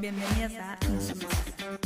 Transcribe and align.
Bienvenidas 0.00 0.54
a 0.54 0.78
Insumisa. 0.86 1.78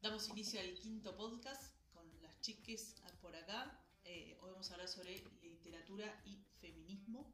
Damos 0.00 0.28
inicio 0.30 0.60
al 0.60 0.72
quinto 0.72 1.14
podcast 1.14 1.74
con 1.92 2.02
las 2.22 2.40
chiques 2.40 2.94
por 3.20 3.36
acá. 3.36 3.78
Eh, 4.04 4.38
hoy 4.40 4.52
vamos 4.52 4.70
a 4.70 4.74
hablar 4.74 4.88
sobre 4.88 5.22
literatura 5.42 6.18
y 6.24 6.38
feminismo 6.62 7.30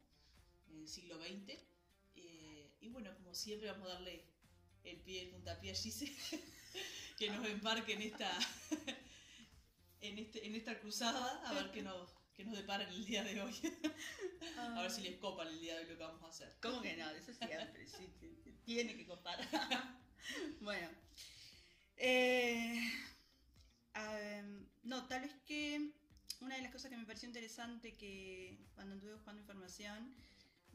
en 0.67 0.81
el 0.81 0.89
siglo 0.89 1.17
XX. 1.21 1.57
Eh, 2.17 2.73
y 2.81 2.89
bueno, 2.89 3.15
como 3.15 3.33
siempre 3.33 3.71
vamos 3.71 3.89
a 3.91 3.95
darle 3.95 4.25
el 4.83 4.97
pie, 5.03 5.23
el 5.23 5.31
puntapié 5.31 5.71
a 5.71 5.75
Gise, 5.77 6.13
que 7.17 7.31
nos 7.31 7.47
embarque 7.47 7.93
en 7.93 8.03
esta, 8.03 8.37
en, 10.01 10.19
este, 10.19 10.45
en 10.45 10.57
esta 10.57 10.81
cruzada, 10.81 11.49
a 11.49 11.55
ver 11.55 11.71
qué 11.71 11.83
nos, 11.83 12.11
qué 12.39 12.45
nos 12.45 12.57
depara 12.57 12.85
en 12.85 12.91
el 12.91 13.05
día 13.05 13.25
de 13.25 13.43
hoy. 13.43 13.53
a 14.59 14.83
ver 14.83 14.91
si 14.93 15.03
les 15.03 15.17
copa 15.17 15.43
en 15.43 15.49
el 15.49 15.61
día 15.61 15.75
de 15.75 15.81
hoy 15.81 15.91
lo 15.91 15.99
que 15.99 16.05
vamos 16.05 16.23
a 16.23 16.29
hacer. 16.29 16.57
¿Cómo 16.63 16.81
que 16.81 16.97
no? 16.97 17.11
Eso 17.11 17.33
siempre, 17.35 17.89
sí, 17.89 18.09
tiene 18.65 18.97
que 18.97 19.05
copar. 19.07 19.41
bueno. 20.61 20.89
Eh, 21.97 22.81
no, 24.85 25.09
tal 25.09 25.23
vez 25.23 25.33
que 25.47 25.91
una 26.41 26.55
de 26.55 26.63
las 26.63 26.71
cosas 26.71 26.93
que 26.93 26.97
me 26.97 27.07
pareció 27.07 27.27
interesante 27.27 27.97
que 27.97 28.57
cuando 28.77 28.95
anduve 28.95 29.15
buscando 29.15 29.41
información 29.41 30.15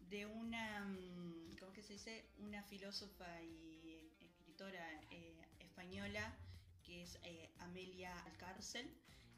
de 0.09 0.25
una, 0.25 0.83
mm, 0.83 1.55
¿cómo 1.61 1.71
que 1.71 1.81
se 1.81 1.93
dice? 1.93 2.25
Una 2.39 2.61
filósofa 2.61 3.41
y 3.41 4.11
escritora 4.19 4.85
eh, 5.11 5.47
española 5.59 6.37
que 6.83 7.03
es 7.03 7.17
eh, 7.23 7.49
Amelia 7.59 8.13
Alcárcel, 8.25 8.93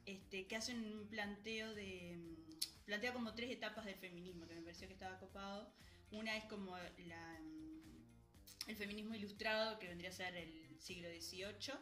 este, 0.06 0.48
que 0.48 0.56
hace 0.56 0.74
un 0.74 1.08
planteo 1.10 1.74
de, 1.74 2.16
mm, 2.18 2.86
plantea 2.86 3.14
como 3.14 3.34
tres 3.34 3.52
etapas 3.52 3.86
del 3.86 3.96
feminismo 3.96 4.48
que 4.48 4.56
me 4.56 4.62
pareció 4.62 4.88
que 4.88 4.94
estaba 4.94 5.20
copado. 5.20 5.72
Una 6.12 6.36
es 6.38 6.46
como 6.46 6.78
la, 6.78 7.40
mm, 7.42 8.70
el 8.70 8.76
feminismo 8.76 9.16
ilustrado, 9.16 9.80
que 9.80 9.88
vendría 9.88 10.10
a 10.10 10.14
ser 10.14 10.36
el 10.36 10.80
siglo 10.80 11.10
XVIII. 11.10 11.74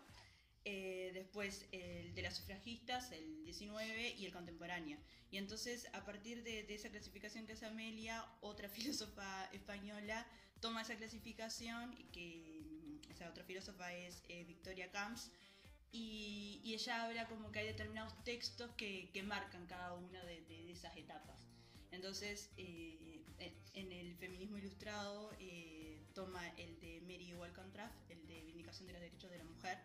eh, 0.65 1.11
después 1.13 1.67
el 1.71 2.13
de 2.15 2.21
las 2.21 2.37
sufragistas, 2.37 3.11
el 3.11 3.43
19 3.43 4.15
y 4.17 4.25
el 4.25 4.31
contemporáneo. 4.31 4.97
Y 5.29 5.37
entonces, 5.37 5.89
a 5.93 6.05
partir 6.05 6.43
de, 6.43 6.63
de 6.63 6.75
esa 6.75 6.89
clasificación 6.89 7.45
que 7.45 7.53
hace 7.53 7.65
Amelia, 7.65 8.25
otra 8.41 8.69
filósofa 8.77 9.45
española 9.51 10.25
toma 10.61 10.81
esa 10.83 10.95
clasificación, 10.95 11.93
que 12.13 12.61
mm, 12.63 13.11
esa 13.11 13.29
otra 13.29 13.43
filósofa 13.43 13.93
es 13.93 14.23
eh, 14.29 14.45
Victoria 14.45 14.89
Camps, 14.91 15.31
y, 15.93 16.59
y 16.63 16.73
ella 16.73 17.05
habla 17.05 17.27
como 17.29 17.51
que 17.51 17.59
hay 17.59 17.67
determinados 17.67 18.13
textos 18.25 18.71
que, 18.75 19.09
que 19.13 19.23
marcan 19.23 19.65
cada 19.67 19.93
una 19.93 20.23
de, 20.25 20.41
de- 20.41 20.65
de 20.65 20.71
esas 20.73 20.95
etapas. 20.97 21.37
Entonces, 21.91 22.51
eh, 22.57 23.21
en- 23.73 23.91
el 23.91 24.15
feminismo 24.17 24.57
ilustrado 24.57 25.31
eh, 25.39 26.01
toma 26.13 26.47
el 26.57 26.79
de 26.81 27.01
Mary 27.01 27.33
Wollstonecraft, 27.35 27.95
el 28.11 28.27
de 28.27 28.41
Vindicación 28.43 28.87
de 28.87 28.93
los 28.93 29.01
Derechos 29.01 29.31
de 29.31 29.37
la 29.37 29.43
Mujer, 29.45 29.77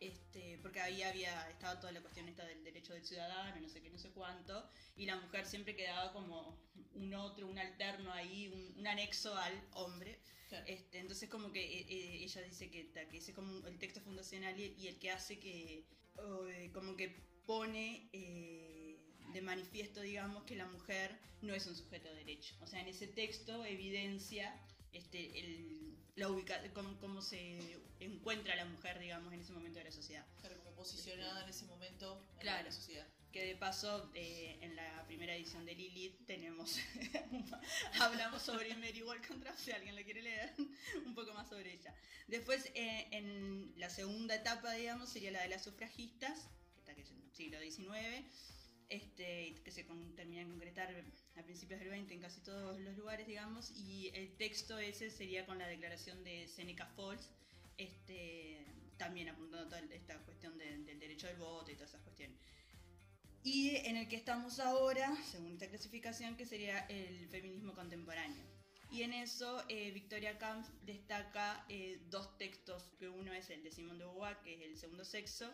este, 0.00 0.58
porque 0.62 0.80
ahí 0.80 1.02
había 1.02 1.48
estaba 1.50 1.78
toda 1.78 1.92
la 1.92 2.00
cuestión 2.00 2.28
esta 2.28 2.44
del 2.44 2.64
derecho 2.64 2.94
del 2.94 3.04
ciudadano, 3.04 3.60
no 3.60 3.68
sé 3.68 3.82
qué, 3.82 3.90
no 3.90 3.98
sé 3.98 4.10
cuánto, 4.10 4.66
y 4.96 5.06
la 5.06 5.16
mujer 5.16 5.46
siempre 5.46 5.76
quedaba 5.76 6.12
como 6.12 6.58
un 6.94 7.14
otro, 7.14 7.46
un 7.46 7.58
alterno 7.58 8.12
ahí, 8.12 8.48
un, 8.48 8.78
un 8.78 8.86
anexo 8.86 9.36
al 9.36 9.52
hombre. 9.72 10.18
Claro. 10.48 10.64
Este, 10.66 10.98
entonces 10.98 11.28
como 11.28 11.52
que 11.52 11.62
eh, 11.62 11.86
eh, 11.88 12.24
ella 12.24 12.42
dice 12.42 12.70
que, 12.70 12.90
que 12.90 13.18
ese 13.18 13.30
es 13.30 13.36
como 13.36 13.64
el 13.66 13.78
texto 13.78 14.00
fundacional 14.00 14.58
y, 14.58 14.74
y 14.78 14.88
el 14.88 14.98
que 14.98 15.10
hace 15.12 15.38
que, 15.38 15.84
o, 16.16 16.48
eh, 16.48 16.72
como 16.72 16.96
que 16.96 17.10
pone 17.46 18.08
eh, 18.12 18.98
de 19.32 19.42
manifiesto, 19.42 20.00
digamos, 20.00 20.44
que 20.44 20.56
la 20.56 20.66
mujer 20.66 21.16
no 21.42 21.54
es 21.54 21.66
un 21.66 21.76
sujeto 21.76 22.08
de 22.08 22.16
derecho. 22.16 22.56
O 22.60 22.66
sea, 22.66 22.80
en 22.80 22.88
ese 22.88 23.06
texto 23.06 23.64
evidencia 23.64 24.60
este, 24.92 25.38
el, 25.40 25.79
la 26.16 26.28
ubica 26.28 26.60
cómo, 26.74 26.98
cómo 26.98 27.22
se 27.22 27.78
encuentra 28.00 28.54
la 28.56 28.64
mujer, 28.64 28.98
digamos, 28.98 29.32
en 29.32 29.40
ese 29.40 29.52
momento 29.52 29.78
de 29.78 29.84
la 29.84 29.92
sociedad. 29.92 30.26
Claro, 30.40 30.56
como 30.58 30.74
posicionada 30.76 31.42
en 31.44 31.50
ese 31.50 31.64
momento 31.66 32.22
en 32.34 32.40
Claro. 32.40 32.64
la 32.64 32.72
sociedad. 32.72 33.06
Que 33.32 33.44
de 33.44 33.54
paso, 33.56 34.10
eh, 34.14 34.58
en 34.60 34.74
la 34.74 35.04
primera 35.06 35.34
edición 35.36 35.64
de 35.64 35.74
Lilith 35.76 36.26
tenemos, 36.26 36.76
hablamos 38.00 38.42
sobre 38.42 38.74
Mary 38.74 39.02
Wollstonecraft, 39.02 39.58
si 39.58 39.70
alguien 39.70 39.94
la 39.94 40.02
quiere 40.02 40.22
leer, 40.22 40.52
un 41.06 41.14
poco 41.14 41.32
más 41.34 41.48
sobre 41.48 41.72
ella. 41.74 41.94
Después, 42.26 42.66
eh, 42.74 43.06
en 43.12 43.72
la 43.76 43.88
segunda 43.88 44.34
etapa, 44.34 44.72
digamos, 44.72 45.10
sería 45.10 45.30
la 45.30 45.42
de 45.42 45.48
las 45.48 45.62
sufragistas, 45.62 46.48
que 46.74 46.80
está 46.80 46.92
en 46.92 46.98
el 47.00 47.32
siglo 47.34 47.60
XIX, 47.60 48.24
este, 48.90 49.54
que 49.64 49.70
se 49.70 49.86
con- 49.86 50.14
termina 50.14 50.42
en 50.42 50.50
concretar 50.50 50.94
a 51.36 51.42
principios 51.42 51.80
del 51.80 51.88
20 51.90 52.12
en 52.14 52.20
casi 52.20 52.40
todos 52.42 52.78
los 52.80 52.96
lugares, 52.96 53.26
digamos, 53.26 53.70
y 53.70 54.10
el 54.14 54.36
texto 54.36 54.78
ese 54.78 55.10
sería 55.10 55.46
con 55.46 55.58
la 55.58 55.66
declaración 55.68 56.22
de 56.24 56.46
Seneca 56.48 56.86
Falls, 56.96 57.30
este, 57.78 58.66
también 58.98 59.28
apuntando 59.30 59.64
a 59.76 59.80
toda 59.80 59.94
esta 59.94 60.18
cuestión 60.24 60.58
de- 60.58 60.78
del 60.78 60.98
derecho 60.98 61.26
del 61.28 61.36
voto 61.38 61.70
y 61.70 61.74
todas 61.74 61.90
esas 61.90 62.02
cuestiones. 62.02 62.36
Y 63.42 63.76
en 63.86 63.96
el 63.96 64.06
que 64.08 64.16
estamos 64.16 64.60
ahora, 64.60 65.16
según 65.30 65.52
esta 65.54 65.66
clasificación, 65.68 66.36
que 66.36 66.44
sería 66.44 66.80
el 66.88 67.26
feminismo 67.28 67.72
contemporáneo. 67.74 68.44
Y 68.92 69.02
en 69.02 69.14
eso, 69.14 69.64
eh, 69.68 69.92
Victoria 69.92 70.36
Camps 70.36 70.68
destaca 70.84 71.64
eh, 71.68 72.00
dos 72.10 72.36
textos, 72.36 72.82
que 72.98 73.08
uno 73.08 73.32
es 73.32 73.48
el 73.48 73.62
de 73.62 73.70
Simone 73.70 74.00
de 74.00 74.04
Beauvoir, 74.04 74.36
que 74.42 74.54
es 74.56 74.60
el 74.62 74.76
segundo 74.76 75.04
sexo, 75.04 75.50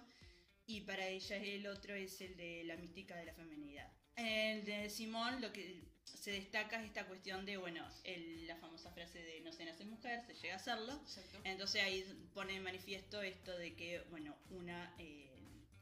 y 0.66 0.80
para 0.82 1.06
ella 1.08 1.36
el 1.36 1.66
otro 1.66 1.94
es 1.94 2.20
el 2.20 2.36
de 2.36 2.64
la 2.64 2.76
mística 2.76 3.16
de 3.16 3.26
la 3.26 3.34
feminidad. 3.34 3.90
El 4.16 4.64
de 4.64 4.88
Simón 4.90 5.40
lo 5.40 5.52
que 5.52 5.84
se 6.04 6.30
destaca 6.30 6.80
es 6.80 6.86
esta 6.86 7.06
cuestión 7.06 7.44
de, 7.44 7.56
bueno, 7.56 7.86
el- 8.04 8.46
la 8.46 8.56
famosa 8.56 8.90
frase 8.92 9.18
de 9.22 9.40
no 9.42 9.52
se 9.52 9.64
nace 9.64 9.84
mujer, 9.84 10.24
se 10.26 10.34
llega 10.34 10.56
a 10.56 10.58
serlo. 10.58 10.92
Exacto. 11.02 11.40
Entonces 11.44 11.82
ahí 11.82 12.04
pone 12.32 12.54
en 12.56 12.62
manifiesto 12.62 13.20
esto 13.22 13.56
de 13.58 13.74
que, 13.74 14.00
bueno, 14.10 14.36
una 14.50 14.94
eh, 14.98 15.30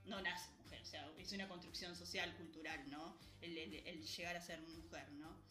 no 0.06 0.20
nace 0.20 0.50
mujer, 0.62 0.82
o 0.82 0.84
sea, 0.86 1.10
es 1.18 1.32
una 1.32 1.48
construcción 1.48 1.94
social, 1.96 2.34
cultural, 2.36 2.90
¿no? 2.90 3.18
El, 3.40 3.56
el- 3.56 3.74
el 3.86 4.02
llegar 4.04 4.36
a 4.36 4.40
ser 4.40 4.60
mujer, 4.62 5.08
¿no? 5.12 5.42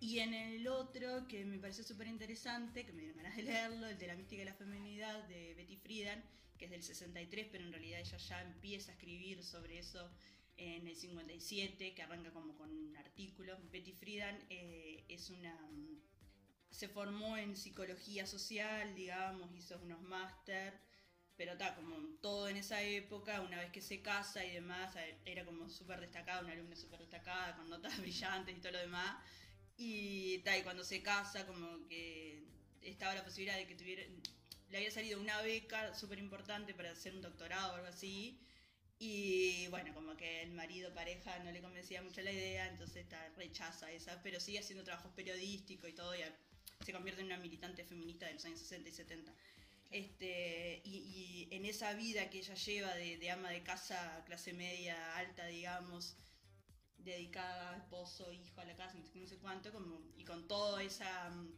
Y 0.00 0.18
en 0.20 0.34
el 0.34 0.66
otro, 0.68 1.26
que 1.28 1.44
me 1.44 1.58
pareció 1.58 1.84
súper 1.84 2.06
interesante, 2.08 2.84
que 2.84 2.92
me 2.92 3.02
dieron 3.02 3.18
ganas 3.18 3.36
de 3.36 3.42
leerlo, 3.44 3.86
el 3.86 3.98
de 3.98 4.06
la 4.08 4.14
mística 4.16 4.40
de 4.40 4.46
la 4.50 4.54
feminidad 4.54 5.24
de 5.28 5.54
Betty 5.54 5.76
Friedan, 5.76 6.24
que 6.62 6.66
es 6.66 6.70
del 6.70 6.84
63, 6.84 7.48
pero 7.50 7.64
en 7.64 7.72
realidad 7.72 7.98
ella 7.98 8.18
ya 8.18 8.40
empieza 8.40 8.92
a 8.92 8.94
escribir 8.94 9.42
sobre 9.42 9.80
eso 9.80 10.08
en 10.56 10.86
el 10.86 10.94
57, 10.94 11.92
que 11.92 12.02
arranca 12.02 12.30
como 12.30 12.56
con 12.56 12.70
un 12.70 12.96
artículo. 12.96 13.58
Betty 13.72 13.92
Friedan 13.92 14.38
eh, 14.48 15.04
es 15.08 15.28
una 15.30 15.52
mm, 15.72 16.00
se 16.70 16.86
formó 16.88 17.36
en 17.36 17.56
psicología 17.56 18.26
social, 18.28 18.94
digamos, 18.94 19.50
hizo 19.56 19.76
unos 19.82 20.00
máster, 20.02 20.78
pero 21.36 21.52
está 21.52 21.74
como 21.74 21.96
todo 22.20 22.48
en 22.48 22.58
esa 22.58 22.80
época, 22.80 23.40
una 23.40 23.58
vez 23.58 23.72
que 23.72 23.82
se 23.82 24.02
casa 24.02 24.44
y 24.44 24.52
demás, 24.52 24.94
era 25.24 25.44
como 25.44 25.68
súper 25.68 26.00
destacada, 26.00 26.42
una 26.42 26.52
alumna 26.52 26.76
súper 26.76 27.00
destacada, 27.00 27.56
con 27.56 27.68
notas 27.68 27.98
brillantes 28.00 28.56
y 28.56 28.60
todo 28.60 28.72
lo 28.72 28.78
demás. 28.78 29.16
Y, 29.76 30.38
ta, 30.44 30.56
y 30.56 30.62
cuando 30.62 30.84
se 30.84 31.02
casa, 31.02 31.44
como 31.44 31.88
que 31.88 32.44
estaba 32.82 33.14
la 33.16 33.24
posibilidad 33.24 33.56
de 33.56 33.66
que 33.66 33.74
tuviera, 33.74 34.04
le 34.72 34.78
había 34.78 34.90
salido 34.90 35.20
una 35.20 35.40
beca 35.42 35.94
súper 35.94 36.18
importante 36.18 36.72
para 36.72 36.92
hacer 36.92 37.14
un 37.14 37.20
doctorado 37.20 37.72
o 37.72 37.76
algo 37.76 37.88
así. 37.88 38.40
Y 38.98 39.66
bueno, 39.68 39.92
como 39.92 40.16
que 40.16 40.42
el 40.42 40.52
marido, 40.52 40.94
pareja, 40.94 41.38
no 41.40 41.52
le 41.52 41.60
convencía 41.60 42.00
mucho 42.00 42.22
la 42.22 42.32
idea, 42.32 42.68
entonces 42.68 43.06
ta, 43.06 43.28
rechaza 43.36 43.90
esa, 43.92 44.22
pero 44.22 44.40
sigue 44.40 44.60
haciendo 44.60 44.82
trabajos 44.82 45.12
periodísticos 45.12 45.90
y 45.90 45.92
todo, 45.92 46.14
y 46.14 46.20
se 46.84 46.92
convierte 46.92 47.20
en 47.20 47.26
una 47.26 47.36
militante 47.36 47.84
feminista 47.84 48.26
de 48.26 48.34
los 48.34 48.44
años 48.46 48.60
60 48.60 48.88
y 48.88 48.92
70. 48.92 49.34
Este, 49.90 50.80
y, 50.84 51.48
en 51.50 51.66
esa 51.66 51.92
vida 51.92 52.30
que 52.30 52.38
ella 52.38 52.54
lleva 52.54 52.94
de, 52.94 53.30
ama 53.30 53.50
de 53.50 53.62
casa, 53.62 54.22
clase 54.24 54.54
media, 54.54 55.16
alta, 55.18 55.46
digamos, 55.46 56.16
dedicada 56.96 57.74
a 57.74 57.76
esposo, 57.76 58.32
hijo, 58.32 58.58
a 58.60 58.64
la 58.64 58.76
casa, 58.76 58.96
no 58.96 59.04
sé, 59.04 59.10
qué, 59.12 59.20
no 59.20 59.26
sé 59.26 59.36
cuánto, 59.36 59.70
como, 59.70 60.00
y 60.16 60.24
con 60.24 60.48
toda 60.48 60.82
esa 60.82 61.28
mm, 61.28 61.52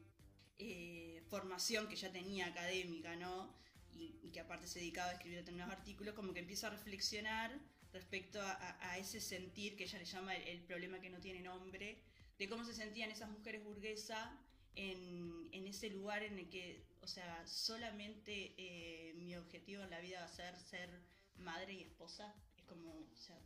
eh, 0.58 1.22
formación 1.28 1.88
que 1.88 1.96
ya 1.96 2.12
tenía 2.12 2.46
académica, 2.46 3.16
¿no? 3.16 3.54
Y, 3.92 4.18
y 4.22 4.30
que 4.32 4.40
aparte 4.40 4.66
se 4.66 4.80
dedicaba 4.80 5.10
a 5.10 5.14
escribir 5.14 5.38
determinados 5.38 5.74
artículos, 5.74 6.14
como 6.14 6.32
que 6.32 6.40
empieza 6.40 6.66
a 6.68 6.70
reflexionar 6.70 7.58
respecto 7.92 8.40
a, 8.40 8.52
a- 8.52 8.90
a 8.92 8.98
ese 8.98 9.20
sentir 9.20 9.76
que 9.76 9.84
ella 9.84 9.98
le 9.98 10.04
llama 10.04 10.34
el, 10.36 10.42
el 10.48 10.60
problema 10.62 11.00
que 11.00 11.10
no 11.10 11.20
tiene 11.20 11.40
nombre, 11.40 12.02
de 12.38 12.48
cómo 12.48 12.64
se 12.64 12.74
sentían 12.74 13.10
esas 13.10 13.30
mujeres 13.30 13.62
burguesas 13.64 14.28
en, 14.74 15.48
en 15.52 15.66
ese 15.66 15.88
lugar 15.90 16.22
en 16.24 16.38
el 16.38 16.48
que, 16.50 16.84
o 17.00 17.06
sea, 17.06 17.46
solamente 17.46 18.54
eh, 18.58 19.14
mi 19.14 19.36
objetivo 19.36 19.82
en 19.84 19.90
la 19.90 20.00
vida 20.00 20.18
va 20.20 20.26
a 20.26 20.28
ser 20.28 20.56
ser 20.58 20.90
madre 21.36 21.74
y 21.74 21.82
esposa. 21.82 22.34
Es 22.56 22.64
como, 22.64 22.90
o 22.90 23.16
sea, 23.16 23.38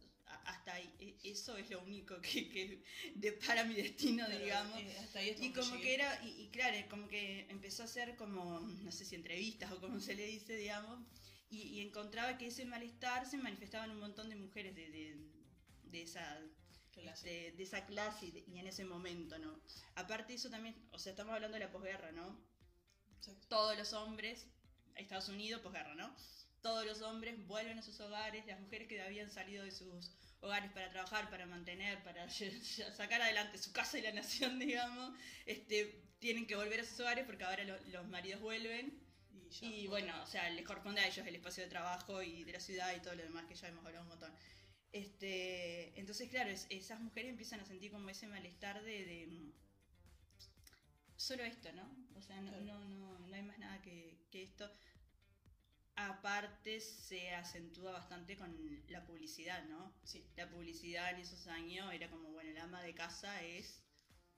hasta 0.44 0.74
ahí, 0.74 0.90
e- 0.98 1.16
eso 1.22 1.56
es 1.56 1.68
lo 1.70 1.80
único 1.80 2.20
que, 2.20 2.48
que 2.48 2.82
depara 3.14 3.64
mi 3.64 3.74
destino, 3.74 4.24
Claro, 4.26 4.40
digamos. 4.44 4.78
eh, 4.80 4.96
hasta 4.98 5.18
ahí 5.20 5.36
Y 5.40 5.52
como 5.52 5.72
llegué. 5.72 5.82
que 5.82 5.94
era, 5.94 6.20
y, 6.22 6.42
y 6.42 6.48
claro, 6.50 6.76
como 6.88 7.08
que 7.08 7.46
empezó 7.48 7.82
a 7.82 7.84
hacer 7.86 8.16
como, 8.16 8.60
no 8.60 8.92
sé 8.92 9.04
si 9.04 9.14
entrevistas 9.14 9.70
o 9.72 9.80
como 9.80 10.00
se 10.00 10.14
le 10.14 10.26
dice, 10.26 10.56
digamos, 10.56 11.00
y, 11.50 11.62
y 11.62 11.80
encontraba 11.80 12.36
que 12.38 12.46
ese 12.48 12.64
malestar 12.64 13.26
se 13.26 13.38
manifestaba 13.38 13.84
en 13.84 13.92
un 13.92 13.98
montón 14.00 14.28
de 14.28 14.36
mujeres 14.36 14.74
de, 14.74 14.90
de, 14.90 15.16
de 15.84 16.02
esa 16.02 16.38
Clase. 16.92 17.52
de, 17.56 17.62
esa 17.62 17.86
clase 17.86 18.26
y, 18.26 18.30
de- 18.32 18.44
y 18.46 18.58
en 18.58 18.66
ese 18.66 18.84
momento, 18.84 19.38
¿no? 19.38 19.60
Aparte 19.94 20.34
eso 20.34 20.50
también, 20.50 20.74
o 20.90 20.98
sea, 20.98 21.10
estamos 21.12 21.34
hablando 21.34 21.54
de 21.54 21.60
la 21.60 21.70
posguerra, 21.70 22.10
¿no? 22.12 22.36
Exacto. 23.16 23.46
Todos 23.48 23.76
los 23.76 23.92
hombres, 23.92 24.46
Estados 24.96 25.28
Unidos, 25.28 25.60
posguerra, 25.62 25.94
¿no? 25.94 26.14
Todos 26.62 26.84
los 26.86 27.02
hombres 27.02 27.46
vuelven 27.46 27.78
a 27.78 27.82
sus 27.82 28.00
hogares, 28.00 28.46
las 28.46 28.60
mujeres 28.60 28.88
que 28.88 29.00
habían 29.00 29.30
salido 29.30 29.64
de 29.64 29.70
sus 29.72 30.10
hogares 30.40 30.70
para 30.72 30.90
trabajar, 30.90 31.30
para 31.30 31.46
mantener, 31.46 32.02
para 32.02 32.28
sacar 32.96 33.22
adelante 33.22 33.58
su 33.58 33.72
casa 33.72 33.98
y 33.98 34.02
la 34.02 34.12
nación, 34.12 34.58
digamos, 34.58 35.12
este, 35.46 36.02
tienen 36.18 36.46
que 36.46 36.56
volver 36.56 36.80
a 36.80 36.84
sus 36.84 37.00
hogares 37.00 37.24
porque 37.26 37.44
ahora 37.44 37.64
lo- 37.64 37.80
los 37.86 38.08
maridos 38.08 38.40
vuelven 38.40 38.98
Y, 39.60 39.86
bueno, 39.88 40.12
o 40.22 40.26
sea, 40.26 40.48
les 40.50 40.64
corresponde 40.64 41.00
a 41.00 41.06
ellos 41.08 41.26
el 41.26 41.34
espacio 41.36 41.62
de 41.64 41.70
trabajo 41.70 42.22
y 42.22 42.44
de 42.44 42.52
la 42.52 42.60
ciudad 42.60 42.94
y 42.96 43.00
todo 43.00 43.14
lo 43.14 43.22
demás 43.22 43.46
que 43.46 43.54
ya 43.54 43.68
hemos 43.68 43.84
hablado 43.86 44.04
un 44.04 44.08
montón. 44.10 44.32
Este, 44.92 45.98
entonces, 46.00 46.28
claro, 46.30 46.50
es- 46.50 46.66
esas 46.70 47.00
mujeres 47.00 47.30
empiezan 47.30 47.60
a 47.60 47.64
sentir 47.66 47.90
como 47.92 48.08
ese 48.10 48.26
malestar 48.28 48.82
de, 48.82 49.04
de, 49.06 49.26
mm, 49.28 49.52
solo 51.16 51.42
esto, 51.44 51.70
¿no? 51.72 51.82
O 52.16 52.22
sea, 52.22 52.40
no, 52.40 52.52
no, 52.60 52.78
no, 52.84 53.18
no 53.18 53.34
hay 53.34 53.42
más 53.42 53.58
nada 53.58 53.80
que, 53.82 54.18
que 54.30 54.42
esto. 54.42 54.70
Aparte 56.00 56.80
se 56.80 57.30
acentúa 57.34 57.90
bastante 57.92 58.36
con 58.36 58.50
la 58.88 59.04
publicidad, 59.04 59.64
¿no? 59.64 59.92
Sí. 60.04 60.24
La 60.36 60.48
publicidad 60.48 61.10
en 61.10 61.18
esos 61.20 61.46
años 61.48 61.92
era 61.92 62.08
como, 62.08 62.30
bueno, 62.30 62.50
el 62.50 62.58
ama 62.58 62.82
de 62.82 62.94
casa 62.94 63.42
es 63.42 63.82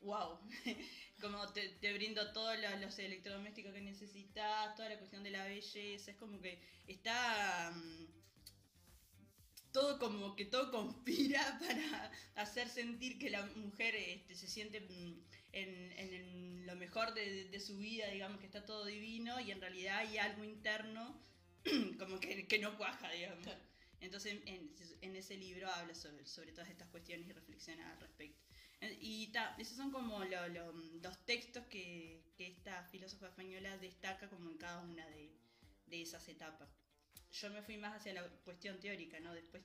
wow. 0.01 0.41
como 1.21 1.53
te, 1.53 1.69
te 1.81 1.93
brindo 1.93 2.33
todos 2.33 2.59
los, 2.59 2.81
los 2.81 2.99
electrodomésticos 2.99 3.75
que 3.75 3.83
necesitas, 3.83 4.75
toda 4.75 4.89
la 4.89 4.99
cuestión 4.99 5.23
de 5.23 5.31
la 5.31 5.45
belleza, 5.45 6.11
es 6.12 6.17
como 6.17 6.41
que 6.41 6.61
está 6.87 7.71
mm, 7.75 8.06
todo 9.73 9.99
como 9.99 10.35
que 10.37 10.45
todo 10.47 10.71
conspira 10.71 11.59
para 11.61 12.11
hacer 12.35 12.69
sentir 12.69 13.19
que 13.19 13.31
la 13.31 13.43
mujer 13.55 13.95
este, 13.95 14.35
se 14.35 14.49
siente 14.49 14.81
mm, 14.81 15.21
en, 15.53 15.93
en- 15.93 16.13
en 16.15 16.67
lo 16.67 16.75
mejor 16.77 17.15
de, 17.15 17.45
de 17.47 17.61
su 17.61 17.77
vida, 17.79 18.09
digamos 18.09 18.39
que 18.41 18.47
está 18.47 18.65
todo 18.65 18.85
divino 18.85 19.41
y 19.41 19.51
en 19.51 19.61
realidad 19.61 19.99
hay 19.99 20.19
algo 20.19 20.45
interno 20.45 21.21
como 21.99 22.19
que, 22.21 22.47
que 22.47 22.59
no 22.59 22.77
cuaja, 22.77 23.11
digamos. 23.11 23.45
Claro. 23.45 23.61
Entonces 24.01 24.41
en, 24.47 24.75
en 25.03 25.17
ese 25.17 25.37
libro 25.37 25.69
habla 25.71 25.95
sobre, 25.95 26.27
sobre 26.27 26.53
todas 26.53 26.71
estas 26.71 26.89
cuestiones 26.89 27.29
y 27.29 27.33
reflexiona 27.33 27.91
al 27.91 28.01
respecto. 28.01 28.43
Y 29.01 29.27
ta, 29.33 29.55
esos 29.59 29.77
son 29.77 29.91
como 29.91 30.25
lo- 30.25 30.49
lo- 30.49 30.73
los 30.73 31.25
textos 31.27 31.67
que, 31.67 32.23
que 32.37 32.47
esta 32.47 32.83
filósofa 32.85 33.27
española 33.29 33.77
destaca 33.77 34.29
como 34.31 34.51
en 34.51 34.57
cada 34.57 34.81
una 34.81 35.07
de, 35.09 35.37
de 35.87 36.03
esas 36.03 36.27
etapas. 36.29 36.71
Yo 37.33 37.51
me 37.51 37.63
fui 37.63 37.77
más 37.79 37.95
hacia 37.97 38.15
la 38.15 38.29
cuestión 38.45 38.81
teórica, 38.81 39.21
¿no? 39.21 39.35
Después 39.35 39.63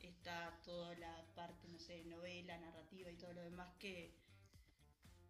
está 0.00 0.60
toda 0.64 0.94
la 0.98 1.26
parte, 1.34 1.68
no 1.68 1.78
sé, 1.78 2.04
novela, 2.04 2.58
narrativa 2.58 3.10
y 3.10 3.16
todo 3.16 3.32
lo 3.34 3.42
demás 3.42 3.68
que 3.78 4.14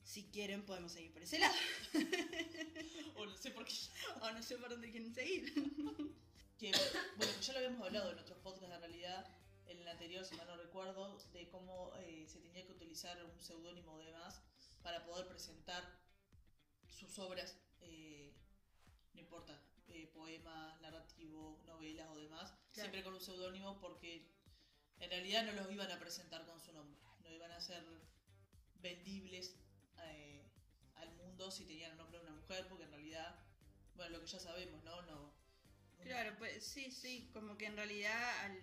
si 0.06 0.22
quieren 0.30 0.64
podemos 0.64 0.92
seguir 0.92 1.12
por 1.12 1.22
ese 1.22 1.38
lado. 1.38 1.54
O 3.18 3.24
no 3.24 3.36
sé 3.36 3.50
por 3.50 3.64
qué. 3.64 3.74
o 4.20 4.30
no 4.30 4.42
sé 4.42 4.56
por 4.58 4.68
dónde 4.70 4.90
quieren 4.90 5.12
seguir. 5.12 5.52
Que, 6.58 6.72
bueno, 7.18 7.32
ya 7.42 7.52
lo 7.52 7.58
habíamos 7.58 7.86
hablado 7.86 8.12
en 8.12 8.18
otros 8.18 8.38
podcasts 8.38 8.74
en 8.74 8.80
realidad, 8.80 9.26
en 9.66 9.78
el 9.78 9.86
anterior, 9.88 10.24
si 10.24 10.34
mal 10.36 10.46
no 10.46 10.56
recuerdo, 10.56 11.18
de 11.34 11.46
cómo 11.50 11.92
eh, 11.98 12.24
se 12.26 12.40
tenía 12.40 12.64
que 12.64 12.72
utilizar 12.72 13.22
un 13.22 13.38
seudónimo 13.42 13.92
o 13.92 13.98
demás 13.98 14.40
para 14.82 15.04
poder 15.04 15.28
presentar 15.28 15.84
sus 16.88 17.18
obras, 17.18 17.58
eh, 17.82 18.32
no 19.12 19.20
importa, 19.20 19.60
eh, 19.88 20.06
poemas, 20.14 20.80
narrativos, 20.80 21.62
novelas 21.66 22.08
o 22.08 22.16
demás, 22.16 22.48
Claro. 22.48 22.72
siempre 22.72 23.04
con 23.04 23.12
un 23.12 23.20
seudónimo 23.20 23.78
porque 23.78 24.26
en 24.98 25.10
realidad 25.10 25.44
no 25.44 25.52
los 25.52 25.70
iban 25.70 25.90
a 25.90 25.98
presentar 25.98 26.46
con 26.46 26.58
su 26.58 26.72
nombre, 26.72 26.98
no 27.22 27.30
iban 27.30 27.52
a 27.52 27.60
ser 27.60 27.84
vendibles 28.80 29.56
eh, 30.04 30.42
al 30.96 31.12
mundo 31.14 31.50
si 31.50 31.64
tenían 31.64 31.92
el 31.92 31.96
nombre 31.98 32.18
de 32.18 32.24
una 32.26 32.34
mujer, 32.36 32.66
porque 32.68 32.84
en 32.84 32.90
realidad, 32.90 33.34
bueno, 33.94 34.12
lo 34.12 34.20
que 34.20 34.26
ya 34.26 34.38
sabemos, 34.40 34.82
¿no? 34.84 35.02
no 35.02 35.34
Claro, 36.02 36.36
pues 36.38 36.64
sí, 36.64 36.90
sí, 36.90 37.30
como 37.32 37.56
que 37.56 37.66
en 37.66 37.76
realidad 37.76 38.44
al, 38.44 38.60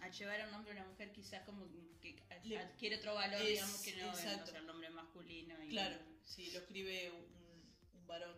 al 0.00 0.12
llevar 0.12 0.40
el 0.40 0.50
nombre 0.50 0.74
de 0.74 0.80
una 0.80 0.88
mujer 0.90 1.12
quizás 1.12 1.44
como 1.44 1.66
que 2.00 2.16
adquiere 2.30 2.96
otro 2.96 3.14
valor, 3.14 3.40
es- 3.42 3.48
digamos, 3.48 3.80
que 3.82 3.96
no, 3.96 4.08
exacto. 4.08 4.50
sea 4.50 4.58
el 4.60 4.66
nombre 4.66 4.90
masculino. 4.90 5.62
Y, 5.62 5.68
Claro, 5.70 5.96
si 6.24 6.50
lo 6.50 6.58
escribe 6.60 7.10
un, 7.12 8.00
un 8.00 8.06
varón, 8.06 8.36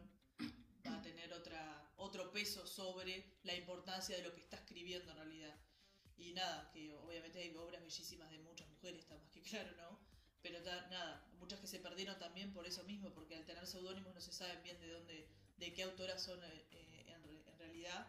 va 0.87 0.99
a 0.99 1.03
tener 1.03 1.33
otra, 1.33 1.91
otro 1.97 2.31
peso 2.31 2.67
sobre 2.67 3.39
la 3.45 3.55
importancia 3.55 4.17
de 4.17 4.23
lo 4.23 4.33
que 4.35 4.41
está 4.41 4.57
escribiendo 4.57 5.11
en 5.13 5.17
realidad. 5.17 5.55
Y 6.19 6.33
nada, 6.33 6.71
que 6.73 6.93
obviamente 6.93 7.39
hay 7.41 7.55
obras 7.57 7.83
bellísimas 7.83 8.31
de 8.31 8.39
muchas 8.39 8.69
mujeres, 8.69 9.01
está 9.01 9.17
más 9.17 9.31
que 9.31 9.41
claro, 9.43 9.71
¿no? 9.77 9.99
Pero 10.47 10.61
nada, 10.61 11.27
muchas 11.41 11.59
que 11.59 11.67
se 11.67 11.81
perdieron 11.81 12.17
también 12.21 12.53
por 12.53 12.65
eso 12.69 12.85
mismo, 12.85 13.11
porque 13.13 13.35
al 13.35 13.45
tener 13.45 13.67
seudónimos 13.67 14.15
no 14.15 14.21
se 14.21 14.31
sabe 14.33 14.57
bien 14.63 14.79
de 14.79 14.93
dónde, 14.93 15.29
de 15.59 15.73
qué 15.75 15.83
autoras 15.83 16.23
son 16.23 16.39
eh, 16.45 16.65
eh, 16.71 17.05
en, 17.09 17.23
re- 17.25 17.43
en 17.51 17.59
realidad. 17.59 18.07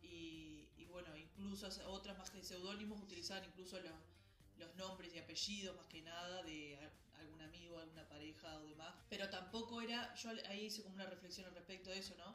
Y, 0.00 0.86
bueno, 0.86 1.14
incluso 1.16 1.68
otras 1.88 2.16
más 2.18 2.30
que 2.30 2.42
seudónimos 2.42 3.00
utilizaban 3.02 3.44
incluso 3.44 3.78
los, 3.80 4.74
nombres 4.76 5.12
y 5.14 5.18
apellidos 5.18 5.76
más 5.76 5.86
que 5.88 6.00
nada 6.02 6.42
de 6.44 6.78
algún 7.18 7.40
amigo, 7.42 7.78
alguna 7.78 8.08
pareja 8.08 8.58
o 8.58 8.62
demás. 8.64 8.94
Pero 9.10 9.28
tampoco 9.28 9.82
era, 9.82 10.14
yo 10.14 10.30
ahí 10.48 10.66
hice 10.66 10.82
como 10.82 10.94
una 10.94 11.06
reflexión 11.06 11.46
al 11.46 11.54
respecto 11.54 11.90
de 11.90 11.98
eso, 11.98 12.14
¿no? 12.16 12.34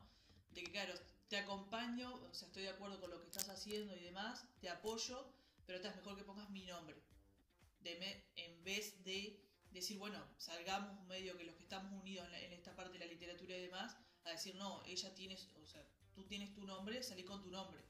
De 0.51 0.63
que 0.63 0.71
claro, 0.71 0.93
te 1.27 1.37
acompaño, 1.37 2.13
o 2.13 2.33
sea, 2.33 2.47
estoy 2.49 2.63
de 2.63 2.69
acuerdo 2.69 2.99
con 2.99 3.09
lo 3.09 3.19
que 3.19 3.27
estás 3.27 3.49
haciendo 3.49 3.95
y 3.95 3.99
demás, 4.01 4.45
te 4.61 4.69
apoyo, 4.69 5.25
pero 5.65 5.79
es 5.79 5.95
mejor 5.95 6.15
que 6.15 6.23
pongas 6.23 6.49
mi 6.51 6.65
nombre. 6.65 6.95
De 7.87 7.95
me- 7.99 8.25
en 8.35 8.63
vez 8.65 9.01
de 9.05 9.41
decir, 9.71 9.97
bueno, 9.97 10.21
salgamos 10.37 11.05
medio 11.07 11.37
que 11.37 11.45
los 11.45 11.55
que 11.55 11.63
estamos 11.63 11.91
unidos 11.93 12.25
en, 12.25 12.31
la- 12.33 12.41
en 12.41 12.51
esta 12.53 12.75
parte 12.75 12.93
de 12.93 12.99
la 13.05 13.11
literatura 13.11 13.55
y 13.57 13.61
demás, 13.61 13.95
a 14.25 14.31
decir, 14.31 14.55
no, 14.55 14.83
ella 14.85 15.13
tienes, 15.15 15.47
o 15.55 15.65
sea, 15.65 15.87
tú 16.13 16.25
tienes 16.27 16.53
tu 16.53 16.65
nombre, 16.65 17.01
salí 17.01 17.23
con 17.23 17.41
tu 17.41 17.49
nombre. 17.49 17.81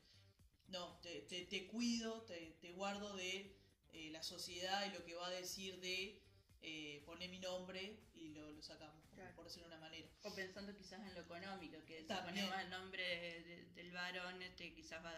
No, 0.67 0.99
te, 1.01 1.21
te, 1.21 1.45
te 1.45 1.65
cuido, 1.67 2.21
te, 2.25 2.57
te 2.61 2.71
guardo 2.73 3.15
de 3.15 3.57
eh, 3.93 4.09
la 4.11 4.21
sociedad 4.21 4.85
y 4.85 4.91
lo 4.93 5.03
que 5.05 5.15
va 5.15 5.27
a 5.27 5.31
decir 5.31 5.79
de 5.79 6.21
eh, 6.61 7.01
poner 7.05 7.29
mi 7.29 7.39
nombre 7.39 8.03
y 8.13 8.29
lo, 8.29 8.51
lo 8.51 8.61
sacamos, 8.61 9.03
Claro. 9.15 9.33
por 9.35 9.45
decirlo 9.45 9.67
de 9.69 9.75
una 9.75 9.81
manera. 9.81 10.07
O 10.23 10.35
pensando 10.35 10.75
quizás 10.75 10.99
en 11.07 11.13
lo 11.15 11.21
económico, 11.21 11.83
que 11.85 12.01
si 12.01 12.05
También. 12.07 12.45
ponemos 12.45 12.59
el 12.65 12.69
nombre 12.69 13.03
de- 13.41 13.65
del 13.73 13.91
varón, 13.91 14.41
este 14.43 14.73
quizás 14.75 15.03
va, 15.03 15.15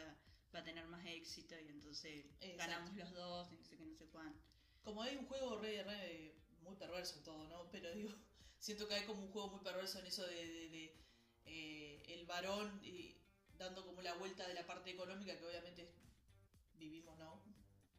va 0.55 0.59
a 0.59 0.63
tener 0.63 0.85
más 0.87 1.05
éxito 1.05 1.55
y 1.59 1.67
entonces 1.67 2.25
Exacto. 2.39 2.57
ganamos 2.57 2.95
los 2.95 3.11
dos 3.13 3.51
y 3.51 3.55
no 3.57 3.65
sé 3.65 3.77
qué, 3.77 3.85
no 3.85 3.95
sé 3.95 4.05
cuánto. 4.07 4.39
Como 4.83 5.01
hay 5.01 5.15
un 5.15 5.25
juego 5.25 5.55
re, 5.57 5.83
re 5.83 6.33
muy 6.61 6.75
perverso 6.75 7.15
en 7.17 7.23
todo, 7.23 7.47
¿no? 7.47 7.69
Pero 7.71 7.91
digo, 7.93 8.09
siento 8.59 8.87
que 8.87 8.95
hay 8.95 9.03
como 9.03 9.21
un 9.23 9.31
juego 9.31 9.49
muy 9.49 9.59
perverso 9.61 9.99
en 9.99 10.05
eso 10.07 10.23
de, 10.25 10.35
de- 10.35 10.69
de, 10.69 10.93
eh, 11.45 12.03
el 12.07 12.25
varón 12.25 12.79
y 12.83 13.15
dando 13.57 13.83
como 13.85 14.01
la 14.01 14.13
vuelta 14.13 14.47
de 14.47 14.53
la 14.53 14.65
parte 14.65 14.89
económica 14.91 15.37
que 15.37 15.45
obviamente 15.45 15.89
vivimos, 16.77 17.17
¿no? 17.17 17.41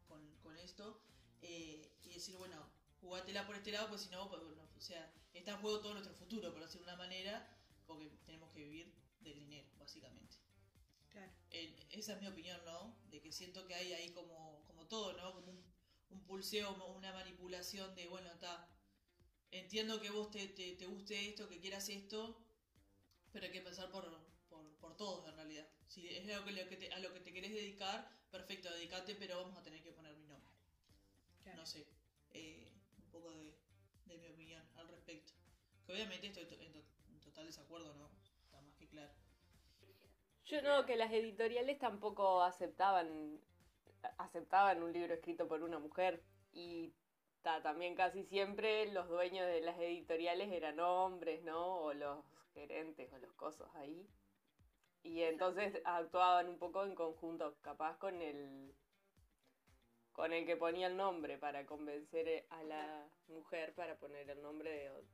Con, 0.07 0.37
con 0.43 0.57
esto. 0.57 0.99
eh, 1.43 1.91
y 2.03 2.15
decir, 2.15 2.37
bueno, 2.37 2.69
jugátela 3.01 3.47
por 3.47 3.57
este 3.57 3.73
lado, 3.73 3.89
pues 3.89 4.03
si 4.03 4.09
no, 4.11 4.29
pues, 4.29 4.43
bueno, 4.43 4.69
o 4.77 4.81
sea, 4.81 5.11
está 5.35 5.53
en 5.53 5.59
juego 5.59 5.81
todo 5.81 5.95
nuestro 5.95 6.15
futuro, 6.15 6.53
por 6.53 6.63
decirlo 6.63 6.87
de 6.87 6.93
una 6.95 6.97
manera, 6.97 7.47
porque 7.87 8.11
tenemos 8.25 8.51
que 8.53 8.61
vivir 8.61 8.93
del 9.21 9.39
dinero, 9.39 9.69
básicamente. 9.79 10.37
Claro. 11.11 11.33
Esa 11.91 12.13
es 12.15 12.21
mi 12.21 12.27
opinión, 12.29 12.65
¿no? 12.65 12.95
De 13.11 13.21
que 13.21 13.33
siento 13.33 13.67
que 13.67 13.75
hay 13.75 13.93
ahí 13.93 14.11
como, 14.11 14.63
como 14.67 14.87
todo, 14.87 15.13
¿no? 15.15 15.33
Como 15.35 15.51
un, 15.51 15.65
un 16.11 16.21
pulseo, 16.25 16.75
una 16.97 17.13
manipulación 17.13 17.95
de, 17.95 18.07
bueno, 18.09 18.31
está. 18.33 18.69
Entiendo 19.51 20.01
que 20.01 20.11
vos 20.11 20.31
te, 20.31 20.47
te, 20.49 20.75
te 20.77 20.87
guste 20.87 21.29
esto, 21.29 21.49
que 21.49 21.61
quieras 21.61 21.89
esto, 21.89 22.39
pero 23.33 23.47
hay 23.47 23.53
que 23.53 23.61
pensar 23.63 23.91
por, 23.91 24.05
por, 24.49 24.65
por 24.77 24.97
todos 24.97 25.29
en 25.29 25.37
realidad. 25.37 25.67
Si 25.89 26.09
es 26.09 26.27
lo 26.27 26.45
que, 26.45 26.53
lo 26.53 26.69
que 26.69 26.77
te- 26.77 26.93
a 26.93 26.99
lo 27.01 27.13
que 27.13 27.21
te 27.21 27.33
querés 27.33 27.53
dedicar, 27.53 28.09
perfecto, 28.31 28.71
dedicate, 28.73 29.15
pero 29.17 29.39
vamos 29.43 29.57
a 29.59 29.63
tener 29.63 29.83
que 29.83 29.93
poner 29.93 30.17
mi 30.17 30.27
nombre. 30.27 30.53
Claro. 31.43 31.59
No 31.61 31.67
sé. 31.67 31.87
eh, 32.33 32.73
un 32.99 33.11
poco 33.11 33.33
de, 33.33 33.57
de 34.07 34.19
mi 34.19 34.29
opinión 34.29 34.63
al 34.77 34.89
respecto. 34.89 35.33
Que 35.87 35.93
obviamente 35.93 36.29
estoy 36.29 36.47
to- 36.47 36.61
en, 36.61 36.73
to- 36.73 36.85
en 37.11 37.21
total 37.21 37.47
desacuerdo, 37.47 37.95
¿no? 37.95 38.11
Está 38.45 38.61
más 38.63 38.75
que 38.77 38.89
claro. 38.89 39.13
Yo 40.45 40.63
no, 40.63 40.85
que 40.85 40.97
las 40.97 41.13
editoriales 41.13 41.79
tampoco 41.79 42.43
aceptaban, 42.43 43.41
aceptaban 44.19 44.83
un 44.83 44.93
libro 44.93 45.15
escrito 45.15 45.47
por 45.49 45.63
una 45.63 45.79
mujer 45.79 46.23
y 46.53 46.93
ta, 47.43 47.63
también 47.63 47.95
casi 47.95 48.25
siempre 48.25 48.91
los 48.93 49.09
dueños 49.09 49.47
de 49.47 49.61
las 49.61 49.79
editoriales 49.79 50.51
eran 50.53 50.81
hombres, 50.81 51.43
¿no? 51.43 51.79
O 51.79 51.93
los 51.95 52.25
gerentes 52.55 53.13
o 53.13 53.19
los 53.19 53.33
cosos 53.35 53.69
ahí. 53.77 54.07
Y 55.03 55.23
entonces 55.23 55.81
actuaban 55.85 56.49
un 56.49 56.59
poco 56.59 56.85
en 56.85 56.95
conjunto, 56.95 57.57
capaz 57.63 57.97
con 57.99 58.21
el 58.21 58.75
con 60.13 60.33
el 60.33 60.45
que 60.45 60.57
ponía 60.57 60.89
el 60.89 60.97
nombre 60.97 61.39
para 61.39 61.65
convencer 61.65 62.45
a 62.51 62.63
la 62.65 63.09
mujer 63.29 63.75
para 63.75 63.97
poner 63.97 64.29
el 64.29 64.43
nombre 64.43 64.71
de- 64.71 65.05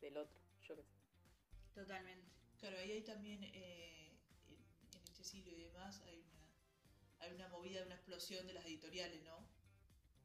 del 0.00 0.16
otro, 0.16 0.40
yo 0.62 0.74
qué 0.74 0.82
sé. 0.82 0.94
Totalmente. 1.74 2.26
Claro, 2.58 2.78
ahí 2.78 2.90
hay 2.92 3.02
también, 3.04 3.44
eh, 3.44 4.10
en, 4.48 4.56
en 4.96 5.04
este 5.04 5.22
siglo 5.22 5.52
y 5.52 5.64
demás, 5.64 6.00
hay 6.06 6.24
hay 7.26 7.34
una 7.34 7.48
movida, 7.48 7.82
una 7.84 7.94
explosión 7.94 8.46
de 8.46 8.52
las 8.54 8.64
editoriales, 8.66 9.22
¿no? 9.24 9.36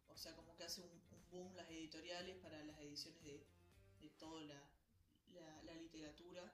O 0.10 0.17
sea, 0.17 0.36
como 0.36 0.55
que 0.55 0.63
hace 0.63 0.81
un, 0.81 0.89
un 0.89 1.29
boom 1.29 1.55
las 1.55 1.70
editoriales 1.70 2.38
para 2.38 2.63
las 2.63 2.79
ediciones 2.79 3.22
de, 3.24 3.43
de 4.00 4.10
toda 4.20 4.41
la, 4.43 4.62
la- 5.34 5.63
la 5.63 5.74
literatura. 5.75 6.53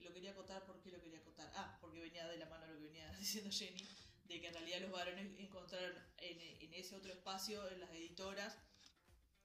Lo 0.00 0.12
quería 0.12 0.32
acotar, 0.32 0.64
¿por 0.66 0.80
qué 0.80 0.90
lo 0.90 1.00
quería 1.00 1.18
acotar? 1.18 1.50
Ah, 1.54 1.78
porque 1.80 2.00
venía 2.00 2.26
de 2.28 2.36
la 2.38 2.46
mano 2.46 2.66
lo 2.66 2.76
que 2.78 2.84
venía 2.84 3.10
diciendo 3.18 3.50
Jenny, 3.50 3.82
de 4.24 4.40
que 4.40 4.48
en 4.48 4.54
realidad 4.54 4.80
los 4.80 4.90
varones 4.90 5.38
encontraron 5.38 5.96
en, 6.18 6.40
en 6.40 6.74
ese 6.74 6.94
otro 6.96 7.12
espacio, 7.12 7.68
en 7.70 7.80
las 7.80 7.90
editoras, 7.90 8.58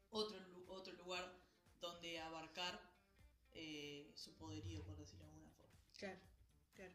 otro, 0.10 0.38
otro 0.68 0.94
lugar 0.94 1.32
donde 1.80 2.20
abarcar 2.20 2.80
eh, 3.54 4.12
su 4.16 4.34
poderío, 4.36 4.84
por 4.84 4.98
decirlo 4.98 5.26
de 5.26 5.32
alguna 5.32 5.52
forma. 5.52 5.76
Claro, 5.98 6.20
claro. 6.74 6.94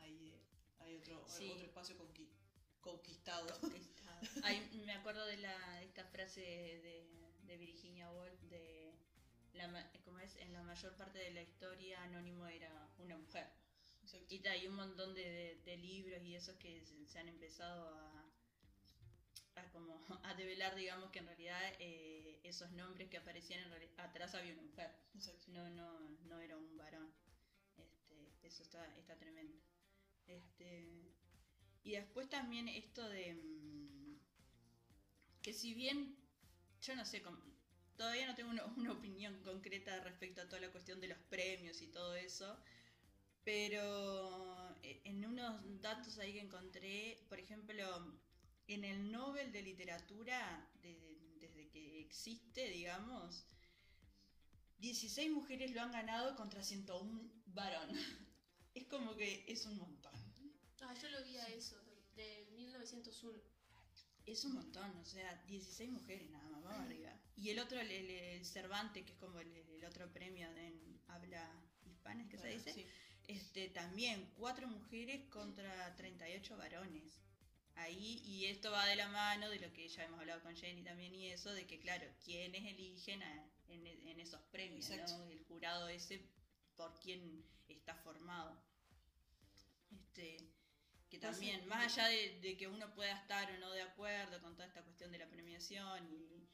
Hay, 0.00 0.28
eh, 0.30 0.40
hay 0.80 0.96
otro, 0.96 1.24
Sí. 1.28 1.50
otro 1.50 1.66
espacio 1.66 1.96
conqui- 1.96 2.28
conquistado. 2.90 3.46
Ay, 4.42 4.60
me 4.86 4.92
acuerdo 4.92 5.24
de, 5.26 5.36
la, 5.38 5.78
de 5.80 5.84
esta 5.86 6.04
frase 6.06 6.40
de, 6.40 7.06
de 7.46 7.56
Virginia 7.58 8.10
Woolf 8.10 8.40
de 8.48 8.94
la, 9.54 9.90
¿cómo 10.04 10.18
es? 10.20 10.36
en 10.36 10.52
la 10.52 10.62
mayor 10.62 10.94
parte 10.96 11.18
de 11.18 11.30
la 11.30 11.42
historia 11.42 12.02
Anónimo 12.02 12.46
era 12.46 12.88
una 12.98 13.16
mujer. 13.16 13.46
Exacto. 14.02 14.26
Y 14.34 14.46
hay 14.46 14.66
un 14.68 14.76
montón 14.76 15.14
de, 15.14 15.22
de- 15.28 15.54
de 15.64 15.76
libros 15.78 16.22
y 16.22 16.36
esos 16.36 16.56
que 16.56 16.80
se, 16.84 17.06
se 17.06 17.18
han 17.18 17.28
empezado 17.28 17.88
a, 17.88 18.24
a, 19.56 19.70
como, 19.72 20.00
a 20.22 20.34
develar, 20.34 20.74
digamos, 20.76 21.10
que 21.10 21.18
en 21.18 21.26
realidad 21.26 21.60
eh, 21.80 22.40
esos 22.44 22.70
nombres 22.72 23.08
que 23.08 23.16
aparecían 23.16 23.60
en 23.60 23.70
reali- 23.70 23.90
atrás 23.96 24.34
había 24.34 24.52
una 24.52 24.62
mujer. 24.62 24.90
Exacto. 25.14 25.44
No, 25.48 25.68
no, 25.70 26.00
no 26.24 26.38
era 26.40 26.56
un 26.56 26.76
varón. 26.76 27.12
Este, 27.78 28.46
eso 28.46 28.62
está, 28.62 28.86
está 28.96 29.16
tremendo. 29.18 29.58
Este, 30.26 31.14
y 31.86 31.92
después 31.92 32.28
también 32.28 32.66
esto 32.66 33.08
de 33.08 33.34
mm, 33.34 34.18
que 35.40 35.52
si 35.52 35.72
bien 35.72 36.16
yo 36.82 36.96
no 36.96 37.04
sé, 37.04 37.22
todavía 37.96 38.26
no 38.26 38.34
tengo 38.34 38.50
una, 38.76 38.92
opinión 38.92 39.40
concreta 39.44 40.00
respecto 40.00 40.40
a 40.40 40.48
toda 40.48 40.60
la 40.62 40.72
cuestión 40.72 41.00
de 41.00 41.06
los 41.06 41.18
premios 41.30 41.80
y 41.82 41.86
todo 41.86 42.16
eso, 42.16 42.58
pero 43.44 44.76
eh, 44.82 45.00
en 45.04 45.24
unos 45.24 45.80
datos 45.80 46.18
ahí 46.18 46.32
que 46.32 46.40
encontré, 46.40 47.24
por 47.28 47.38
ejemplo, 47.38 47.84
en 48.66 48.84
el 48.84 49.12
Nobel 49.12 49.52
de 49.52 49.62
Literatura, 49.62 50.68
de- 50.82 51.36
desde 51.38 51.68
que 51.68 52.00
existe, 52.00 52.68
digamos, 52.68 53.46
16 54.78 55.30
mujeres 55.30 55.70
lo 55.72 55.82
han 55.82 55.92
ganado 55.92 56.34
contra 56.34 56.64
101 56.64 57.30
varón. 57.46 57.90
Es 58.74 58.84
como 58.88 59.16
que 59.16 59.42
es 59.48 59.64
un 59.64 59.78
montón. 59.78 60.05
Yo 61.00 61.08
lo 61.10 61.22
vi 61.24 61.36
a 61.36 61.46
eso, 61.48 61.76
de 62.14 62.46
1901. 62.54 63.38
Es 64.26 64.44
un 64.44 64.54
montón, 64.54 64.90
o 64.98 65.04
sea, 65.04 65.34
16 65.46 65.90
mujeres 65.90 66.28
nada 66.30 66.48
más, 66.48 66.62
vamos 66.64 66.80
arriba. 66.86 67.12
Y 67.36 67.50
el 67.50 67.58
otro, 67.60 67.78
el, 67.80 67.90
el- 67.90 68.44
que 68.92 69.12
es 69.12 69.18
como 69.18 69.38
el, 69.38 69.54
el 69.54 69.84
otro 69.84 70.10
premio 70.12 70.48
en 70.56 71.00
habla 71.08 71.48
hispana, 71.84 72.22
¿es 72.24 72.28
que 72.30 72.38
se 72.38 72.48
dice? 72.48 72.72
sí. 72.72 72.86
Este, 73.28 73.68
también 73.68 74.30
cuatro 74.36 74.66
mujeres 74.68 75.22
contra 75.30 75.94
38 75.96 76.56
varones. 76.56 77.20
Ahí, 77.74 78.22
y 78.24 78.46
esto 78.46 78.70
va 78.70 78.86
de 78.86 78.96
la 78.96 79.08
mano 79.08 79.50
de 79.50 79.58
lo 79.60 79.72
que 79.72 79.88
ya 79.88 80.04
hemos 80.04 80.18
hablado 80.20 80.42
con 80.42 80.56
Jenny 80.56 80.82
también 80.82 81.14
y 81.14 81.26
eso, 81.30 81.52
de 81.52 81.66
que 81.66 81.78
claro, 81.78 82.06
quienes 82.24 82.64
eligen 82.64 83.22
a- 83.22 83.50
en, 83.68 83.86
en 83.86 84.18
esos 84.20 84.40
premios. 84.50 84.86
El 85.30 85.44
jurado 85.44 85.88
ese 85.88 86.20
por 86.74 86.98
quién 87.00 87.44
está 87.68 87.94
formado. 87.96 88.56
Este, 89.90 90.38
que 91.16 91.26
también, 91.26 91.66
más 91.66 91.96
allá 91.96 92.08
de, 92.08 92.40
de 92.40 92.56
que 92.56 92.68
uno 92.68 92.92
pueda 92.94 93.12
estar 93.12 93.50
o 93.50 93.58
no 93.58 93.70
de 93.72 93.82
acuerdo 93.82 94.40
con 94.40 94.54
toda 94.54 94.66
esta 94.66 94.82
cuestión 94.82 95.10
de 95.12 95.18
la 95.18 95.28
premiación 95.28 96.08
y, 96.12 96.48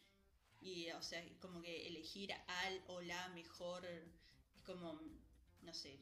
y, 0.60 0.90
o 0.92 1.02
sea, 1.02 1.22
como 1.40 1.60
que 1.60 1.88
elegir 1.88 2.32
al 2.32 2.82
o 2.86 3.00
la 3.00 3.28
mejor, 3.28 3.84
es 3.84 4.62
como, 4.62 5.00
no 5.62 5.74
sé, 5.74 5.98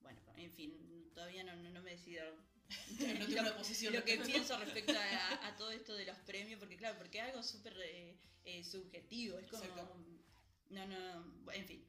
bueno, 0.00 0.20
en 0.36 0.52
fin, 0.52 1.10
todavía 1.14 1.44
no, 1.44 1.56
no, 1.56 1.70
no 1.70 1.82
me 1.82 1.92
decido 1.92 2.24
No 3.18 3.26
tengo 3.26 3.40
una 3.40 3.56
posición. 3.56 3.92
lo 3.92 4.04
que 4.04 4.18
pienso 4.18 4.58
respecto 4.58 4.92
a, 4.92 5.48
a 5.48 5.56
todo 5.56 5.70
esto 5.70 5.94
de 5.94 6.06
los 6.06 6.16
premios, 6.18 6.58
porque 6.58 6.76
claro, 6.76 6.96
porque 6.98 7.18
es 7.18 7.24
algo 7.24 7.42
súper 7.42 7.76
eh, 7.78 8.16
eh, 8.44 8.64
subjetivo, 8.64 9.38
es 9.38 9.46
como... 9.46 9.64
Exacto. 9.64 9.96
No, 10.70 10.86
no, 10.86 11.52
en 11.52 11.66
fin. 11.66 11.84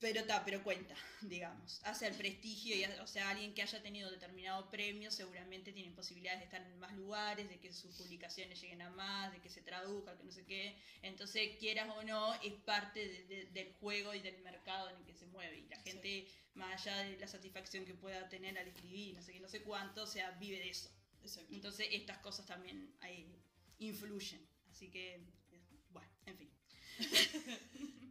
Pero 0.00 0.20
está, 0.20 0.44
pero 0.44 0.62
cuenta, 0.62 0.94
digamos. 1.22 1.80
Hace 1.84 2.06
el 2.06 2.14
prestigio 2.14 2.76
y, 2.76 2.84
o 2.84 3.06
sea, 3.08 3.30
alguien 3.30 3.52
que 3.52 3.62
haya 3.62 3.82
tenido 3.82 4.08
determinado 4.10 4.70
premio 4.70 5.10
seguramente 5.10 5.72
tiene 5.72 5.90
posibilidades 5.90 6.38
de 6.38 6.44
estar 6.44 6.62
en 6.62 6.78
más 6.78 6.92
lugares, 6.94 7.48
de 7.48 7.58
que 7.58 7.72
sus 7.72 7.96
publicaciones 7.96 8.60
lleguen 8.60 8.82
a 8.82 8.90
más, 8.90 9.32
de 9.32 9.40
que 9.40 9.50
se 9.50 9.60
traduzca, 9.60 10.16
que 10.16 10.22
no 10.22 10.30
sé 10.30 10.44
qué. 10.46 10.76
Entonces, 11.02 11.56
quieras 11.58 11.88
o 11.96 12.02
no, 12.04 12.32
es 12.42 12.52
parte 12.64 13.00
de- 13.08 13.24
de- 13.24 13.44
del 13.46 13.72
juego 13.80 14.14
y 14.14 14.20
del 14.20 14.38
mercado 14.42 14.88
en 14.90 14.96
el 14.98 15.04
que 15.04 15.14
se 15.14 15.26
mueve. 15.26 15.58
Y 15.58 15.68
la 15.68 15.80
gente, 15.80 16.28
más 16.54 16.86
allá 16.86 16.98
de 16.98 17.16
la 17.18 17.26
satisfacción 17.26 17.84
que 17.84 17.94
pueda 17.94 18.28
tener 18.28 18.56
al 18.56 18.68
escribir, 18.68 19.14
no 19.16 19.22
sé 19.22 19.32
qué, 19.32 19.40
no 19.40 19.48
sé 19.48 19.62
cuánto, 19.62 20.04
o 20.04 20.06
sea, 20.06 20.30
vive 20.32 20.58
de 20.60 20.70
eso. 20.70 20.90
Exacto. 21.22 21.52
Entonces, 21.52 21.88
estas 21.90 22.18
cosas 22.18 22.46
también 22.46 22.94
influyen. 23.78 24.46
Así 24.70 24.88
que, 24.90 25.14
eh, 25.50 25.62
bueno, 25.90 26.08
en 26.26 26.36
fin. 26.38 26.50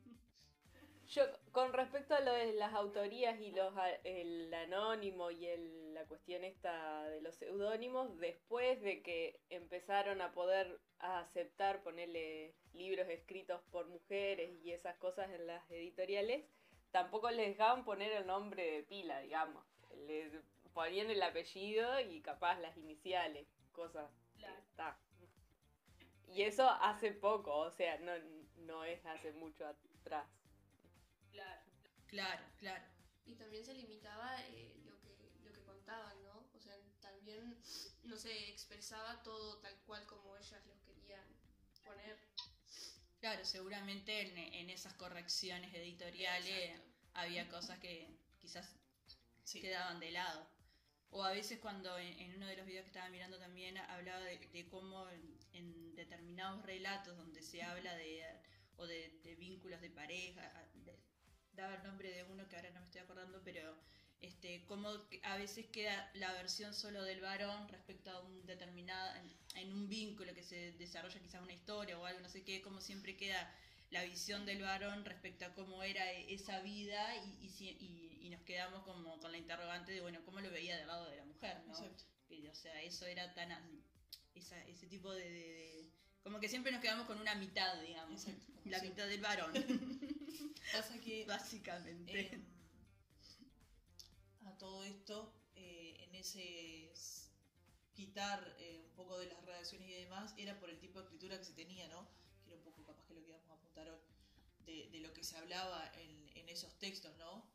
Yo, 1.10 1.24
con 1.54 1.72
respecto 1.72 2.16
a 2.16 2.20
lo 2.20 2.34
de 2.34 2.52
las 2.54 2.74
autorías 2.74 3.40
y 3.40 3.52
los 3.52 3.74
el 4.04 4.54
anónimo 4.54 5.32
y 5.32 5.46
el- 5.48 5.94
la 5.94 6.06
cuestión 6.06 6.44
esta 6.44 7.04
de 7.06 7.22
los 7.22 7.36
seudónimos, 7.36 8.18
después 8.20 8.82
de 8.82 9.02
que 9.02 9.40
empezaron 9.50 10.22
a 10.22 10.34
poder 10.34 10.80
a 11.00 11.20
aceptar 11.20 11.82
ponerle 11.82 12.54
libros 12.74 13.08
escritos 13.10 13.62
por 13.72 13.88
mujeres 13.88 14.52
y 14.64 14.72
esas 14.74 14.98
cosas 14.98 15.30
en 15.32 15.48
las 15.48 15.70
editoriales, 15.72 16.46
tampoco 16.92 17.32
les 17.32 17.48
dejaban 17.48 17.86
poner 17.86 18.12
el 18.12 18.28
nombre 18.28 18.70
de 18.70 18.84
pila, 18.84 19.22
digamos. 19.22 19.64
Les 20.08 20.32
ponían 20.74 21.10
el 21.10 21.24
apellido 21.24 22.00
y 22.02 22.22
capaz 22.22 22.60
las 22.60 22.76
iniciales, 22.78 23.48
cosas. 23.72 24.12
Claro. 24.38 24.58
Está. 24.60 25.00
Y 26.28 26.42
eso 26.42 26.70
hace 26.70 27.12
poco, 27.14 27.56
o 27.56 27.72
sea, 27.72 27.98
no, 28.00 28.12
no 28.58 28.84
es 28.84 29.04
hace 29.06 29.32
mucho 29.32 29.66
atrás. 29.66 30.28
Claro. 32.08 32.44
Claro. 32.60 32.84
Y 33.26 33.36
también 33.36 33.66
se 33.66 33.74
limitaba 33.74 34.42
eh, 34.48 34.74
lo, 34.86 35.00
que, 35.02 35.16
lo 35.44 35.52
que 35.52 35.62
contaban, 35.64 36.24
¿no? 36.24 36.48
O 36.56 36.60
sea, 36.60 36.76
también 37.02 37.58
no 38.04 38.16
se 38.18 38.50
expresaba 38.50 39.22
todo 39.24 39.58
tal 39.60 39.76
cual 39.86 40.06
como 40.06 40.36
ellas 40.38 40.66
lo 40.66 40.80
querían 40.82 41.26
poner. 41.84 42.18
Claro, 43.20 43.44
seguramente 43.46 44.22
en, 44.22 44.38
en 44.38 44.70
esas 44.70 44.94
correcciones 44.94 45.74
editoriales 45.74 46.70
Exacto. 46.72 46.92
había 47.14 47.50
cosas 47.50 47.80
que 47.80 48.08
quizás 48.40 48.70
Sí. 49.44 49.62
quedaban 49.62 50.00
de 50.00 50.12
lado. 50.12 50.46
O 51.10 51.24
a 51.24 51.32
veces 51.32 51.60
cuando 51.60 51.98
en, 51.98 52.20
en 52.20 52.36
uno 52.36 52.48
de 52.48 52.58
los 52.58 52.66
videos 52.66 52.84
que 52.84 52.90
estaba 52.90 53.10
mirando 53.10 53.40
también 53.40 53.78
hablaba 53.78 54.20
de, 54.22 54.38
de 54.40 54.68
cómo 54.68 55.10
en, 55.10 55.40
en 55.54 55.96
determinados 55.96 56.64
relatos 56.66 57.16
donde 57.18 57.42
se 57.42 57.64
habla 57.64 57.96
de 57.96 58.24
o 58.76 58.86
de, 58.86 59.10
de 59.24 59.36
vínculos 59.36 59.80
de 59.82 59.90
pareja, 59.90 60.70
de- 60.76 61.00
daba 61.58 61.76
el 61.76 61.84
nombre 61.84 62.12
de 62.12 62.24
uno 62.24 62.48
que 62.48 62.56
ahora 62.56 62.70
no 62.72 62.80
me 62.80 62.86
estoy 62.86 63.02
acordando, 63.02 63.42
pero 63.44 63.76
este 64.22 64.66
cómo 64.66 64.90
a 65.24 65.38
veces 65.38 65.68
queda 65.68 66.10
la 66.16 66.32
versión 66.34 66.74
solo 66.74 67.04
del 67.04 67.22
varón 67.22 67.68
respecto 67.70 68.10
a 68.12 68.22
un 68.22 68.46
determinado 68.46 69.16
en, 69.18 69.38
en 69.62 69.74
un 69.74 69.88
vínculo 69.90 70.34
que 70.34 70.44
se 70.44 70.72
desarrolla 70.74 71.20
quizás 71.20 71.42
una 71.44 71.54
historia 71.54 72.00
o 72.00 72.06
algo 72.06 72.22
no 72.22 72.30
sé 72.30 72.44
qué, 72.44 72.62
como 72.62 72.82
siempre 72.82 73.16
queda 73.18 73.54
la 73.92 74.04
visión 74.04 74.46
del 74.46 74.62
varón 74.62 75.06
respecto 75.06 75.46
a 75.46 75.54
cómo 75.54 75.82
era 75.84 76.12
esa 76.12 76.60
vida 76.62 77.16
y, 77.18 77.46
y, 77.46 77.78
y- 77.80 78.30
nos 78.30 78.42
quedamos 78.42 78.84
como 78.84 79.18
con 79.22 79.32
la 79.32 79.38
interrogante 79.38 79.94
de, 79.94 80.02
bueno, 80.02 80.20
cómo 80.26 80.42
lo 80.42 80.52
veía 80.52 80.76
del 80.78 80.88
lado 80.88 81.10
de 81.10 81.16
la 81.16 81.24
mujer, 81.24 81.58
¿no? 81.66 81.72
Exacto. 81.74 82.04
Que, 82.28 82.50
o 82.50 82.54
sea, 82.56 82.82
eso 82.82 83.06
era 83.06 83.34
tan... 83.34 83.50
esa- 84.36 84.62
ese 84.66 84.88
tipo 84.88 85.14
de, 85.14 85.24
de- 85.24 85.32
de- 85.32 85.90
Como 86.24 86.40
que 86.42 86.50
siempre 86.50 86.74
nos 86.74 86.82
quedamos 86.82 87.08
con 87.08 87.22
una 87.22 87.36
mitad, 87.36 87.80
digamos. 87.82 88.28
Exacto, 88.28 88.52
La 88.66 88.80
siempre. 88.80 88.90
mitad 88.90 89.08
del 89.08 89.22
varón, 89.22 89.54
Pasa 90.72 91.00
que 91.00 91.26
básicamente. 91.26 92.20
em, 92.34 92.46
a 94.46 94.52
todo 94.58 94.84
esto, 94.84 95.32
eh, 95.56 95.96
en 96.00 96.16
ese 96.16 96.92
quitar 97.94 98.56
eh, 98.60 98.80
un 98.84 98.92
poco 98.94 99.18
de 99.18 99.28
las 99.28 99.44
redacciones 99.44 99.88
y 99.90 99.94
demás, 99.94 100.34
era 100.38 100.58
por 100.60 100.70
el 100.70 100.80
tipo 100.80 101.00
de 101.00 101.06
escritura 101.06 101.38
que 101.38 101.44
se 101.46 101.54
tenía, 101.54 101.88
¿no? 101.88 102.08
Que 102.44 102.50
era 102.52 102.58
un 102.58 102.64
poco 102.64 102.84
capaz 102.84 103.06
que 103.06 103.14
lo 103.14 103.22
que 103.24 103.30
íbamos 103.30 103.50
a 103.50 103.54
apuntar 103.54 103.90
hoy, 103.90 104.00
de, 104.60 104.88
de 104.92 105.00
lo 105.02 105.14
que 105.14 105.24
se 105.24 105.38
hablaba 105.38 105.90
en, 105.96 106.30
en 106.36 106.50
esos 106.50 106.78
textos, 106.78 107.16
¿no? 107.18 107.46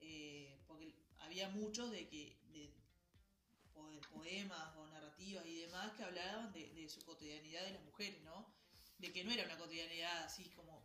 Eh, 0.00 0.60
porque 0.66 0.94
había 1.18 1.48
muchos 1.48 1.90
de 1.90 2.08
que 2.08 2.38
de 2.52 2.72
poe- 3.74 4.00
poemas 4.08 4.74
o 4.76 4.86
narrativas 4.86 5.46
y 5.46 5.56
demás 5.56 5.92
que 5.92 6.02
hablaban 6.04 6.52
de, 6.52 6.72
de 6.74 6.88
su 6.88 7.02
cotidianidad 7.02 7.64
de 7.64 7.72
las 7.72 7.82
mujeres, 7.82 8.22
¿no? 8.22 8.46
De 8.98 9.12
que 9.12 9.24
no 9.24 9.32
era 9.32 9.44
una 9.44 9.56
cotidianidad 9.58 10.24
así 10.24 10.50
como 10.50 10.84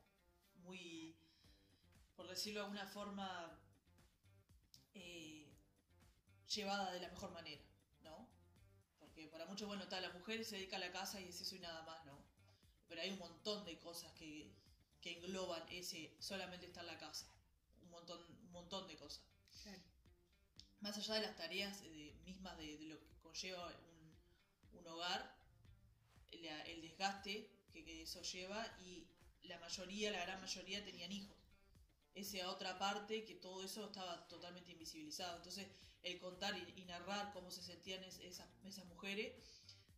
muy, 0.55 1.15
por 2.15 2.27
decirlo 2.27 2.59
de 2.61 2.65
alguna 2.65 2.85
forma, 2.87 3.59
eh, 4.93 5.53
llevada 6.47 6.91
de 6.91 6.99
la 6.99 7.09
mejor 7.09 7.31
manera, 7.31 7.63
¿no? 8.01 8.27
Porque 8.99 9.27
para 9.27 9.45
muchos, 9.45 9.67
bueno, 9.67 9.83
está 9.83 10.01
la 10.01 10.09
mujer 10.11 10.45
se 10.45 10.55
dedica 10.57 10.77
a 10.77 10.79
la 10.79 10.91
casa 10.91 11.21
y 11.21 11.29
es 11.29 11.41
eso 11.41 11.55
y 11.55 11.59
nada 11.59 11.81
más, 11.83 12.05
¿no? 12.05 12.23
pero 12.87 13.01
hay 13.01 13.11
un 13.11 13.19
montón 13.19 13.65
de 13.65 13.79
cosas 13.79 14.13
que, 14.13 14.53
que 15.01 15.13
engloban 15.13 15.63
ese 15.69 16.15
solamente 16.19 16.67
estar 16.67 16.83
en 16.83 16.87
la 16.87 16.97
casa. 16.99 17.27
Un 17.81 17.89
montón, 17.91 18.19
un 18.45 18.51
montón 18.51 18.87
de 18.87 18.97
cosas. 18.97 19.23
Más 20.79 20.97
allá 20.97 21.15
de 21.15 21.21
las 21.21 21.35
tareas 21.35 21.81
de- 21.81 22.13
mismas 22.23 22.57
de, 22.57 22.77
de 22.77 22.85
lo 22.85 22.97
que 22.97 23.17
conlleva 23.21 23.67
un, 23.67 24.79
un 24.79 24.87
hogar, 24.87 25.35
el, 26.31 26.45
el 26.45 26.81
desgaste 26.81 27.51
que, 27.73 27.83
que 27.83 28.03
eso 28.03 28.21
lleva 28.21 28.65
y 28.79 29.07
la 29.43 29.59
mayoría, 29.59 30.11
la 30.11 30.21
gran 30.21 30.41
mayoría 30.41 30.83
tenían 30.83 31.11
hijos. 31.11 31.34
Esa 32.15 32.49
otra 32.49 32.77
parte 32.79 33.23
que 33.25 33.35
todo 33.35 33.63
eso 33.63 33.85
estaba 33.85 34.27
totalmente 34.27 34.71
invisibilizado. 34.71 35.35
Entonces, 35.37 35.67
el 36.01 36.17
contar 36.17 36.57
y, 36.57 36.81
y 36.81 36.85
narrar 36.85 37.31
cómo 37.33 37.51
se 37.51 37.61
sentían 37.61 38.03
es- 38.03 38.19
esas, 38.19 38.47
esas 38.63 38.85
mujeres, 38.85 39.33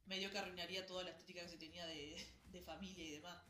medio 0.05 0.31
que 0.31 0.37
arruinaría 0.39 0.85
toda 0.85 1.03
la 1.03 1.11
estética 1.11 1.41
que 1.43 1.49
se 1.49 1.57
tenía 1.57 1.85
de, 1.85 2.17
de 2.45 2.61
familia 2.61 3.03
y 3.03 3.11
demás. 3.11 3.43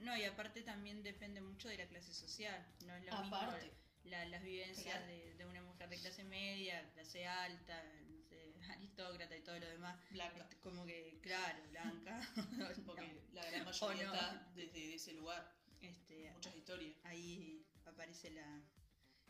No, 0.00 0.16
y 0.16 0.24
aparte 0.24 0.62
también 0.62 1.02
depende 1.02 1.40
mucho 1.40 1.68
de 1.68 1.76
la 1.76 1.86
clase 1.86 2.14
social. 2.14 2.64
No 2.86 2.94
es 2.94 3.04
lo 3.04 3.10
mismo 3.20 3.36
Aparte. 3.36 3.70
la- 4.04 4.24
las 4.26 4.42
vivencias 4.42 4.86
Claro. 4.96 5.06
de, 5.06 5.34
de 5.34 5.46
una 5.46 5.62
mujer 5.62 5.88
de 5.90 5.98
clase 5.98 6.24
media, 6.24 6.90
clase 6.92 7.26
alta, 7.26 7.82
aristócrata 8.70 9.36
y 9.36 9.42
todo 9.42 9.58
lo 9.58 9.66
demás. 9.68 9.98
Blanca. 10.10 10.42
Este, 10.44 10.56
Como 10.60 10.86
que, 10.86 11.18
claro, 11.22 11.58
blanca. 11.70 12.20
Porque 12.86 13.08
No, 13.08 13.34
la 13.34 13.50
gran 13.50 13.64
mayoría 13.66 14.04
no. 14.06 14.14
está 14.14 14.52
desde 14.54 14.94
ese 14.94 15.12
lugar. 15.12 15.52
este, 15.82 16.30
Muchas 16.32 16.56
historias. 16.56 16.96
ahí 17.04 17.63
aparece 17.90 18.30
la 18.30 18.62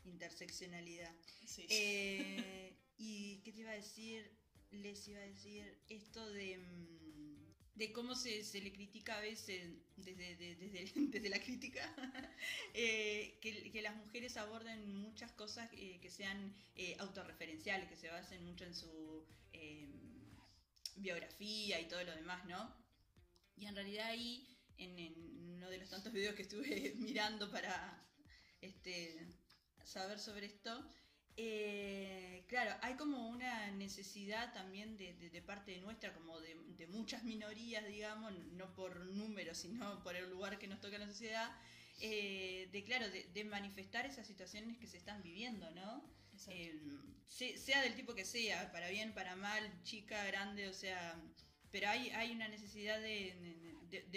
interseccionalidad. 0.05 1.15
Sí. 1.47 1.67
Eh, 1.71 2.77
¿Y 2.99 3.41
qué 3.45 3.53
te 3.53 3.61
iba 3.61 3.71
a 3.71 3.75
decir? 3.75 4.31
Les 4.71 5.07
iba 5.09 5.21
a 5.21 5.27
decir 5.27 5.79
esto 5.89 6.29
de, 6.33 6.59
mm, 6.59 7.55
de 7.77 7.93
cómo 7.93 8.15
se, 8.15 8.43
se 8.45 8.61
le 8.61 8.73
critica 8.73 9.17
a 9.17 9.21
veces, 9.21 9.73
desde, 9.97 10.37
de- 10.37 10.57
desde, 10.57 10.93
desde 11.11 11.29
la 11.29 11.41
crítica, 11.41 11.95
eh, 12.75 13.39
que, 13.41 13.71
que 13.71 13.83
las 13.83 13.97
mujeres 13.97 14.37
aborden 14.37 14.95
muchas 14.97 15.33
cosas 15.33 15.71
eh, 15.75 16.01
que 16.01 16.11
sean 16.11 16.55
eh, 16.77 16.97
autorreferenciales, 16.99 17.89
que 17.89 17.97
se 17.97 18.09
basen 18.09 18.45
mucho 18.45 18.65
en 18.65 18.75
su 18.75 19.25
eh, 19.53 19.89
biografía 20.97 21.81
y 21.81 21.89
todo 21.89 22.03
lo 22.05 22.15
demás, 22.15 22.45
¿no? 22.47 22.75
Y 23.57 23.67
en 23.67 23.75
realidad 23.75 24.09
ahí, 24.09 24.59
en, 24.79 24.99
en 24.99 25.51
uno 25.55 25.71
de 25.71 25.79
los 25.79 25.89
tantos 25.89 26.13
videos 26.13 26.35
que 26.35 26.43
estuve 26.43 26.95
mirando 26.99 27.51
para 27.51 28.01
este, 28.65 29.27
saber 29.83 30.19
sobre 30.19 30.47
esto, 30.47 30.85
eh, 31.37 32.45
claro, 32.49 32.77
hay 32.83 32.95
como 32.97 33.29
una 33.29 33.71
necesidad 33.73 34.53
también 34.53 34.97
de, 34.97 35.15
de- 35.15 35.31
de 35.31 35.43
parte 35.43 35.79
nuestra, 35.81 36.15
como 36.15 36.41
de, 36.41 36.55
de 36.77 36.87
muchas 36.87 37.25
minorías, 37.25 37.87
digamos, 37.87 38.33
no 38.53 38.75
por 38.75 39.07
números, 39.07 39.59
sino 39.59 40.03
por 40.03 40.15
el 40.17 40.31
lugar 40.31 40.59
que 40.59 40.69
nos 40.69 40.81
toca 40.81 40.97
en 40.97 41.03
la 41.03 41.09
sociedad, 41.09 41.51
eh, 42.01 42.69
de 42.73 42.85
claro, 42.85 43.07
de, 43.11 43.45
manifestar 43.45 44.07
esas 44.07 44.27
situaciones 44.27 44.79
que 44.79 44.87
se 44.87 44.97
están 44.99 45.23
viviendo, 45.23 45.71
¿no? 45.73 46.05
Eh, 46.49 46.75
se- 47.29 47.57
sea 47.59 47.83
del 47.83 47.95
tipo 47.95 48.15
que 48.15 48.25
sea, 48.25 48.71
para 48.73 48.89
bien, 48.91 49.13
para 49.15 49.37
mal, 49.37 49.83
chica, 49.83 50.25
grande, 50.27 50.69
o 50.69 50.73
sea, 50.75 51.21
pero 51.71 51.89
hay, 51.89 52.11
hay 52.11 52.33
una 52.33 52.49
necesidad 52.49 53.01
de, 53.01 53.35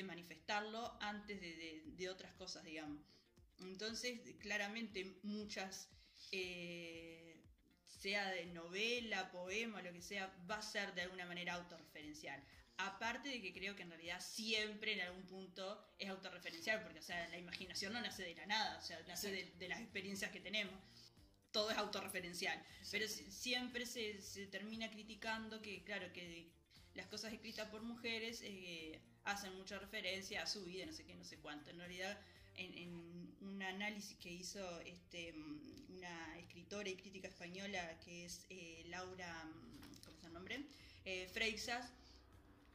manifestarlo 0.04 0.98
antes 1.01 1.39
de 1.42 2.10
otras 2.10 2.34
cosas, 2.34 2.63
digamos. 2.63 3.16
Entonces, 3.60 4.20
claramente 4.40 5.20
muchas, 5.24 5.90
eh, 6.32 7.44
sea 7.88 8.30
de 8.32 8.46
novela, 8.48 9.32
poema, 9.32 9.82
lo 9.82 9.92
que 9.94 10.02
sea, 10.02 10.32
va 10.50 10.58
a 10.58 10.62
ser 10.62 10.94
de 10.94 11.02
alguna 11.02 11.26
manera 11.26 11.54
autorreferencial. 11.56 12.44
Aparte 12.78 13.30
de 13.30 13.41
que 13.41 13.54
creo 13.54 13.76
que 13.76 13.82
en 13.84 13.89
realidad 13.89 14.20
siempre 14.22 14.93
en 14.93 15.02
algún 15.02 15.26
punto 15.26 15.84
es 15.98 16.10
autorreferencial, 16.10 16.82
porque 16.84 17.00
o 17.00 17.02
sea, 17.02 17.28
la 17.30 17.38
imaginación 17.38 17.93
no 17.93 18.02
nace 18.02 18.24
de 18.24 18.36
la 18.36 18.46
nada, 18.46 18.78
o 18.78 18.82
sea, 18.82 19.02
nace 19.08 19.32
de, 19.32 19.52
de 19.58 19.67
las 19.67 19.80
experiencias 19.82 20.32
que 20.32 20.39
tenemos. 20.39 20.80
Todo 21.52 21.72
es 21.72 21.78
autorreferencial. 21.78 22.62
Pero 22.91 23.08
si- 23.08 23.32
siempre 23.32 23.86
se, 23.86 24.22
se 24.22 24.48
termina 24.48 24.89
criticando 24.91 25.62
que, 25.62 25.84
claro, 25.84 26.12
que 26.13 26.52
las 26.93 27.08
cosas 27.08 27.34
escritas 27.34 27.70
por 27.70 27.82
mujeres 27.82 28.41
eh, 28.43 29.02
hacen 29.24 29.54
mucha 29.56 29.80
referencia 29.80 30.43
a 30.43 30.48
su 30.48 30.65
vida, 30.65 30.86
no 30.86 30.93
sé 30.93 31.06
qué, 31.06 31.15
no 31.15 31.24
sé 31.24 31.39
cuánto. 31.39 31.70
En 31.72 31.80
realidad, 31.80 32.20
en, 32.58 32.78
en 32.78 33.38
un 33.41 33.62
análisis 33.63 34.17
que 34.17 34.30
hizo 34.30 34.80
este, 34.82 35.34
una 35.89 36.38
escritora 36.39 36.89
y 36.89 36.96
crítica 36.96 37.28
española 37.28 38.00
que 38.04 38.26
es 38.26 38.46
eh, 38.50 38.84
Laura, 38.88 39.46
mm, 39.46 40.06
¿cómo 40.06 40.17
es 40.20 40.26
el 40.26 40.34
nombre? 40.34 40.65
Eh, 41.06 41.28
Freixas, 41.34 41.93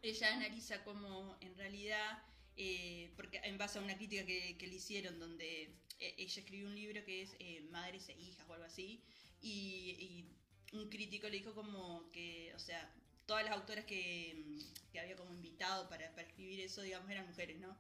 ella 0.02 0.34
analiza 0.34 0.82
cómo 0.84 1.36
en 1.40 1.54
realidad, 1.56 2.22
eh, 2.56 3.12
porque 3.16 3.40
en 3.44 3.58
base 3.58 3.78
a 3.78 3.82
una 3.82 3.96
crítica 3.96 4.24
que, 4.24 4.56
que 4.56 4.66
le 4.66 4.74
hicieron, 4.74 5.18
donde 5.18 5.74
eh, 6.00 6.14
ella 6.18 6.40
escribió 6.40 6.66
un 6.66 6.74
libro 6.74 7.04
que 7.04 7.22
es 7.22 7.36
eh, 7.38 7.60
Madres 7.70 8.08
e 8.08 8.12
Hijas 8.14 8.44
o 8.48 8.54
algo 8.54 8.64
así, 8.64 9.00
y, 9.40 10.24
y 10.72 10.76
un 10.76 10.88
crítico 10.88 11.28
le 11.28 11.38
dijo 11.38 11.54
como 11.54 12.10
que, 12.10 12.52
o 12.54 12.58
sea, 12.58 12.92
todas 13.26 13.44
las 13.44 13.54
autoras 13.54 13.84
que, 13.84 14.58
que 14.92 15.00
había 15.00 15.16
como 15.16 15.32
invitado 15.32 15.88
para, 15.88 16.10
para 16.10 16.26
escribir 16.26 16.60
eso, 16.60 16.82
digamos, 16.82 17.08
eran 17.10 17.26
mujeres, 17.26 17.58
¿no? 17.60 17.76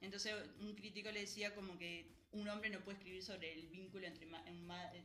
Entonces 0.00 0.34
un 0.60 0.74
crítico 0.74 1.10
le 1.10 1.20
decía 1.20 1.54
como 1.54 1.76
que 1.78 2.18
un 2.32 2.48
hombre 2.48 2.70
no 2.70 2.80
puede 2.80 2.98
escribir 2.98 3.22
sobre 3.22 3.54
el 3.54 3.68
vínculo 3.68 4.06
entre 4.06 4.28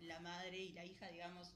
la 0.01 0.19
madre 0.19 0.57
y 0.57 0.73
la 0.73 0.85
hija, 0.85 1.07
digamos. 1.07 1.51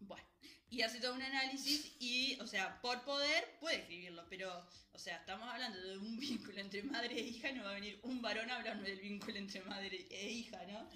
Bueno, 0.00 0.26
y 0.68 0.82
hace 0.82 1.00
todo 1.00 1.14
un 1.14 1.22
análisis 1.22 1.92
y, 1.98 2.38
o 2.40 2.46
sea, 2.46 2.80
por 2.80 3.02
poder 3.04 3.56
puede 3.60 3.76
escribirlo, 3.76 4.24
pero, 4.28 4.66
o 4.92 4.98
sea, 4.98 5.16
estamos 5.16 5.48
hablando 5.48 5.80
de 5.80 5.98
un 5.98 6.18
vínculo 6.20 6.60
entre 6.60 6.82
madre 6.82 7.18
e 7.18 7.22
hija, 7.22 7.52
no 7.52 7.64
va 7.64 7.70
a 7.70 7.74
venir 7.74 7.98
un 8.02 8.20
varón 8.20 8.50
a 8.50 8.56
hablarme 8.56 8.88
del 8.88 9.00
vínculo 9.00 9.38
entre 9.38 9.62
madre 9.62 10.06
e 10.10 10.30
hija, 10.30 10.64
¿no? 10.66 10.88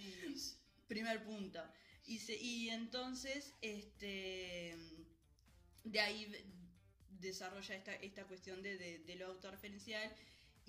Primer 0.87 1.25
punto. 1.25 1.63
Y, 2.07 2.69
entonces, 2.71 3.55
este, 3.61 4.77
de 5.85 6.01
ahí 6.01 6.27
desarrolla 7.21 7.77
esta, 7.77 7.95
esta 7.95 8.25
cuestión 8.25 8.63
de 8.63 9.15
lo 9.17 9.27
autorreferencial 9.27 10.13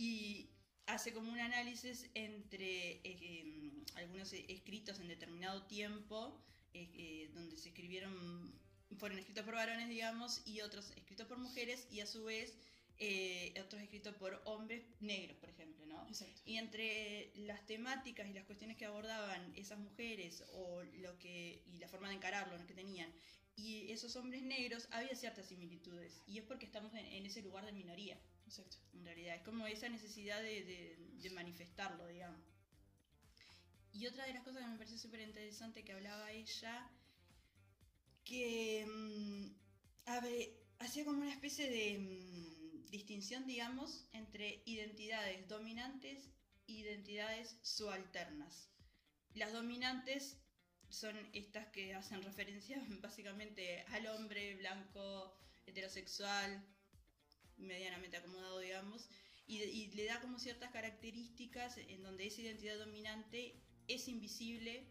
y 0.02 0.50
hace 0.88 1.14
como 1.14 1.32
un 1.32 1.40
análisis 1.40 2.10
entre 2.16 2.94
eh, 3.04 3.42
em, 3.44 3.86
algunos 3.94 4.34
e- 4.34 4.46
escritos 4.52 5.00
en 5.00 5.08
determinado 5.08 5.62
tiempo, 5.68 6.42
eh, 6.74 6.90
eh, 6.96 7.30
donde 7.36 7.56
se 7.56 7.70
escribieron, 7.70 8.52
fueron 8.98 9.20
escritos 9.20 9.46
por 9.46 9.54
varones, 9.54 9.88
digamos, 9.90 10.42
y 10.44 10.62
otros 10.62 10.90
escritos 10.98 11.28
por 11.28 11.38
mujeres, 11.38 11.88
y 11.92 12.00
a 12.00 12.08
su 12.08 12.24
vez 12.24 12.58
eh, 12.98 13.54
otros 13.64 13.80
escritos 13.80 14.16
por 14.16 14.42
hombres 14.46 14.84
negros, 15.02 15.38
por 15.38 15.50
ejemplo, 15.50 15.86
¿no? 15.86 16.08
Exacto. 16.08 16.42
Y 16.46 16.58
entre 16.58 17.32
las 17.36 17.64
temáticas 17.68 18.28
y 18.28 18.34
las 18.34 18.46
cuestiones 18.46 18.78
que 18.78 18.86
abordaban 18.86 19.54
esas 19.56 19.78
mujeres 19.78 20.44
o 20.54 20.82
lo 21.04 21.16
que 21.20 21.62
y 21.68 21.78
la 21.78 21.88
forma 21.88 22.10
de 22.10 22.16
encararlo 22.16 22.58
que 22.66 22.74
tenían 22.74 23.12
y 23.56 23.92
esos 23.92 24.16
hombres 24.16 24.42
negros 24.44 24.88
había 24.92 25.16
ciertas 25.16 25.48
similitudes 25.48 26.22
y 26.26 26.38
es 26.40 26.44
porque 26.44 26.66
estamos 26.66 26.94
en, 26.94 27.06
en 27.06 27.26
ese 27.26 27.42
lugar 27.42 27.66
de 27.66 27.72
minoría 27.74 28.18
En 28.94 29.06
realidad 29.06 29.36
es 29.36 29.42
como 29.44 29.66
esa 29.68 29.88
necesidad 29.90 30.42
de, 30.42 30.64
de- 30.66 31.30
manifestarlo 31.32 32.08
digamos. 32.08 32.42
Y 33.94 34.06
otra 34.08 34.26
de 34.26 34.34
las 34.34 34.44
cosas 34.44 34.64
que 34.64 34.68
me 34.70 34.78
pareció 34.78 34.98
súper 34.98 35.22
interesante 35.22 35.84
que 35.86 35.94
hablaba 35.94 36.32
ella 36.32 36.90
que 38.24 38.86
mm, 38.88 39.52
hacía 40.80 41.06
como 41.06 41.22
una 41.22 41.32
especie 41.32 41.70
de 41.70 41.98
mm, 42.00 42.86
distinción 42.90 43.46
digamos 43.48 44.06
entre 44.14 44.62
identidades 44.66 45.48
dominantes 45.48 46.30
e 46.68 46.74
identidades 46.74 47.58
subalternas. 47.62 48.70
Las 49.34 49.54
dominantes 49.54 50.38
son 50.90 51.16
estas 51.34 51.68
que 51.68 51.94
hacen 51.94 52.22
referencia 52.24 52.82
básicamente 53.02 53.84
al 53.88 54.08
hombre 54.08 54.56
blanco, 54.56 55.38
heterosexual, 55.66 56.66
medianamente 57.62 58.18
acomodado, 58.18 58.60
digamos, 58.60 59.10
y, 59.48 59.62
y 59.64 59.92
le 59.92 60.06
da 60.06 60.20
como 60.22 60.40
ciertas 60.40 60.72
características 60.72 61.78
en 61.78 62.04
donde 62.04 62.28
esa 62.28 62.42
identidad 62.42 62.78
dominante 62.78 63.56
es 63.88 64.08
invisible, 64.08 64.86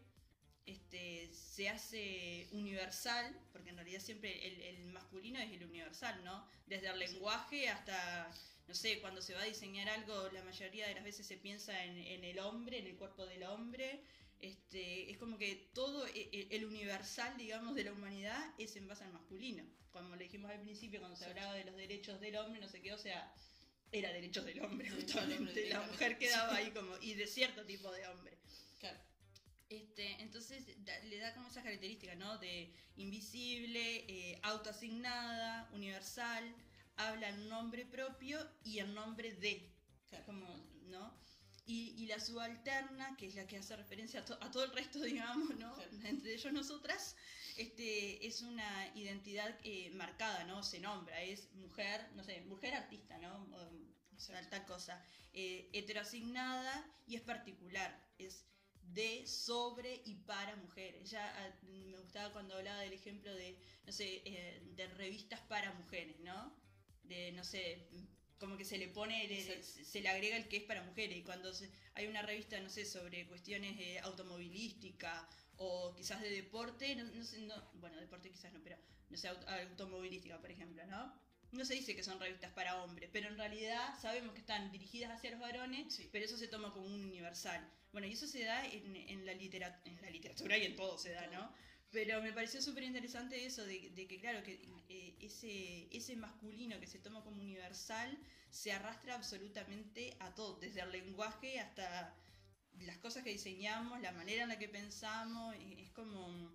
este, 0.65 1.33
se 1.33 1.69
hace 1.69 2.47
universal, 2.51 3.35
porque 3.51 3.69
en 3.69 3.77
realidad 3.77 3.99
siempre 3.99 4.47
el, 4.47 4.61
el 4.61 4.85
masculino 4.87 5.39
es 5.39 5.51
el 5.51 5.63
universal, 5.63 6.23
¿no? 6.23 6.47
Desde 6.67 6.87
el 6.87 6.99
lenguaje 6.99 7.67
hasta, 7.69 8.31
no 8.67 8.75
sé, 8.75 8.99
cuando 8.99 9.21
se 9.21 9.33
va 9.33 9.41
a 9.41 9.45
diseñar 9.45 9.89
algo, 9.89 10.29
la 10.31 10.43
mayoría 10.43 10.87
de 10.87 10.95
las 10.95 11.03
veces 11.03 11.25
se 11.25 11.37
piensa 11.37 11.83
en, 11.83 11.97
en 11.97 12.23
el 12.23 12.39
hombre, 12.39 12.77
en 12.77 12.87
el 12.87 12.95
cuerpo 12.95 13.25
del 13.25 13.43
hombre, 13.43 14.03
este, 14.41 15.11
es 15.11 15.17
como 15.17 15.37
que 15.37 15.69
todo 15.73 16.05
e- 16.07 16.29
e- 16.31 16.47
el 16.51 16.65
universal, 16.65 17.35
digamos, 17.37 17.75
de 17.75 17.83
la 17.85 17.93
humanidad 17.93 18.53
es 18.57 18.75
en 18.75 18.87
base 18.87 19.03
al 19.03 19.13
masculino. 19.13 19.63
Como 19.91 20.15
le 20.15 20.23
dijimos 20.25 20.49
al 20.51 20.61
principio, 20.61 20.99
cuando 20.99 21.17
se 21.17 21.25
hablaba 21.25 21.53
de 21.53 21.65
los 21.65 21.75
derechos 21.75 22.19
del 22.21 22.35
hombre, 22.37 22.61
no 22.61 22.69
sé 22.69 22.81
qué, 22.81 22.93
o 22.93 22.97
sea, 22.97 23.33
era 23.91 24.11
derechos 24.13 24.45
del 24.45 24.61
hombre, 24.61 24.89
justamente. 24.89 25.69
La 25.69 25.81
mujer 25.81 26.17
quedaba 26.17 26.55
ahí 26.55 26.71
como, 26.71 26.97
y 27.01 27.13
de 27.13 27.27
cierto 27.27 27.65
tipo 27.65 27.91
de 27.91 28.07
hombre. 28.07 28.37
Claro. 28.79 28.97
Este, 29.69 30.21
entonces 30.21 30.65
da- 30.85 30.99
le 30.99 31.17
da 31.17 31.33
como 31.33 31.47
esas 31.49 31.63
características, 31.63 32.17
¿no? 32.17 32.37
De 32.39 32.73
invisible, 32.95 34.05
eh, 34.07 34.39
autoasignada, 34.43 35.69
universal, 35.73 36.43
habla 36.97 37.29
en 37.29 37.47
nombre 37.49 37.85
propio 37.85 38.39
y 38.63 38.79
en 38.79 38.93
nombre 38.93 39.33
de. 39.33 39.71
Claro. 40.09 40.25
Como, 40.25 40.45
¿no? 40.87 41.13
Y, 41.65 41.93
y 41.97 42.07
la 42.07 42.19
subalterna, 42.19 43.15
que 43.17 43.27
es 43.27 43.35
la 43.35 43.47
que 43.47 43.57
hace 43.57 43.75
referencia 43.75 44.21
a, 44.21 44.25
to- 44.25 44.37
a 44.41 44.51
todo 44.51 44.63
el 44.63 44.71
resto, 44.71 44.99
digamos, 45.01 45.55
¿no? 45.57 45.73
Claro. 45.75 45.91
Entre 46.05 46.33
ellos 46.33 46.51
nosotras, 46.53 47.15
este, 47.55 48.25
es 48.25 48.41
una 48.41 48.91
identidad 48.95 49.57
eh, 49.63 49.91
marcada, 49.91 50.43
¿no? 50.45 50.63
Se 50.63 50.79
nombra, 50.79 51.21
es 51.21 51.51
mujer, 51.53 52.09
no 52.15 52.23
sé, 52.23 52.41
mujer 52.41 52.73
artista, 52.73 53.17
¿no? 53.19 53.47
O 53.53 53.71
tal, 54.27 54.49
tal 54.49 54.65
cosa. 54.65 55.03
Eh, 55.33 55.69
heteroasignada 55.73 56.85
y 57.05 57.15
es 57.15 57.21
particular, 57.21 57.91
es 58.17 58.45
de, 58.81 59.25
sobre 59.27 60.01
y 60.05 60.15
para 60.15 60.55
mujeres. 60.55 61.09
Ya 61.09 61.25
ah, 61.37 61.55
me 61.63 61.97
gustaba 61.99 62.31
cuando 62.33 62.55
hablaba 62.55 62.81
del 62.81 62.93
ejemplo 62.93 63.33
de, 63.33 63.57
no 63.85 63.91
sé, 63.91 64.21
eh, 64.25 64.61
de 64.75 64.87
revistas 64.87 65.41
para 65.41 65.71
mujeres, 65.73 66.19
¿no? 66.19 66.53
De, 67.03 67.31
no 67.31 67.43
sé, 67.43 67.87
como 68.41 68.57
que 68.57 68.65
se 68.65 68.77
le 68.79 68.87
pone, 68.89 69.27
le- 69.27 69.61
se 69.63 70.01
le 70.01 70.09
agrega 70.09 70.35
el 70.35 70.47
que 70.49 70.57
es 70.57 70.63
para 70.63 70.81
mujeres. 70.83 71.15
Y 71.15 71.21
cuando 71.21 71.53
se- 71.53 71.69
hay 71.93 72.07
una 72.07 72.23
revista, 72.23 72.59
no 72.59 72.69
sé, 72.69 72.85
sobre 72.85 73.27
cuestiones 73.27 73.79
eh, 73.79 73.99
automovilística 73.99 75.29
o 75.57 75.93
quizás 75.95 76.21
de 76.21 76.31
deporte, 76.31 76.95
no, 76.95 77.03
no 77.03 77.23
sé, 77.23 77.39
no, 77.41 77.53
bueno, 77.75 77.97
deporte 78.01 78.31
quizás 78.31 78.51
no, 78.51 78.59
pero 78.63 78.77
no 79.11 79.15
sé, 79.17 79.29
aut- 79.29 79.47
automovilística, 79.69 80.39
por 80.41 80.49
ejemplo, 80.51 80.83
¿no? 80.87 81.13
No 81.51 81.65
se 81.65 81.75
dice 81.75 81.95
que 81.95 82.03
son 82.03 82.19
revistas 82.19 82.51
para 82.53 82.81
hombres, 82.81 83.09
pero 83.13 83.27
en 83.27 83.37
realidad 83.37 83.93
sabemos 84.01 84.33
que 84.33 84.39
están 84.39 84.71
dirigidas 84.71 85.11
hacia 85.11 85.31
los 85.31 85.39
varones, 85.39 85.93
Sí. 85.93 86.09
pero 86.11 86.25
eso 86.25 86.37
se 86.37 86.47
toma 86.47 86.73
como 86.73 86.87
un 86.87 86.93
universal. 87.05 87.61
Bueno, 87.91 88.07
y 88.07 88.13
eso 88.13 88.25
se 88.25 88.43
da 88.43 88.65
en, 88.65 88.95
en 88.95 89.25
la, 89.25 89.33
litera- 89.33 89.81
en 89.85 90.01
la 90.01 90.09
literatura 90.09 90.57
y 90.57 90.65
en 90.65 90.75
todo 90.75 90.97
se 90.97 91.11
da, 91.11 91.27
¿no? 91.27 91.53
Pero 91.91 92.21
me 92.21 92.31
pareció 92.31 92.61
súper 92.61 92.83
interesante 92.83 93.45
eso, 93.45 93.65
de, 93.65 93.89
de 93.89 94.07
que 94.07 94.19
claro, 94.19 94.43
que 94.43 94.61
eh, 94.89 95.15
ese, 95.19 95.87
ese 95.95 96.15
masculino 96.15 96.79
que 96.79 96.87
se 96.87 96.99
toma 96.99 97.23
como 97.23 97.41
universal 97.41 98.17
se 98.49 98.71
arrastra 98.71 99.15
absolutamente 99.15 100.15
a 100.19 100.33
todo, 100.33 100.57
desde 100.59 100.81
el 100.81 100.91
lenguaje 100.91 101.59
hasta 101.59 102.15
las 102.79 102.97
cosas 102.97 103.23
que 103.23 103.31
diseñamos, 103.31 103.99
la 104.01 104.11
manera 104.11 104.43
en 104.43 104.49
la 104.49 104.57
que 104.57 104.69
pensamos, 104.69 105.55
es 105.77 105.89
como... 105.91 106.51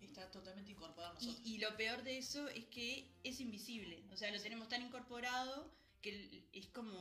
Está 0.00 0.30
totalmente 0.30 0.70
incorporado 0.70 1.16
Y, 1.20 1.26
nosotros. 1.26 1.46
y 1.46 1.58
lo 1.58 1.76
peor 1.76 2.02
de 2.04 2.18
eso 2.18 2.48
es 2.48 2.64
que 2.66 3.10
es 3.24 3.40
invisible, 3.40 4.04
o 4.12 4.16
sea, 4.16 4.30
lo 4.30 4.40
tenemos 4.40 4.68
tan 4.68 4.82
incorporado 4.82 5.70
que 6.00 6.46
es 6.52 6.66
como 6.68 6.94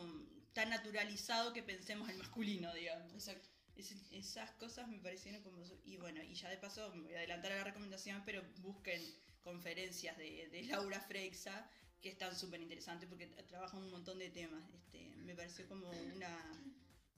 tan 0.54 0.70
naturalizado 0.70 1.54
que 1.54 1.62
pensemos 1.62 2.10
el 2.10 2.18
masculino, 2.18 2.74
digamos. 2.74 3.14
Exacto. 3.14 3.50
Es- 3.76 3.96
esas 4.12 4.52
cosas 4.52 4.88
me 4.88 5.00
parecieron 5.00 5.42
como... 5.44 5.62
Y 5.86 5.98
bueno, 5.98 6.22
y 6.24 6.34
ya 6.34 6.50
de 6.50 6.58
paso 6.58 6.90
me 6.96 7.02
voy 7.04 7.14
a 7.14 7.18
adelantar 7.18 7.52
a 7.54 7.58
la 7.58 7.64
recomendación, 7.64 8.24
pero 8.26 8.42
busquen 8.62 9.02
conferencias 9.44 10.18
de, 10.18 10.48
de 10.50 10.64
Laura 10.72 11.00
Freixa, 11.02 11.70
que 12.02 12.10
están 12.10 12.36
súper 12.36 12.62
interesantes 12.62 13.08
porque 13.10 13.30
tra- 13.30 13.46
trabajan 13.48 13.82
un 13.84 13.92
montón 13.92 14.18
de 14.20 14.30
temas. 14.30 14.64
Este, 14.74 15.10
me 15.24 15.36
pareció 15.36 15.68
como 15.68 15.90
una, 15.90 16.52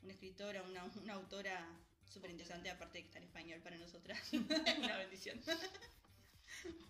una 0.02 0.14
escritora, 0.14 0.64
una, 0.64 0.84
una 0.86 1.14
autora 1.14 1.58
súper 2.10 2.32
interesante, 2.32 2.70
aparte 2.70 2.98
de 3.00 3.02
que 3.04 3.08
está 3.08 3.20
en 3.20 3.26
español 3.26 3.62
para 3.62 3.78
nosotras. 3.78 4.20
una 4.34 4.98
bendición. 4.98 5.40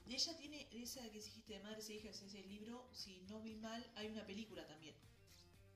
Y 0.05 0.15
ella 0.15 0.37
tiene 0.37 0.67
esa 0.71 1.01
que 1.11 1.19
dijiste 1.19 1.53
de 1.53 1.59
madres 1.59 1.89
e 1.89 1.95
hijas, 1.95 2.21
ese 2.21 2.41
libro, 2.43 2.89
si 2.93 3.19
no 3.29 3.41
vi 3.41 3.55
mal, 3.55 3.85
hay 3.95 4.07
una 4.07 4.25
película 4.25 4.65
también. 4.65 4.95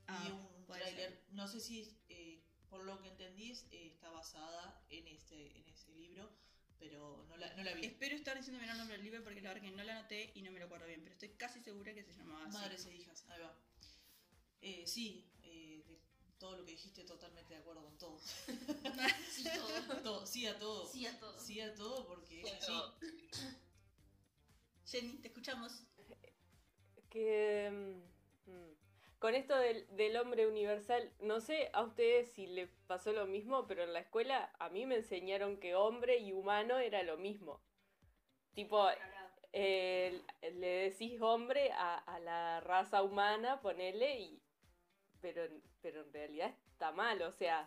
Ah, 0.08 0.23
y 0.27 0.32
un 0.32 0.65
tráiler. 0.65 1.19
No 1.32 1.47
sé 1.47 1.60
si, 1.60 1.82
eh, 2.10 2.20
por 2.71 2.84
lo 2.86 2.99
que 3.01 3.10
entendí, 3.10 3.51
es- 3.51 3.65
eh, 3.71 3.88
está 3.93 4.10
basada 4.10 4.81
en 4.89 5.07
este, 5.07 5.55
en 5.60 5.67
ese 5.67 5.91
libro, 5.91 6.27
pero 6.79 7.23
no 7.27 7.38
la, 7.38 7.53
no 7.55 7.63
la 7.63 7.73
vi. 7.73 7.86
Espero 7.86 8.15
estar 8.15 8.36
diciendo 8.36 8.60
bien 8.60 8.71
el 8.71 8.77
nombre 8.79 8.95
del 8.97 9.05
libro 9.05 9.23
porque 9.23 9.41
la 9.41 9.49
verdad 9.53 9.62
que 9.69 9.75
no 9.75 9.84
lo 9.84 9.91
anoté 9.91 10.31
y 10.34 10.41
no 10.41 10.51
me 10.51 10.60
lo 10.60 10.65
acuerdo 10.65 10.88
bien, 10.88 11.01
pero 11.03 11.13
estoy 11.13 11.29
casi 11.38 11.62
segura 11.62 11.93
que 11.93 12.03
se 12.03 12.13
llamaba 12.13 12.45
así. 12.47 12.53
Madres 12.57 12.86
e 12.88 12.95
hijas, 12.95 13.25
ahí 13.29 13.41
va. 13.41 13.55
Eh, 14.62 14.88
sí, 14.88 15.29
eh, 15.43 15.84
de 15.88 15.99
todo 16.39 16.57
lo 16.57 16.65
que 16.65 16.71
dijiste, 16.71 17.03
totalmente 17.03 17.53
de 17.53 17.60
acuerdo 17.60 17.84
con 17.84 17.97
todo. 17.97 18.19
Sí, 19.31 19.43
todo. 19.43 20.01
Todo, 20.01 20.25
sí 20.25 20.45
a 20.47 20.57
todo. 20.57 20.88
Sí 20.91 21.05
a 21.05 21.19
todo. 21.19 21.39
Sí 21.39 21.60
a 21.62 21.75
todo 21.75 22.07
porque 22.07 22.41
es 22.41 22.53
así. 22.53 22.73
Jenny, 24.86 25.17
te 25.19 25.27
escuchamos. 25.27 25.84
que 27.10 27.69
mm, 28.47 28.71
con 29.21 29.36
esto 29.36 29.55
del, 29.55 29.86
del 29.95 30.17
hombre 30.17 30.47
universal, 30.47 31.12
no 31.19 31.41
sé 31.41 31.69
a 31.73 31.84
ustedes 31.84 32.31
si 32.34 32.47
le 32.47 32.65
pasó 32.88 33.13
lo 33.13 33.27
mismo, 33.27 33.67
pero 33.67 33.84
en 33.84 33.93
la 33.93 33.99
escuela 33.99 34.51
a 34.57 34.69
mí 34.69 34.88
me 34.88 34.95
enseñaron 34.95 35.57
que 35.57 35.75
hombre 35.75 36.17
y 36.17 36.34
humano 36.34 36.79
era 36.79 37.03
lo 37.03 37.17
mismo. 37.17 37.62
Tipo, 38.55 38.89
eh, 39.53 40.19
le 40.41 40.67
decís 40.89 41.21
hombre 41.21 41.71
a, 41.73 41.99
a 41.99 42.19
la 42.19 42.62
raza 42.62 43.03
humana, 43.03 43.62
ponele, 43.62 44.19
y, 44.19 44.41
pero, 45.21 45.43
pero 45.84 46.01
en 46.01 46.12
realidad 46.13 46.55
está 46.71 46.91
mal, 46.91 47.21
o 47.21 47.31
sea, 47.31 47.63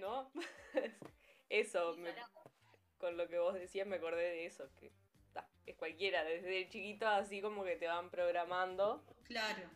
¿no? 0.00 0.30
eso, 1.48 1.96
me- 1.96 2.14
con 2.98 3.16
lo 3.16 3.26
que 3.28 3.38
vos 3.38 3.54
decías 3.54 3.86
me 3.86 3.96
acordé 3.96 4.24
de 4.24 4.44
eso, 4.44 4.68
que 4.78 4.92
ta, 5.32 5.48
es 5.64 5.74
cualquiera, 5.76 6.22
desde 6.22 6.68
chiquito 6.68 7.08
así 7.08 7.40
como 7.40 7.64
que 7.64 7.76
te 7.76 7.86
van 7.86 8.10
programando. 8.10 9.02
Claro. 9.24 9.70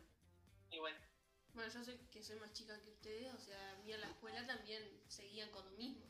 Y 0.70 0.78
bueno, 0.78 0.98
Bueno, 1.54 1.70
yo 1.72 1.84
sé 1.84 1.98
que 2.10 2.22
soy 2.22 2.36
más 2.38 2.52
chica 2.52 2.80
que 2.82 2.90
ustedes, 2.90 3.32
o 3.34 3.38
sea, 3.38 3.72
a 3.72 3.76
mí 3.82 3.92
en 3.92 4.00
la 4.00 4.08
escuela 4.08 4.46
también 4.46 4.82
seguían 5.08 5.50
con 5.50 5.64
lo 5.66 5.72
mismo. 5.72 6.06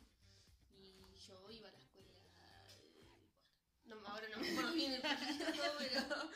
Y 0.77 0.95
yo 1.27 1.51
iba 1.51 1.69
a 1.69 1.73
la 1.73 1.79
escuela. 1.79 2.09
eh, 2.69 3.05
no, 3.87 3.97
ahora 4.07 4.29
no 4.29 4.39
me 4.39 4.51
acuerdo 4.51 4.73
bien 4.73 4.93
el 4.93 5.03
periodo, 5.03 5.73
pero, 5.79 6.31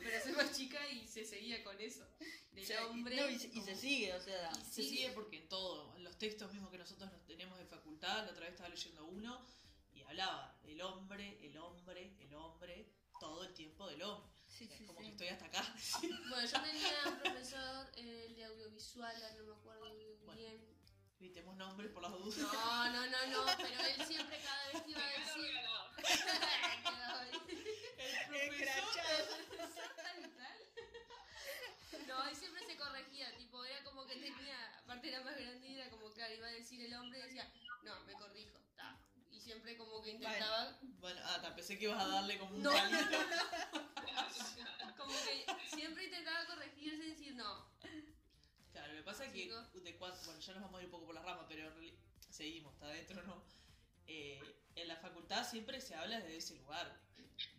pero 0.00 0.22
soy 0.22 0.32
más 0.32 0.52
chica 0.56 0.86
y 0.90 1.06
se 1.08 1.24
seguía 1.24 1.64
con 1.64 1.80
eso. 1.80 2.06
Del 2.52 2.64
O 2.64 2.66
sea, 2.66 2.82
y- 2.82 2.84
hombre. 2.84 3.16
no, 3.16 3.28
y, 3.30 3.38
se- 3.38 3.46
y 3.48 3.50
como- 3.52 3.64
se 3.64 3.74
sigue, 3.76 4.12
o 4.12 4.20
sea. 4.20 4.50
y 4.60 4.64
Se 4.70 4.82
sigue 4.82 5.10
porque 5.12 5.38
en 5.38 5.48
todo, 5.48 5.96
en 5.96 6.04
los 6.04 6.18
textos 6.18 6.52
mismos 6.52 6.70
que 6.70 6.78
nosotros 6.78 7.10
nos 7.10 7.24
tenemos 7.24 7.58
de 7.58 7.64
facultad, 7.64 8.24
la 8.26 8.30
otra 8.32 8.42
vez 8.42 8.50
estaba 8.50 8.68
leyendo 8.68 9.06
uno 9.06 9.44
y 9.94 10.02
hablaba 10.02 10.58
el 10.64 10.80
hombre, 10.82 11.38
el 11.46 11.56
hombre, 11.56 12.14
el 12.20 12.34
hombre, 12.34 12.86
todo 13.18 13.44
el 13.44 13.54
tiempo 13.54 13.88
del 13.88 14.02
hombre. 14.02 14.30
Sí, 14.68 14.76
sí, 14.78 14.84
como 14.86 15.00
sí. 15.00 15.06
que 15.06 15.10
estoy 15.12 15.28
hasta 15.28 15.46
acá. 15.46 15.74
Bueno, 16.28 16.46
yo 16.46 16.62
tenía 16.62 17.02
un 17.06 17.18
profesor, 17.18 17.90
el 17.96 18.34
de 18.36 18.44
audiovisual, 18.44 19.14
ahora 19.16 19.32
no 19.34 19.44
me 19.44 19.52
acuerdo 19.54 19.86
Bueno. 20.24 20.40
bien. 20.40 20.72
Evitemos 21.20 21.56
nombres 21.56 21.90
por 21.92 22.02
las 22.02 22.12
dudas. 22.12 22.38
No, 22.38 22.90
no, 22.90 23.06
no, 23.06 23.26
no, 23.26 23.46
pero 23.56 23.80
él 23.80 24.06
siempre 24.06 24.40
cada 24.42 24.66
vez 24.72 24.82
que 24.82 24.90
iba 24.90 25.04
a 25.04 25.10
decir. 25.10 25.52
No, 32.06 32.30
y 32.30 32.34
siempre 32.34 32.64
se 32.66 32.76
corregía, 32.76 33.34
tipo, 33.36 33.64
era 33.64 33.82
como 33.84 34.06
que 34.06 34.16
tenía, 34.16 34.78
aparte 34.78 35.08
era 35.08 35.22
más 35.22 35.36
grande 35.36 35.68
y 35.68 35.76
era 35.78 35.90
como, 35.90 36.10
claro, 36.10 36.34
iba 36.34 36.46
a 36.46 36.50
decir 36.50 36.84
el 36.84 36.94
hombre 36.94 37.18
y 37.18 37.22
decía, 37.22 37.50
no, 37.84 38.00
me 38.04 38.12
corrijo, 38.14 38.58
ta. 38.76 38.98
Y 39.30 39.40
siempre 39.40 39.76
como 39.76 40.02
que 40.02 40.10
intentaba, 40.10 40.76
Bueno, 41.00 41.20
ah, 41.24 41.38
ta, 41.40 41.54
pensé 41.54 41.78
que 41.78 41.84
ibas 41.84 42.02
a 42.02 42.08
darle 42.08 42.38
como 42.38 42.56
un 42.56 42.62
No. 42.62 42.72
palito. 42.72 43.18
como 44.96 45.12
que 45.12 45.46
siempre 45.74 46.04
intentaba 46.04 46.46
corregirse 46.46 47.04
y 47.04 47.10
decir, 47.10 47.34
no. 47.34 47.66
Claro, 48.72 48.92
me 48.94 49.02
pasa 49.02 49.30
que 49.30 49.42
Chicos. 49.44 49.72
de 49.84 49.98
cuan- 49.98 50.14
bueno, 50.24 50.40
ya 50.40 50.52
nos 50.54 50.62
vamos 50.62 50.78
a 50.78 50.82
ir 50.82 50.86
un 50.86 50.90
poco 50.92 51.06
por 51.06 51.14
la 51.14 51.22
rama, 51.22 51.46
pero 51.48 51.70
seguimos, 52.30 52.72
está 52.74 52.86
adentro, 52.86 53.22
¿no? 53.24 53.42
Eh, 54.06 54.40
en 54.74 54.88
la 54.88 54.96
facultad 54.96 55.48
siempre 55.48 55.80
se 55.80 55.94
habla 55.94 56.18
desde 56.20 56.36
ese 56.38 56.54
lugar, 56.56 57.00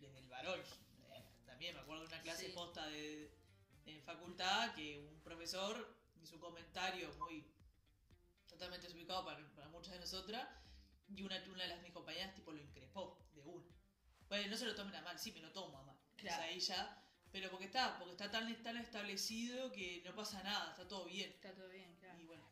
desde 0.00 0.18
el 0.18 0.28
varón. 0.28 0.60
Eh, 0.60 1.22
también 1.46 1.74
me 1.74 1.80
acuerdo 1.80 2.02
de 2.02 2.08
una 2.08 2.22
clase 2.22 2.46
Sí. 2.46 2.52
posta 2.52 2.86
de, 2.88 3.32
en 3.86 4.02
facultad 4.02 4.74
que 4.74 4.98
un 4.98 5.20
profesor 5.22 5.96
hizo 6.22 6.34
un 6.36 6.40
comentario 6.40 7.12
muy 7.18 7.46
totalmente 8.48 8.86
desubicado 8.86 9.24
para, 9.24 9.46
para 9.54 9.68
muchas 9.68 9.92
de 9.94 10.00
nosotras 10.00 10.48
y 11.08 11.22
una, 11.22 11.36
una 11.48 11.62
de 11.62 11.68
las 11.68 11.82
mis 11.82 11.92
compañeras 11.92 12.34
tipo 12.34 12.52
lo 12.52 12.60
increpó 12.60 13.24
de 13.34 13.42
una. 13.42 13.64
Bueno, 14.28 14.50
no 14.50 14.56
se 14.56 14.64
lo 14.66 14.74
tomen 14.74 14.94
a 14.96 15.02
mal, 15.02 15.18
sí 15.18 15.30
me 15.32 15.40
lo 15.40 15.52
tomo 15.52 15.78
a 15.78 15.82
mal. 15.82 15.96
Claro. 16.28 16.42
Ahí 16.44 16.60
ya, 16.60 17.02
pero 17.30 17.50
porque 17.50 17.66
está, 17.66 17.98
porque 17.98 18.12
está 18.12 18.30
tan, 18.30 18.62
tan 18.62 18.76
establecido 18.76 19.70
que 19.72 20.02
no 20.04 20.14
pasa 20.14 20.42
nada, 20.42 20.70
está 20.70 20.86
todo 20.88 21.04
bien. 21.04 21.30
Está 21.30 21.52
todo 21.54 21.68
bien, 21.68 21.94
claro. 22.00 22.20
Y 22.20 22.24
bueno, 22.26 22.42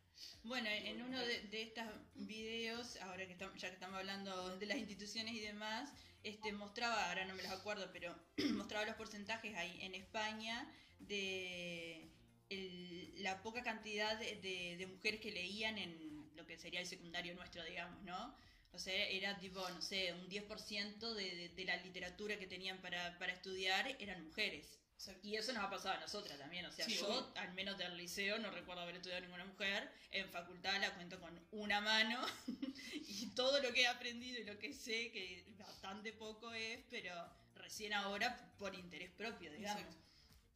Bueno, 0.45 0.69
en 0.69 0.87
en 0.87 1.03
uno 1.03 1.21
de, 1.21 1.41
de 1.43 1.63
estos 1.63 1.85
videos, 2.15 2.97
ahora 3.03 3.27
que 3.27 3.33
estamos, 3.33 3.57
ya 3.61 3.69
que 3.69 3.75
estamos 3.75 3.97
hablando 3.99 4.57
de 4.59 4.67
las 4.67 4.79
instituciones 4.79 5.35
y 5.35 5.41
demás, 5.41 5.93
este 6.23 6.53
mostraba, 6.53 7.09
ahora 7.09 7.25
no 7.25 7.35
me 7.35 7.43
los 7.43 7.53
acuerdo, 7.53 7.91
pero 7.93 8.15
mostraba 8.55 8.85
los 8.87 8.97
porcentajes 8.97 9.57
ahí 9.57 9.79
en 9.83 9.95
España 9.95 10.69
de 10.99 12.11
el- 12.49 13.23
la 13.23 13.43
poca 13.43 13.63
cantidad 13.63 14.19
de, 14.19 14.37
de- 14.37 14.77
de 14.77 14.87
mujeres 14.87 15.21
que 15.21 15.31
leían 15.33 15.79
en 15.79 16.31
lo 16.37 16.47
que 16.47 16.59
sería 16.59 16.81
el 16.81 16.87
secundario 16.87 17.35
nuestro, 17.35 17.65
digamos, 17.65 18.03
¿no? 18.03 18.35
O 18.73 18.79
sea, 18.79 18.95
era 19.09 19.39
tipo, 19.39 19.69
no 19.71 19.83
sé, 19.83 20.13
un 20.15 20.29
10% 20.29 21.15
de, 21.15 21.35
de, 21.37 21.49
de 21.51 21.65
la 21.65 21.77
literatura 21.77 22.39
que 22.39 22.47
tenían 22.47 22.81
para, 22.81 23.19
para 23.19 23.33
estudiar 23.33 23.97
eran 23.99 24.25
mujeres. 24.25 24.79
exacto. 24.97 25.29
Y 25.29 25.37
eso 25.37 25.53
nos 25.53 25.65
ha 25.65 25.71
pasado 25.71 25.95
a 25.97 26.01
nosotras 26.01 26.39
también. 26.39 26.65
O 26.67 26.73
sea, 26.73 26.87
Sí, 26.87 26.97
yo, 26.97 27.07
obvio. 27.07 27.33
al 27.35 27.53
menos 27.55 27.77
del 27.79 27.97
liceo, 27.97 28.39
no 28.39 28.51
recuerdo 28.51 28.83
haber 28.83 28.97
estudiado 28.97 29.21
ninguna 29.23 29.45
mujer. 29.45 29.91
En 30.11 30.29
facultad 30.31 30.81
la 30.81 30.95
cuento 30.95 31.21
con 31.21 31.39
una 31.51 31.81
mano. 31.81 32.21
y 32.95 33.27
todo 33.35 33.61
lo 33.61 33.73
que 33.73 33.83
he 33.83 33.87
aprendido 33.87 34.41
y 34.41 34.45
lo 34.45 34.59
que 34.59 34.73
sé, 34.73 35.11
que 35.13 35.45
bastante 35.59 36.13
poco 36.13 36.53
es, 36.53 36.81
pero 36.91 37.15
recién 37.55 37.93
ahora 37.93 38.55
por 38.59 38.75
interés 38.75 39.11
propio, 39.11 39.53
digamos. 39.53 39.83
Exacto. 39.83 40.03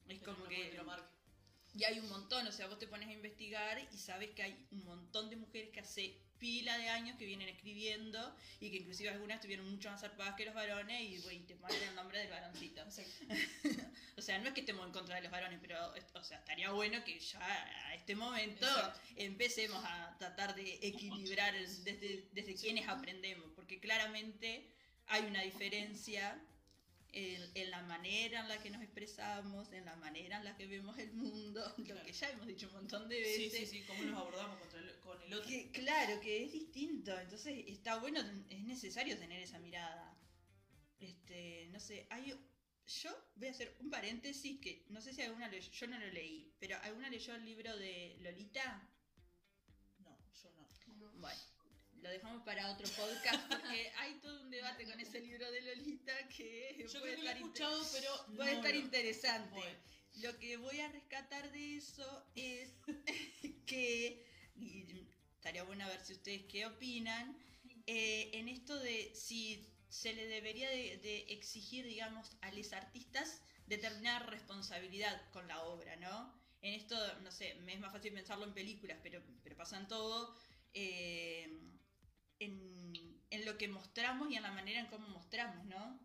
Es 0.09 0.21
Pero 0.21 0.35
como 0.35 0.45
no 0.45 0.49
que. 0.49 0.83
marque. 0.85 1.09
Y 1.75 1.85
hay 1.85 1.99
un 1.99 2.09
montón, 2.09 2.47
o 2.47 2.53
sea, 2.53 2.67
vos 2.69 2.79
te 2.79 2.87
pones 2.89 3.09
a 3.09 3.13
investigar 3.13 3.79
y 3.93 3.99
sabes 3.99 4.31
que 4.31 4.43
hay 4.43 4.67
un 4.71 4.85
montón 4.85 5.29
de 5.29 5.37
mujeres 5.37 5.71
que 5.71 5.81
hace 5.81 6.26
pila 6.39 6.77
de 6.79 6.89
años 6.89 7.17
que 7.17 7.27
vienen 7.27 7.49
escribiendo 7.49 8.37
y 8.61 8.71
que 8.71 8.79
inclusive 8.79 9.11
algunas 9.11 9.37
estuvieron 9.37 9.71
mucho 9.71 9.91
más 9.91 10.01
zarpadas 10.01 10.35
que 10.35 10.45
los 10.45 10.55
varones 10.55 11.01
y, 11.03 11.19
güey, 11.19 11.41
te 11.41 11.55
ponen 11.55 11.83
el 11.83 11.95
nombre 11.95 12.19
del 12.19 12.31
varoncito. 12.31 12.83
o 14.17 14.23
sea, 14.23 14.39
no 14.39 14.49
es 14.49 14.55
que 14.55 14.61
estemos 14.61 14.87
en 14.87 14.93
contra 14.93 15.17
de 15.17 15.23
los 15.23 15.31
varones, 15.31 15.59
pero, 15.61 15.79
o 16.15 16.25
sea, 16.25 16.39
estaría 16.39 16.71
bueno 16.71 17.03
que 17.05 17.19
ya 17.19 17.41
a 17.89 17.95
este 17.95 18.15
momento 18.15 18.67
Exacto. 18.67 19.01
empecemos 19.17 19.83
a 19.85 20.17
tratar 20.19 20.55
de 20.55 20.79
equilibrar 20.83 21.55
desde, 21.55 22.29
desde 22.33 22.55
quienes 22.55 22.89
aprendemos, 22.89 23.51
porque 23.55 23.81
claramente 23.81 24.71
hay 25.07 25.25
una 25.25 25.43
diferencia 25.43 26.41
en, 27.17 27.51
en 27.55 27.71
la 27.71 27.83
manera 27.83 28.41
en 28.41 28.49
la 28.49 28.63
que 28.63 28.71
nos 28.71 28.83
expresamos, 28.83 29.73
en 29.73 29.85
la 29.87 29.97
manera 29.97 30.37
en 30.39 30.45
la 30.45 30.57
que 30.57 30.67
vemos 30.67 30.99
el 30.99 31.13
mundo, 31.15 31.61
lo 31.79 32.03
que 32.05 32.13
ya 32.13 32.31
hemos 32.31 32.47
dicho 32.47 32.67
un 32.69 32.75
montón 32.75 33.09
de 33.09 33.25
Sí, 33.25 33.43
veces. 33.49 33.71
sí, 33.71 33.79
sí, 33.81 33.85
cómo 33.87 34.03
nos 34.05 34.19
abordamos 34.21 34.59
contra 34.61 34.79
el- 34.81 34.99
con 35.01 35.21
el 35.23 35.33
otro. 35.35 35.49
Que, 35.49 35.71
claro, 35.71 36.21
que 36.21 36.45
es 36.45 36.53
distinto, 36.53 37.19
entonces 37.19 37.65
está 37.69 37.97
bueno, 37.99 38.21
es 38.51 38.63
necesario 38.65 39.19
tener 39.19 39.41
esa 39.43 39.59
mirada. 39.59 40.15
Este, 41.01 41.69
no 41.73 41.81
sé, 41.81 42.07
hay 42.11 42.35
yo 43.03 43.11
voy 43.35 43.49
a 43.49 43.51
hacer 43.51 43.77
un 43.81 43.91
paréntesis 43.91 44.61
que 44.61 44.85
no 44.91 45.01
sé 45.01 45.13
si 45.13 45.21
alguna 45.23 45.49
leyó, 45.49 45.71
yo 45.73 45.87
no 45.89 45.99
lo 45.99 46.07
leí, 46.13 46.55
pero 46.61 46.77
¿alguna 46.83 47.11
leyó 47.11 47.35
el 47.35 47.45
libro 47.45 47.77
de 47.77 48.17
Lolita? 48.21 48.89
No, 49.99 50.17
yo 50.43 50.51
no. 50.53 50.69
No. 50.97 51.11
Bueno, 51.19 51.41
lo 52.07 52.13
dejamos 52.13 52.43
para 52.45 52.71
otro 52.71 52.87
podcast 52.91 53.41
porque 53.49 53.91
hay 53.99 54.15
todo 54.21 54.41
un 54.43 54.51
debate 54.51 54.85
con 54.85 54.99
ese 55.01 55.21
libro 55.21 55.51
de 55.51 55.61
Lolita 55.63 56.13
que 56.29 56.77
Yo 56.79 57.01
puede 57.01 57.15
creo 57.15 57.17
que 57.17 57.23
lo 57.23 57.29
he 57.29 57.33
estar, 57.33 57.37
inte- 57.37 57.63
escuchado, 57.63 57.87
pero 57.93 58.37
puede 58.37 58.53
no 58.53 58.59
estar 58.59 58.75
interesante. 58.75 59.61
Lo 60.23 60.39
que 60.39 60.57
voy 60.57 60.81
a 60.81 60.89
rescatar 60.89 61.51
de 61.53 61.77
eso 61.77 62.27
es 62.35 62.71
que, 63.67 64.25
y 64.55 65.07
estaría 65.35 65.63
bueno 65.65 65.87
ver 65.89 66.01
si 66.01 66.13
ustedes 66.15 66.45
qué 66.47 66.67
opinan, 66.67 67.37
eh, 67.87 68.31
en 68.33 68.49
esto 68.49 68.79
de 68.79 69.13
si 69.15 69.69
se 69.89 70.13
le 70.15 70.27
debería 70.27 70.71
de, 70.71 70.99
de 70.99 71.19
exigir, 71.29 71.87
digamos, 71.87 72.37
a 72.41 72.51
los 72.53 72.73
artistas 72.73 73.43
determinada 73.67 74.21
responsabilidad 74.21 75.31
con 75.33 75.47
la 75.49 75.63
obra, 75.65 75.97
¿no? 75.97 76.35
En 76.63 76.75
esto, 76.75 76.97
no 77.21 77.31
sé, 77.31 77.55
me 77.57 77.75
es 77.75 77.81
más 77.81 77.93
fácil 77.93 78.13
pensarlo 78.13 78.45
en 78.45 78.55
películas, 78.55 78.99
pero, 79.03 79.23
pero 79.43 79.57
pasa 79.57 79.77
en 79.77 79.87
todo, 79.89 80.35
eh, 80.73 81.49
en, 82.39 83.21
en 83.31 83.45
lo 83.45 83.57
que 83.59 83.69
mostramos 83.69 84.31
y 84.31 84.37
en 84.37 84.43
la 84.43 84.53
manera 84.53 84.81
en 84.81 84.87
cómo 84.87 85.09
mostramos, 85.09 85.65
¿no? 85.67 86.01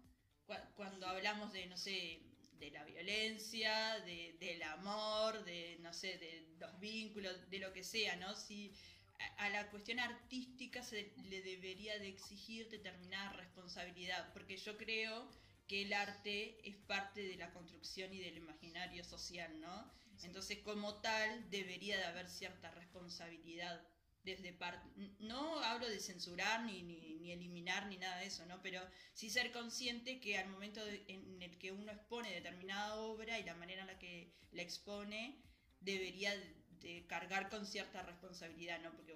Cu- 0.45 0.53
Cuando 0.75 1.07
hablamos 1.07 1.51
de, 1.51 1.65
no 1.67 1.77
sé, 1.77 2.21
de 2.53 2.71
la 2.71 2.83
violencia, 2.83 3.99
de, 4.05 4.37
del 4.39 4.61
amor, 4.63 5.43
de, 5.43 5.77
no 5.81 5.93
sé, 5.93 6.17
de 6.17 6.55
los 6.59 6.79
vínculos, 6.79 7.49
de 7.49 7.59
lo 7.59 7.73
que 7.73 7.83
sea, 7.83 8.15
¿no? 8.17 8.35
Si 8.35 8.73
a, 9.19 9.45
a 9.45 9.49
la 9.49 9.69
cuestión 9.69 9.99
artística 9.99 10.83
se 10.83 11.13
le 11.17 11.41
debería 11.41 11.97
de 11.99 12.07
exigir 12.09 12.69
determinada 12.69 13.33
responsabilidad, 13.33 14.31
porque 14.33 14.57
yo 14.57 14.77
creo 14.77 15.29
que 15.67 15.83
el 15.83 15.93
arte 15.93 16.59
es 16.67 16.77
parte 16.77 17.21
de 17.21 17.35
la 17.37 17.51
construcción 17.51 18.13
y 18.13 18.19
del 18.19 18.37
imaginario 18.37 19.03
social, 19.03 19.59
¿no? 19.59 19.91
Entonces, 20.21 20.59
como 20.59 21.01
tal, 21.01 21.49
debería 21.49 21.97
de 21.97 22.03
haber 22.05 22.29
cierta 22.29 22.69
responsabilidad 22.71 23.81
desde 24.23 24.53
parte... 24.53 24.87
No 25.19 25.59
hablo 25.63 25.87
de 25.87 25.99
censurar 25.99 26.63
ni, 26.63 26.83
ni, 26.83 27.15
ni 27.15 27.31
eliminar 27.31 27.87
ni 27.87 27.97
nada 27.97 28.17
de 28.17 28.27
eso, 28.27 28.45
¿no? 28.45 28.61
Pero 28.61 28.81
sí 29.13 29.29
ser 29.29 29.51
consciente 29.51 30.19
que 30.19 30.37
al 30.37 30.49
momento 30.49 30.81
en 31.07 31.41
el 31.41 31.57
que 31.57 31.71
uno 31.71 31.91
expone 31.91 32.31
determinada 32.31 32.95
obra 32.95 33.39
y 33.39 33.43
la 33.43 33.55
manera 33.55 33.81
en 33.81 33.87
la 33.87 33.99
que 33.99 34.33
la 34.51 34.61
expone, 34.61 35.41
debería 35.79 36.31
de, 36.79 37.05
cargar 37.07 37.49
con 37.49 37.65
cierta 37.65 38.01
responsabilidad, 38.03 38.79
¿no? 38.81 38.91
Porque 38.95 39.15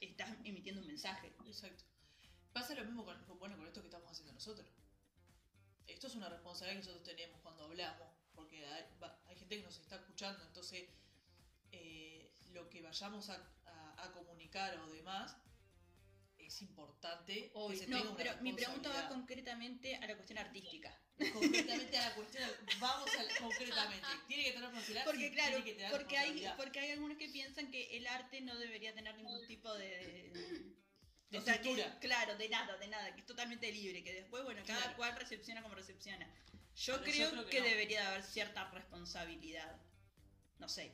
estás 0.00 0.30
emitiendo 0.44 0.80
un 0.80 0.86
mensaje. 0.86 1.32
Exacto. 1.46 1.84
Pasa 2.52 2.74
lo 2.74 2.84
mismo 2.84 3.04
con, 3.04 3.38
bueno, 3.38 3.56
con 3.56 3.66
esto 3.66 3.80
que 3.80 3.86
estamos 3.86 4.10
haciendo 4.10 4.32
nosotros. 4.32 4.68
Esto 5.86 6.08
es 6.08 6.14
una 6.14 6.28
responsabilidad 6.28 6.80
que 6.80 6.86
nosotros 6.86 7.16
tenemos 7.16 7.40
cuando 7.40 7.64
hablamos, 7.64 8.08
porque 8.34 8.64
hay 8.66 9.36
gente 9.36 9.56
que 9.56 9.62
nos 9.62 9.78
está 9.78 9.96
escuchando, 9.96 10.44
entonces 10.44 10.88
eh, 11.72 12.32
lo 12.52 12.68
que 12.68 12.82
vayamos 12.82 13.30
a, 13.30 13.36
a- 14.02 14.12
comunicar 14.12 14.78
o 14.78 14.86
demás 14.92 15.36
es 16.38 16.62
importante 16.62 17.52
que 17.52 17.76
se 17.76 17.84
tenga 17.84 17.98
No, 17.98 18.08
una 18.10 18.16
pero 18.16 18.36
mi 18.42 18.52
pregunta 18.52 18.88
va 18.88 19.08
concretamente 19.08 19.94
a 19.96 20.06
la 20.06 20.14
cuestión 20.16 20.38
artística. 20.38 20.98
concretamente 21.32 21.96
a 21.98 22.08
la 22.08 22.14
cuestión, 22.16 22.50
vamos 22.80 23.08
a, 23.14 23.40
concretamente, 23.42 24.06
tiene 24.26 24.44
que 24.44 24.52
tener 24.52 24.64
responsabilidad, 24.68 25.04
Porque 25.04 25.28
sí, 25.28 25.34
claro, 25.34 25.50
tiene 25.56 25.64
que 25.64 25.74
tener 25.74 25.90
porque 25.92 26.18
hay, 26.18 26.48
porque 26.56 26.80
hay 26.80 26.90
algunos 26.92 27.18
que 27.18 27.28
piensan 27.28 27.70
que 27.70 27.96
el 27.96 28.06
arte 28.06 28.40
no 28.40 28.56
debería 28.58 28.92
tener 28.94 29.14
ningún 29.16 29.46
tipo 29.46 29.72
de... 29.74 30.32
De 31.30 31.38
o 31.38 31.42
sea, 31.42 31.60
que- 31.60 31.86
claro, 32.00 32.36
de 32.36 32.48
nada, 32.48 32.76
de 32.78 32.88
nada, 32.88 33.14
que 33.14 33.20
es 33.20 33.26
totalmente 33.26 33.70
libre, 33.70 34.02
que 34.02 34.12
después, 34.12 34.42
bueno, 34.42 34.62
cada 34.66 34.80
Claro. 34.80 34.96
cual 34.96 35.16
recepciona 35.16 35.62
como 35.62 35.76
recepciona. 35.76 36.26
Yo, 36.74 36.98
Pero 36.98 37.06
yo 37.06 37.12
creo, 37.12 37.30
creo 37.30 37.44
que 37.44 37.50
que, 37.50 37.60
no. 37.60 37.66
debería 37.66 38.00
de 38.00 38.06
haber 38.08 38.22
cierta 38.24 38.68
responsabilidad. 38.70 39.76
No 40.58 40.68
sé, 40.68 40.92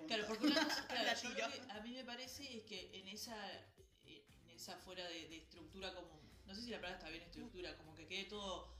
Claro, 0.00 0.24
porque 0.26 0.46
una 0.46 0.54
claro, 0.88 1.04
La 1.04 1.14
yo 1.14 1.20
tiro. 1.34 1.48
lo 1.48 1.52
que 1.66 1.72
a 1.72 1.80
mí 1.80 1.92
me 1.92 2.04
parece 2.04 2.56
es 2.58 2.64
que 2.64 2.90
en 2.98 3.08
esa, 3.08 3.36
en 4.04 4.50
esa 4.50 4.76
fuera 4.78 5.06
de, 5.08 5.28
de 5.28 5.36
estructura 5.38 5.94
como, 5.94 6.20
no 6.46 6.54
sé 6.54 6.62
si 6.62 6.70
la 6.70 6.78
palabra 6.78 6.98
está 6.98 7.10
bien 7.10 7.22
estructura, 7.22 7.76
como 7.76 7.94
que 7.94 8.06
quede 8.06 8.24
todo 8.24 8.74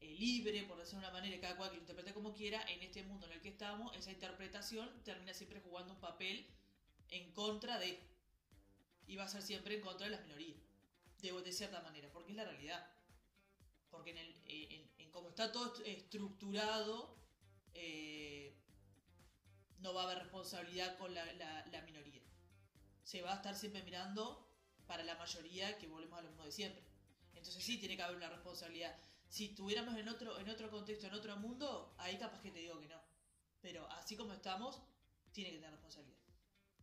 eh, 0.00 0.14
libre, 0.14 0.62
por 0.64 0.78
decirlo 0.78 1.00
de 1.00 1.06
una 1.06 1.12
manera, 1.12 1.36
y 1.36 1.40
cada 1.40 1.56
cual 1.56 1.70
que 1.70 1.76
lo 1.76 1.82
interprete 1.82 2.12
como 2.12 2.34
quiera, 2.34 2.62
en 2.68 2.82
este 2.82 3.02
mundo 3.04 3.26
en 3.26 3.32
el 3.32 3.40
que 3.40 3.48
estamos, 3.50 3.94
esa 3.96 4.10
interpretación 4.10 4.88
termina 5.04 5.32
siempre 5.34 5.60
jugando 5.60 5.92
un 5.94 6.00
papel 6.00 6.46
en 7.10 7.32
contra 7.32 7.78
de, 7.78 7.98
y 9.06 9.16
va 9.16 9.24
a 9.24 9.28
ser 9.28 9.42
siempre 9.42 9.74
en 9.76 9.80
contra 9.82 10.06
de 10.06 10.12
las 10.12 10.22
minorías, 10.22 10.58
de, 11.20 11.32
de 11.32 11.52
cierta 11.52 11.80
manera, 11.82 12.08
porque 12.12 12.30
es 12.32 12.36
la 12.36 12.44
realidad. 12.44 12.84
Porque 13.90 14.10
en, 14.10 14.18
el, 14.18 14.30
eh, 14.46 14.68
en, 14.70 15.04
en 15.04 15.10
cómo 15.10 15.28
está 15.28 15.52
todo 15.52 15.74
est- 15.74 15.86
estructurado, 15.86 17.14
eh, 17.74 18.41
no 19.82 19.92
va 19.94 20.02
a 20.02 20.04
haber 20.04 20.18
responsabilidad 20.18 20.96
con 20.98 21.12
la, 21.14 21.24
la- 21.34 21.66
la 21.66 21.80
minoría. 21.82 22.22
Se 23.02 23.20
va 23.22 23.32
a 23.32 23.36
estar 23.36 23.54
siempre 23.54 23.82
mirando 23.82 24.48
para 24.86 25.02
la 25.04 25.14
mayoría 25.16 25.76
que 25.78 25.86
volvemos 25.88 26.18
a 26.18 26.22
lo 26.22 26.28
mismo 26.28 26.44
de 26.44 26.52
siempre. 26.52 26.82
Entonces 27.34 27.62
sí 27.62 27.78
tiene 27.78 27.96
que 27.96 28.02
haber 28.02 28.16
una 28.16 28.28
responsabilidad. 28.30 28.96
Si 29.28 29.46
estuviéramos 29.46 29.96
en 29.96 30.08
otro, 30.08 30.38
en 30.38 30.48
otro 30.48 30.70
contexto, 30.70 31.06
en 31.06 31.14
otro 31.14 31.36
mundo, 31.36 31.94
ahí 31.98 32.16
capaz 32.18 32.40
que 32.42 32.50
te 32.50 32.60
digo 32.60 32.78
que 32.80 32.86
no. 32.88 33.00
Pero 33.60 33.88
así 33.92 34.16
como 34.16 34.32
estamos, 34.34 34.80
tiene 35.32 35.50
que 35.50 35.56
tener 35.56 35.70
responsabilidad. 35.72 36.18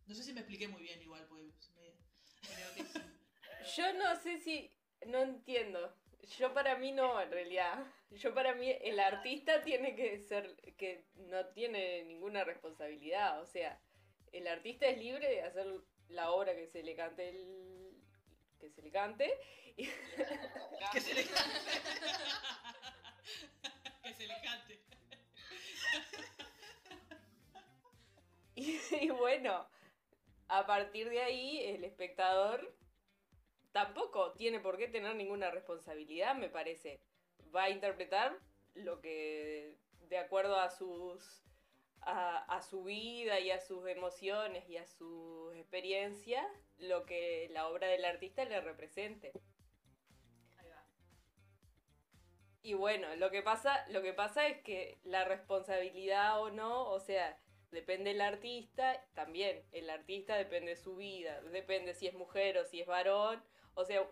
No 0.07 0.15
sé 0.15 0.23
si 0.23 0.33
me 0.33 0.39
expliqué 0.41 0.67
muy 0.67 0.81
bien 0.81 1.01
igual, 1.01 1.25
pues 1.27 1.43
me- 1.75 1.93
Creo 2.41 2.73
que 2.75 2.83
sí. 2.85 2.99
Yo 3.77 3.93
no 3.93 4.15
sé 4.21 4.39
si. 4.39 4.71
No 5.05 5.19
entiendo. 5.19 5.93
Yo 6.37 6.53
para 6.53 6.75
mí 6.77 6.91
no, 6.91 7.19
en 7.21 7.31
realidad. 7.31 7.85
Yo 8.11 8.33
para 8.33 8.53
mí 8.55 8.69
el 8.81 8.99
artista 8.99 9.61
tiene 9.63 9.95
que 9.95 10.19
ser. 10.19 10.55
que 10.77 11.05
no 11.15 11.45
tiene 11.47 12.03
ninguna 12.03 12.43
responsabilidad. 12.43 13.41
O 13.41 13.45
sea, 13.45 13.79
el 14.31 14.47
artista 14.47 14.85
es 14.87 14.97
libre 14.97 15.27
de 15.27 15.41
hacer 15.43 15.65
la 16.09 16.31
obra 16.31 16.55
que 16.55 16.67
se 16.67 16.83
le 16.83 16.95
cante 16.95 17.29
el. 17.29 17.91
que 18.59 18.69
se 18.69 18.81
le 18.81 18.91
cante. 18.91 19.33
y- 19.77 19.87
Que 20.91 20.99
se 21.01 21.13
le- 21.13 21.23
que 24.03 24.13
se 24.13 24.27
le 24.27 24.41
cante. 24.41 24.79
Y, 28.55 28.77
y 28.91 29.09
bueno, 29.11 29.69
a 30.49 30.65
partir 30.67 31.09
de 31.09 31.21
ahí 31.21 31.63
el 31.63 31.85
espectador 31.85 32.75
tampoco 33.71 34.33
tiene 34.33 34.59
por 34.59 34.77
qué 34.77 34.87
tener 34.87 35.15
ninguna 35.15 35.51
responsabilidad, 35.51 36.35
me 36.35 36.49
parece. 36.49 37.01
Va 37.55 37.63
a 37.63 37.69
interpretar 37.69 38.37
lo 38.75 39.01
que 39.01 39.75
de 40.09 40.17
acuerdo 40.17 40.59
a 40.59 40.69
sus 40.69 41.43
a, 42.01 42.37
a 42.37 42.61
su 42.61 42.83
vida 42.83 43.39
y 43.39 43.51
a 43.51 43.59
sus 43.59 43.85
emociones 43.87 44.67
y 44.69 44.77
a 44.77 44.85
sus 44.85 45.53
experiencias, 45.55 46.45
lo 46.77 47.05
que 47.05 47.49
la 47.51 47.67
obra 47.67 47.87
del 47.87 48.05
artista 48.05 48.45
le 48.45 48.61
represente. 48.61 49.33
Y 52.61 52.73
bueno, 52.73 53.15
lo 53.15 53.31
que 53.31 53.41
pasa, 53.41 53.85
lo 53.89 54.01
que 54.01 54.13
pasa 54.13 54.47
es 54.47 54.61
que 54.61 54.99
la 55.03 55.23
responsabilidad 55.25 56.41
o 56.41 56.51
no, 56.51 56.89
o 56.89 56.99
sea, 56.99 57.39
depende 57.71 58.11
del 58.11 58.21
artista, 58.21 59.01
también 59.13 59.63
el 59.71 59.89
artista 59.89 60.35
depende 60.35 60.71
de 60.71 60.75
su 60.75 60.95
vida, 60.95 61.41
depende 61.43 61.93
si 61.93 62.07
es 62.07 62.13
mujer 62.13 62.57
o 62.57 62.65
si 62.65 62.81
es 62.81 62.87
varón, 62.87 63.41
o 63.75 63.85
sea, 63.85 64.07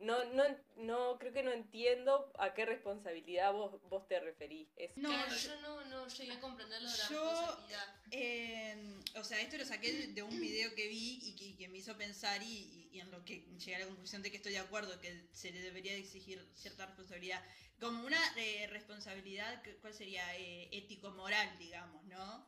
no, 0.00 0.24
no, 0.34 0.44
no 0.76 1.18
creo 1.18 1.32
que 1.32 1.42
no 1.42 1.52
entiendo 1.52 2.30
a 2.38 2.52
qué 2.52 2.66
responsabilidad 2.66 3.52
vos, 3.52 3.80
vos 3.88 4.06
te 4.08 4.18
referís. 4.20 4.68
Es- 4.76 4.96
No, 4.96 5.08
claro, 5.08 5.34
yo- 5.36 5.48
yo 5.54 5.60
no, 5.62 5.84
no 5.86 6.08
llegué 6.08 6.32
a 6.32 6.40
comprender 6.40 6.82
lo 6.82 6.90
de 6.90 6.98
la 6.98 7.08
yo- 7.08 7.30
responsabilidad. 7.30 8.02
Eh, 8.10 9.00
o 9.16 9.24
sea, 9.24 9.40
esto 9.40 9.56
lo 9.56 9.64
saqué 9.64 10.08
de, 10.08 10.22
un 10.22 10.40
video 10.40 10.74
que 10.74 10.88
vi 10.88 11.20
y 11.22 11.36
que, 11.36 11.56
que 11.56 11.68
me 11.68 11.78
hizo 11.78 11.96
pensar 11.96 12.42
y, 12.42 12.90
en 13.00 13.10
lo 13.10 13.24
que 13.24 13.40
llegué 13.58 13.76
a 13.76 13.78
la 13.80 13.86
conclusión 13.86 14.22
de 14.22 14.30
que 14.30 14.36
estoy 14.36 14.52
de 14.52 14.58
acuerdo, 14.58 15.00
que 15.00 15.28
se 15.32 15.50
le 15.52 15.60
debería 15.62 15.92
de 15.92 15.98
exigir 16.00 16.44
cierta 16.54 16.86
responsabilidad. 16.86 17.42
Como 17.80 18.04
una 18.06 18.20
eh, 18.36 18.66
responsabilidad, 18.68 19.62
¿cuál 19.80 19.94
sería? 19.94 20.36
Eh, 20.38 20.68
ético-moral, 20.72 21.58
digamos, 21.58 22.04
¿no? 22.04 22.46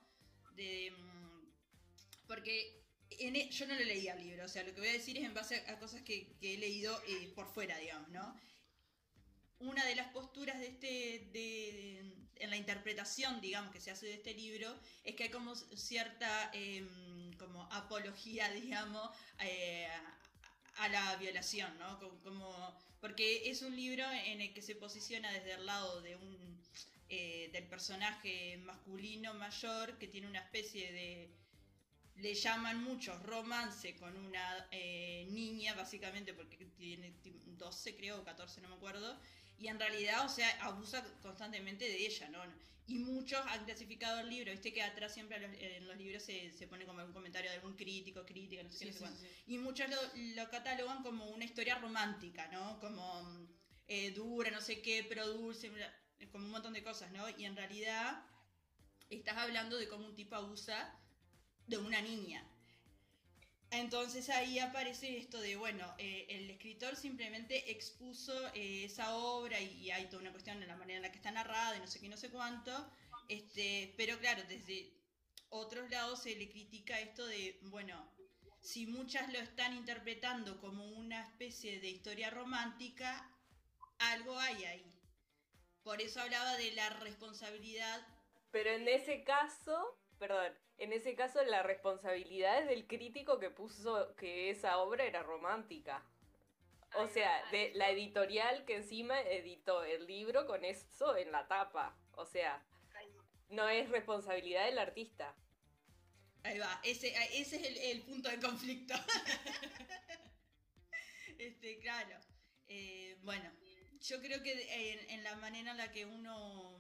De, 0.55 0.90
mm, 0.92 1.51
porque 2.29 2.86
e- 3.11 3.51
yo 3.51 3.66
no 3.66 3.75
lo 3.75 3.85
leía 3.85 4.14
el 4.14 4.21
libro, 4.21 4.45
o 4.45 4.49
sea, 4.49 4.62
lo 4.64 4.73
que 4.75 4.81
voy 4.81 4.88
a 4.90 4.92
decir 4.92 5.16
es 5.19 5.25
en 5.25 5.35
base 5.35 5.64
a, 5.69 5.79
cosas 5.79 6.03
que, 6.03 6.37
he 6.40 6.59
leído 6.59 7.01
eh, 7.07 7.33
por 7.35 7.47
fuera, 7.49 7.79
digamos, 7.79 8.09
¿no? 8.11 8.37
Una 9.59 9.85
de 9.87 9.95
las 9.97 10.09
posturas 10.09 10.59
de 10.61 10.66
este, 10.66 11.31
de, 11.33 11.99
en 12.37 12.51
la 12.51 12.57
interpretación, 12.59 13.40
digamos, 13.40 13.73
que 13.73 13.81
se 13.81 13.90
hace 13.90 14.05
de 14.07 14.14
este 14.14 14.35
libro, 14.35 14.79
es 15.03 15.14
que 15.16 15.25
hay 15.25 15.31
como 15.31 15.55
cierta 15.57 16.51
em, 16.53 17.33
como 17.38 17.62
apología, 17.73 18.51
digamos, 18.62 19.11
eh, 19.40 19.87
a, 20.77 20.85
a 20.85 20.88
la 20.90 21.16
violación, 21.16 21.77
¿no? 21.79 21.99
Como, 21.99 22.21
como- 22.23 22.79
porque 23.01 23.49
es 23.51 23.62
un 23.62 23.75
libro 23.77 24.05
en 24.11 24.40
el 24.42 24.53
que 24.53 24.62
se 24.62 24.75
posiciona 24.75 25.33
desde 25.33 25.53
el 25.55 25.66
lado 25.66 26.03
de 26.03 26.16
un 26.16 26.61
eh, 27.09 27.51
del 27.53 27.66
personaje 27.69 28.59
masculino 28.64 29.33
mayor 29.35 29.97
que 29.99 30.09
tiene 30.09 30.27
una 30.27 30.40
especie 30.40 30.92
de 30.92 31.31
le 32.16 32.35
llaman 32.35 32.83
muchos 32.83 33.22
romance 33.22 33.94
con 33.96 34.16
una 34.16 34.66
eh, 34.70 35.26
niña, 35.31 35.74
básicamente 35.74 36.33
porque 36.35 36.57
tiene 36.76 37.12
ti- 37.22 37.42
12 37.46 37.94
creo, 37.96 38.20
o 38.20 38.24
14, 38.24 38.61
no 38.61 38.68
me 38.68 38.74
acuerdo, 38.76 39.18
y 39.59 39.68
en 39.68 39.79
realidad, 39.79 40.24
o 40.24 40.29
sea, 40.29 40.48
abusa 40.64 41.02
constantemente 41.22 41.85
de 41.85 42.07
ella, 42.07 42.29
¿no? 42.29 42.42
Y 42.88 42.98
muchos 42.98 43.40
han 43.46 43.64
clasificado 43.64 44.20
el 44.20 44.29
libro, 44.29 44.52
viste 44.52 44.72
que 44.72 44.83
atrás 44.83 45.12
siempre 45.12 45.38
los- 45.40 45.50
en 45.59 45.88
los 45.88 45.96
libros 45.96 46.22
se, 46.22 46.52
se 46.52 46.66
pone 46.68 46.87
como 46.87 47.00
algún 47.00 47.12
comentario 47.14 47.50
de 47.50 47.57
algún 47.57 47.74
crítico, 47.76 48.24
crítica, 48.24 48.62
no 48.62 48.70
sé 48.70 48.79
qué, 48.79 48.85
Sí, 48.85 48.87
no 48.87 48.92
sé 48.92 48.98
sí, 48.98 49.05
cuánto. 49.05 49.20
sí. 49.20 49.52
Y 49.55 49.59
muchos 49.59 49.88
lo, 49.90 49.96
lo 50.14 50.50
catalogan 50.50 51.02
como 51.02 51.26
una 51.31 51.44
historia 51.44 51.76
romántica, 51.76 52.46
¿no? 52.48 52.79
Como 52.81 53.48
eh, 53.88 54.12
dura, 54.12 54.50
no 54.50 54.61
sé 54.61 54.81
qué, 54.83 55.05
pero 55.09 55.26
dulce, 55.29 55.70
como 56.31 56.44
un 56.46 56.50
montón 56.52 56.72
de 56.74 56.83
cosas, 56.83 57.11
¿no? 57.12 57.29
Y 57.29 57.44
en 57.44 57.57
realidad 57.57 58.22
estás 59.11 59.37
hablando 59.37 59.76
de 59.79 59.88
cómo 59.88 60.07
un 60.07 60.14
tipo 60.14 60.37
abusa 60.37 60.92
de 61.66 61.79
una 61.79 62.00
niña. 62.00 62.44
Entonces 63.70 64.31
ahí 64.31 64.59
aparece 64.59 65.18
esto 65.18 65.40
de, 65.40 65.57
bueno, 65.57 65.94
eh, 65.98 66.26
el 66.31 66.50
escritor 66.50 66.96
simplemente 66.96 67.70
expuso 67.70 68.33
eh, 68.55 68.85
esa 68.85 69.16
obra 69.16 69.61
y 69.61 69.90
hay 69.90 70.07
toda 70.07 70.22
una 70.22 70.33
cuestión 70.33 70.62
en 70.62 70.68
la 70.68 70.76
manera 70.76 70.98
en 70.98 71.02
la 71.02 71.11
que 71.11 71.18
está 71.18 71.33
narrada 71.33 71.76
y 71.76 71.81
no 71.81 71.87
sé 71.87 72.00
qué, 72.00 72.09
no 72.09 72.16
sé 72.16 72.31
cuánto, 72.31 72.72
este, 73.29 73.92
pero 73.96 74.18
claro, 74.20 74.42
desde 74.48 74.92
otros 75.50 75.90
lados 75.90 76.22
se 76.22 76.37
le 76.37 76.48
critica 76.48 77.00
esto 77.00 77.26
de, 77.26 77.59
bueno, 77.64 78.09
si 78.61 78.87
muchas 78.87 79.33
lo 79.33 79.38
están 79.38 79.74
interpretando 79.74 80.61
como 80.61 80.85
una 80.87 81.22
especie 81.22 81.81
de 81.81 81.88
historia 81.88 82.31
romántica, 82.31 83.31
algo 83.98 84.38
hay 84.38 84.64
ahí. 84.64 84.92
Por 85.83 86.00
eso 86.00 86.20
hablaba 86.20 86.57
de 86.57 86.72
la 86.72 86.90
responsabilidad 86.90 88.05
Pero 88.50 88.70
en 88.70 88.88
ese 88.88 89.22
caso, 89.22 90.00
perdón, 90.18 90.52
en 90.79 90.93
ese 90.93 91.15
caso 91.15 91.43
la 91.45 91.62
responsabilidad 91.62 92.62
es 92.62 92.69
del 92.69 92.87
crítico 92.87 93.39
que 93.39 93.51
puso 93.51 94.15
que 94.17 94.51
esa 94.51 94.79
obra 94.79 95.05
era 95.05 95.23
romántica. 95.23 96.05
O 96.95 97.09
sea, 97.09 97.45
de 97.51 97.73
la 97.75 97.91
editorial 97.91 98.65
que 98.65 98.77
encima 98.77 99.21
editó 99.21 99.85
el 99.85 100.07
libro 100.07 100.47
con 100.47 100.65
eso 100.65 101.17
en 101.17 101.33
la 101.33 101.47
tapa. 101.47 101.97
O 102.12 102.25
sea, 102.25 102.65
no 103.49 103.69
es 103.69 103.91
responsabilidad 103.91 104.67
del 104.67 104.79
artista. 104.79 105.35
Ahí 106.43 106.59
va, 106.59 106.81
ese, 106.85 107.09
ese 107.35 107.57
es 107.57 107.67
el, 107.67 107.77
el 107.77 108.03
punto 108.03 108.31
de 108.31 108.39
conflicto. 108.39 108.95
este, 111.39 111.79
claro. 111.81 112.19
Eh, 112.69 113.19
bueno, 113.23 113.51
yo 114.01 114.21
creo 114.21 114.43
que 114.43 114.93
en, 114.93 115.11
en 115.11 115.25
la 115.25 115.35
manera 115.37 115.73
en 115.73 115.77
la 115.77 115.91
que 115.91 116.07
uno 116.07 116.76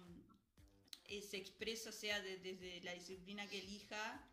eh, 1.08 1.22
se 1.22 1.36
expresa, 1.36 1.92
sea 1.92 2.20
de- 2.20 2.38
desde 2.38 2.80
la 2.82 2.92
disciplina 2.92 3.46
que 3.48 3.58
elija, 3.58 4.26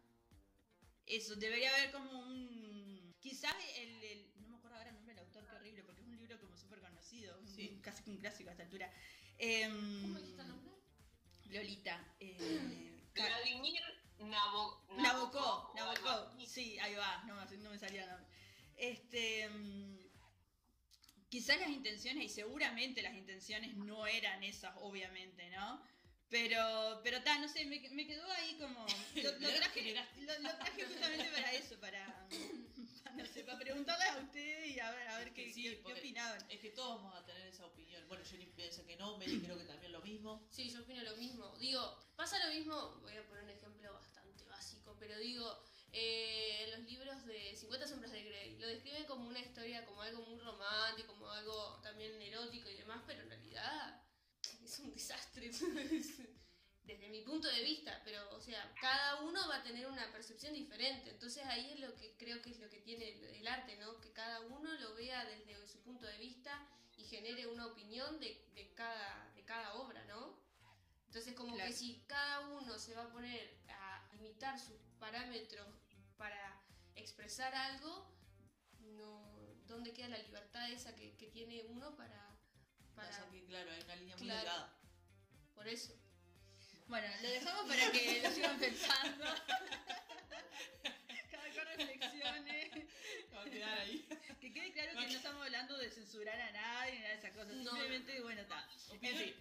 eso, 1.06 1.36
debería 1.36 1.74
haber 1.76 1.92
como 1.92 2.20
un... 2.20 3.14
Quizás 3.20 3.54
el, 3.78 4.04
el- 4.04 4.32
no 4.42 4.48
me 4.50 4.56
acuerdo 4.58 4.78
ahora 4.78 4.90
el 4.90 4.96
nombre 4.96 5.14
del 5.16 5.24
autor, 5.26 5.46
qué 5.48 5.56
horrible, 5.56 5.84
porque 5.84 6.02
es 6.02 6.08
un 6.08 6.18
libro 6.18 6.40
como 6.40 6.58
súper 6.58 6.80
conocido, 6.82 7.38
un- 7.40 7.48
Sí. 7.48 7.80
casi 7.82 8.04
que 8.04 8.10
un 8.12 8.18
clásico 8.18 8.50
a 8.50 8.54
esta 8.54 8.64
altura. 8.64 8.92
Em, 9.38 10.02
¿Cómo 10.02 10.18
dijiste 10.20 10.42
el 10.42 10.48
nombre? 10.48 10.74
Lolita. 11.46 12.16
eh, 12.20 13.00
Vladimir 13.16 13.82
Nabo- 14.20 14.86
Nabokov, 14.98 15.76
Nabokov, 15.76 15.76
Nabokov, 15.76 16.36
así. 16.36 16.46
sí, 16.48 16.80
ahí 16.80 16.96
va, 16.96 17.24
no, 17.26 17.36
me- 17.36 17.58
no 17.58 17.70
me 17.70 17.78
salía 17.80 18.04
el 18.04 18.10
nombre. 18.10 18.28
Este, 18.78 19.50
mm, 19.50 19.98
quizás 21.30 21.60
las 21.60 21.70
intenciones, 21.70 22.26
y 22.26 22.30
seguramente 22.30 23.02
las 23.02 23.14
intenciones 23.16 23.76
no 23.76 24.06
eran 24.08 24.44
esas, 24.44 24.74
obviamente, 24.78 25.50
¿no? 25.52 25.82
Pero, 26.34 27.00
pero 27.04 27.22
ta, 27.22 27.38
no 27.38 27.48
sé, 27.48 27.64
me, 27.68 27.80
me 27.92 28.08
quedó 28.08 28.26
ahí 28.32 28.58
como. 28.58 28.84
Lo, 29.24 29.32
lo 29.40 29.50
traje, 29.54 29.94
lo, 30.18 30.40
lo 30.40 30.56
traje 30.58 30.84
justamente 30.84 31.26
para 31.32 31.54
eso, 31.54 31.80
para, 31.80 32.28
para, 33.04 33.14
no 33.18 33.26
sé, 33.28 33.44
para 33.44 33.60
preguntarles 33.60 34.08
a 34.10 34.18
ustedes 34.18 34.76
y 34.76 34.80
a 34.80 34.90
ver, 34.90 35.08
a 35.10 35.18
ver 35.20 35.32
qué, 35.32 35.54
sí, 35.54 35.80
qué- 35.86 35.94
opinaban. 35.94 36.44
Es 36.50 36.60
que 36.60 36.72
todos 36.72 37.04
vamos 37.04 37.16
a 37.22 37.24
tener 37.24 37.46
esa 37.46 37.68
opinión. 37.68 38.04
Bueno, 38.08 38.24
Jenny 38.26 38.48
piensa 38.48 38.84
que 38.84 38.96
no, 38.96 39.16
Meli 39.20 39.40
creo 39.42 39.60
que 39.60 39.66
también 39.66 39.92
lo 39.92 40.02
mismo. 40.02 40.44
Sí, 40.50 40.72
yo 40.72 40.82
opino 40.82 41.04
lo 41.04 41.16
mismo. 41.18 41.56
Digo, 41.60 42.00
pasa 42.16 42.40
lo 42.44 42.52
mismo, 42.52 42.98
voy 43.04 43.16
a 43.16 43.28
poner 43.28 43.44
un 43.44 43.52
ejemplo 43.52 43.94
bastante 43.94 44.44
básico, 44.46 44.98
pero 45.00 45.16
digo, 45.20 45.64
eh, 45.92 46.66
los 46.72 46.80
libros 46.88 47.24
de 47.26 47.56
50 47.56 47.88
sombras 47.88 48.12
de 48.12 48.24
Grey 48.24 48.58
lo 48.58 48.68
describen 48.68 49.06
como 49.06 49.28
una 49.28 49.40
historia, 49.40 49.86
como 49.86 50.02
algo 50.02 50.24
muy 50.24 50.40
romántico, 50.40 51.14
como 51.14 51.30
algo 51.30 51.80
también 51.84 52.20
erótico 52.24 52.68
y 52.70 52.76
demás, 52.76 53.04
pero 53.06 53.22
en 53.22 53.30
realidad 53.30 54.03
un 54.84 54.94
desastre. 54.94 55.50
Desde 56.84 57.08
mi 57.08 57.22
punto 57.22 57.48
de 57.48 57.64
vista, 57.64 58.02
pero 58.04 58.20
o 58.36 58.42
sea, 58.42 58.74
cada 58.82 59.22
uno 59.22 59.48
va 59.48 59.58
a 59.58 59.64
tener 59.64 59.88
una 59.88 60.12
percepción 60.12 60.54
diferente. 60.54 61.12
Entonces 61.12 61.46
ahí 61.46 61.72
es 61.72 61.80
lo 61.80 61.96
que 61.96 62.16
creo 62.18 62.42
que 62.42 62.50
es 62.50 62.60
lo 62.60 62.70
que 62.70 62.82
tiene 62.82 63.08
el, 63.10 63.24
el 63.24 63.48
arte, 63.48 63.78
¿no? 63.78 64.02
Que 64.02 64.12
cada 64.12 64.42
uno 64.42 64.70
lo 64.74 64.94
vea 64.96 65.24
desde 65.26 65.66
su 65.66 65.80
punto 65.80 66.06
de 66.06 66.18
vista 66.18 66.68
y 66.98 67.06
genere 67.06 67.48
una 67.48 67.68
opinión 67.68 68.20
de, 68.20 68.46
de 68.54 68.74
cada, 68.74 69.32
de 69.34 69.44
cada 69.46 69.76
obra, 69.76 70.04
¿no? 70.06 70.38
Entonces 71.08 71.34
como 71.36 71.56
Claro. 71.56 71.70
que 71.70 71.76
si 71.78 72.04
cada 72.08 72.50
uno 72.50 72.78
se 72.78 72.96
va 72.96 73.04
a 73.04 73.12
poner 73.12 73.58
a 73.70 74.10
imitar 74.16 74.60
sus 74.60 74.76
parámetros 75.00 75.68
para 76.18 76.62
expresar 76.96 77.56
algo, 77.56 78.12
no, 78.80 79.56
¿dónde 79.68 79.94
queda 79.94 80.10
la 80.10 80.18
libertad 80.18 80.70
esa 80.70 80.94
que, 80.96 81.16
que 81.16 81.28
tiene 81.28 81.64
uno 81.70 81.96
para... 81.96 82.33
para 82.96 83.10
Pasa 83.10 83.28
que, 83.32 83.44
claro, 83.46 83.72
hay 83.72 83.82
una 83.84 83.96
línea 83.96 84.16
muy 84.18 84.26
Claro. 84.26 84.40
delgada. 84.42 84.74
por 85.56 85.68
eso. 85.68 85.94
Bueno, 86.88 87.08
lo 87.22 87.30
dejamos 87.30 87.66
para 87.68 87.92
que 87.92 88.22
lo 88.24 88.32
sigan 88.32 88.60
pensando. 88.60 89.26
Cada 91.32 91.50
cual 91.54 91.68
reflexione. 91.78 92.88
Va 93.34 93.42
a 93.42 93.46
quedar 93.46 93.80
ahí. 93.80 94.08
Que 94.42 94.54
quede 94.54 94.72
claro 94.74 94.92
que 95.00 95.08
no 95.08 95.14
estamos 95.14 95.42
hablando 95.44 95.78
de 95.78 95.90
censurar 95.92 96.40
a 96.40 96.52
nadie 96.52 96.92
ni 96.94 97.00
nada 97.00 97.14
de 97.14 97.20
esas 97.20 97.32
cosas. 97.32 97.56
No, 97.56 97.72
Simplemente, 97.72 98.22
bueno, 98.22 98.42
está. 98.42 98.68
En 98.92 99.00
fin. 99.18 99.34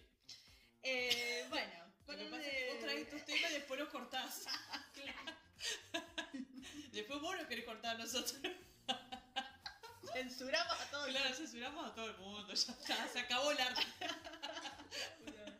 Eh, 0.85 1.47
bueno, 1.51 1.93
Lo 2.03 2.07
¿por 2.07 2.17
que 2.17 2.25
pasa 2.27 2.43
es 2.47 2.55
que 2.55 2.71
vos 2.73 2.81
traes 2.81 3.01
estos 3.03 3.25
temas 3.25 3.51
y 3.51 3.55
después 3.55 3.81
los 3.81 3.88
cortás. 3.91 4.45
Después 6.93 7.21
vos 7.21 7.37
nos 7.37 7.47
querés 7.47 7.65
cortar 7.65 7.97
a 7.97 7.99
nosotros. 7.99 8.41
Censuramos 10.12 10.81
a 10.81 10.90
todos. 10.90 11.09
Claro, 11.09 11.35
censuramos 11.35 11.87
a 11.90 11.94
todo 11.94 12.11
el 12.11 12.16
mundo. 12.18 12.48
Ya 12.48 12.72
está, 12.72 13.09
se 13.09 13.18
acabó 13.20 13.51
el 13.53 13.61
arte. 13.61 13.83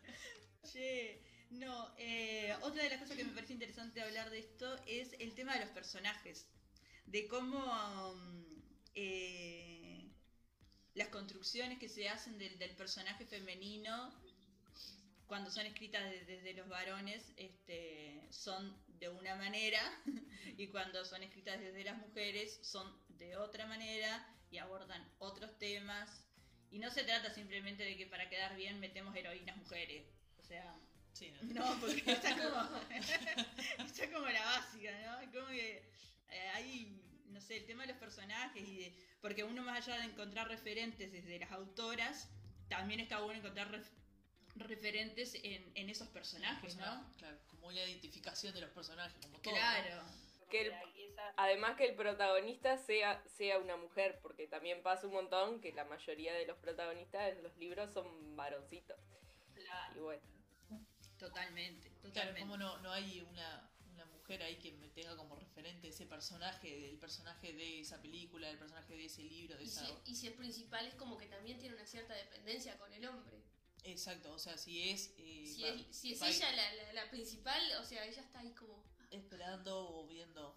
Che, 0.72 1.20
no, 1.50 1.92
eh, 1.98 2.54
otra 2.62 2.82
de 2.84 2.90
las 2.90 3.00
cosas 3.00 3.16
que 3.16 3.24
me 3.24 3.32
parece 3.34 3.52
interesante 3.52 4.00
hablar 4.00 4.30
de 4.30 4.38
esto 4.38 4.78
es 4.86 5.12
el 5.18 5.34
tema 5.34 5.54
de 5.54 5.60
los 5.60 5.70
personajes. 5.70 6.46
De 7.04 7.26
cómo 7.28 7.58
um, 8.12 8.44
eh, 8.94 10.09
las 10.94 11.09
construcciones 11.09 11.78
que 11.78 11.88
se 11.88 12.09
hacen 12.09 12.38
del, 12.38 12.59
del 12.59 12.74
personaje 12.76 13.26
femenino 13.26 14.14
cuando 15.26 15.50
son 15.50 15.66
escritas 15.66 16.09
de- 16.11 16.24
desde 16.24 16.55
los 16.55 16.68
varones 16.68 17.32
este, 17.36 18.26
son 18.30 18.76
de 18.98 19.09
una 19.09 19.34
manera 19.36 19.80
y 20.57 20.68
cuando 20.68 21.05
son 21.05 21.22
escritas 21.22 21.59
desde 21.61 21.84
las 21.84 21.98
mujeres 21.98 22.61
son 22.62 22.94
de 23.09 23.36
otra 23.36 23.66
manera 23.66 24.26
y 24.53 24.59
abordan 24.59 25.05
otros 25.18 25.59
temas. 25.59 26.24
Y 26.70 26.78
no 26.78 26.90
se 26.90 27.03
trata 27.05 27.34
simplemente 27.34 27.82
de 27.82 27.96
que 27.96 28.07
para 28.07 28.28
quedar 28.30 28.55
bien 28.57 28.78
metemos 28.80 29.14
heroínas 29.16 29.57
mujeres. 29.57 30.07
O 30.38 30.44
sea, 30.44 30.76
Sí, 31.12 31.30
no. 31.42 31.42
no, 31.66 31.80
porque 31.80 32.03
está 32.12 32.34
como, 32.36 32.80
está 33.86 34.11
como 34.12 34.26
la 34.28 34.44
básica, 34.44 34.90
¿no? 35.00 35.30
Como 35.32 35.48
que 35.48 35.90
eh, 36.30 36.48
hay, 36.55 37.03
no 37.26 37.40
sé, 37.40 37.59
el 37.59 37.66
tema 37.66 37.82
de 37.82 37.88
los 37.92 37.98
personajes 38.00 38.66
y 38.66 38.76
de, 38.78 38.98
porque 39.20 39.44
uno 39.44 39.62
más 39.62 39.86
allá 39.86 39.98
de 39.98 40.05
encontrar 40.07 40.48
referentes 40.48 41.12
desde 41.12 41.38
las 41.38 41.50
autoras, 41.53 42.28
también 42.68 43.00
está 43.00 43.20
bueno 43.20 43.40
encontrar 43.40 43.70
ref- 43.70 43.90
referentes 44.57 45.34
en, 45.42 45.70
en 45.74 45.90
esos 45.90 46.09
personajes, 46.09 46.76
¿no? 46.76 47.12
Claro, 47.18 47.38
como 47.48 47.66
una 47.68 47.82
identificación 47.84 48.55
de 48.55 48.61
los 48.62 48.70
personajes, 48.70 49.14
como 49.22 49.38
todo. 49.40 49.53
¿no? 49.55 49.61
Claro. 49.61 50.03
Que 50.50 50.62
el- 50.62 50.72
Además 51.37 51.77
que 51.77 51.87
el 51.87 51.95
protagonista 51.95 52.77
sea, 52.79 53.23
sea 53.27 53.59
una 53.59 53.77
mujer, 53.77 54.18
porque 54.23 54.47
también 54.47 54.83
pasa 54.83 55.07
un 55.07 55.12
montón 55.14 55.61
que 55.61 55.73
la 55.73 55.85
mayoría 55.85 56.33
de 56.35 56.47
los 56.47 56.57
protagonistas 56.59 57.37
de 57.37 57.43
los 57.43 57.57
libros 57.57 57.93
son 57.93 58.37
varoncitos. 58.37 58.97
la- 59.57 59.93
Y 59.97 60.01
bueno, 60.01 60.23
Totalmente, 61.18 61.89
Claro, 61.89 62.03
totalmente. 62.09 62.41
como 62.41 62.57
no, 62.57 62.79
no 62.79 62.91
hay 62.93 63.20
una, 63.20 63.70
una 63.93 64.05
mujer 64.07 64.43
ahí 64.43 64.57
que 64.57 64.73
me 64.73 64.89
tenga 64.89 65.16
como 65.16 65.37
referente 65.37 65.89
ese 65.89 66.05
personaje, 66.07 66.81
del 66.81 66.99
personaje 66.99 67.53
de 67.53 67.81
esa 67.81 68.01
película, 68.03 68.49
del 68.49 68.59
personaje 68.59 68.97
de 68.97 69.05
ese 69.05 69.23
libro, 69.23 69.57
de 69.57 69.62
Y 69.62 69.68
esa... 69.68 69.87
si, 69.87 69.93
y 70.07 70.14
si 70.16 70.27
es 70.29 70.33
principal 70.35 70.85
es 70.87 70.95
como 70.97 71.16
que 71.16 71.27
también 71.27 71.59
tiene 71.61 71.77
una 71.77 71.87
cierta 71.87 72.14
dependencia 72.14 72.77
con 72.77 72.93
el 72.93 73.07
hombre. 73.07 73.37
Exacto, 73.85 74.33
o 74.33 74.39
sea, 74.39 74.57
si 74.59 74.91
es... 74.91 75.14
eh, 75.18 75.47
Si 75.47 75.62
va- 75.62 75.68
es, 75.68 75.97
si 75.97 76.12
es 76.12 76.23
ella 76.23 76.51
la, 76.57 76.75
la, 76.75 76.93
la 76.93 77.11
principal, 77.11 77.62
o 77.81 77.85
sea, 77.85 78.05
ella 78.05 78.20
está 78.23 78.41
ahí 78.41 78.53
como... 78.55 78.85
ah, 78.99 79.07
esperando 79.12 79.91
o 79.91 80.07
viendo. 80.09 80.51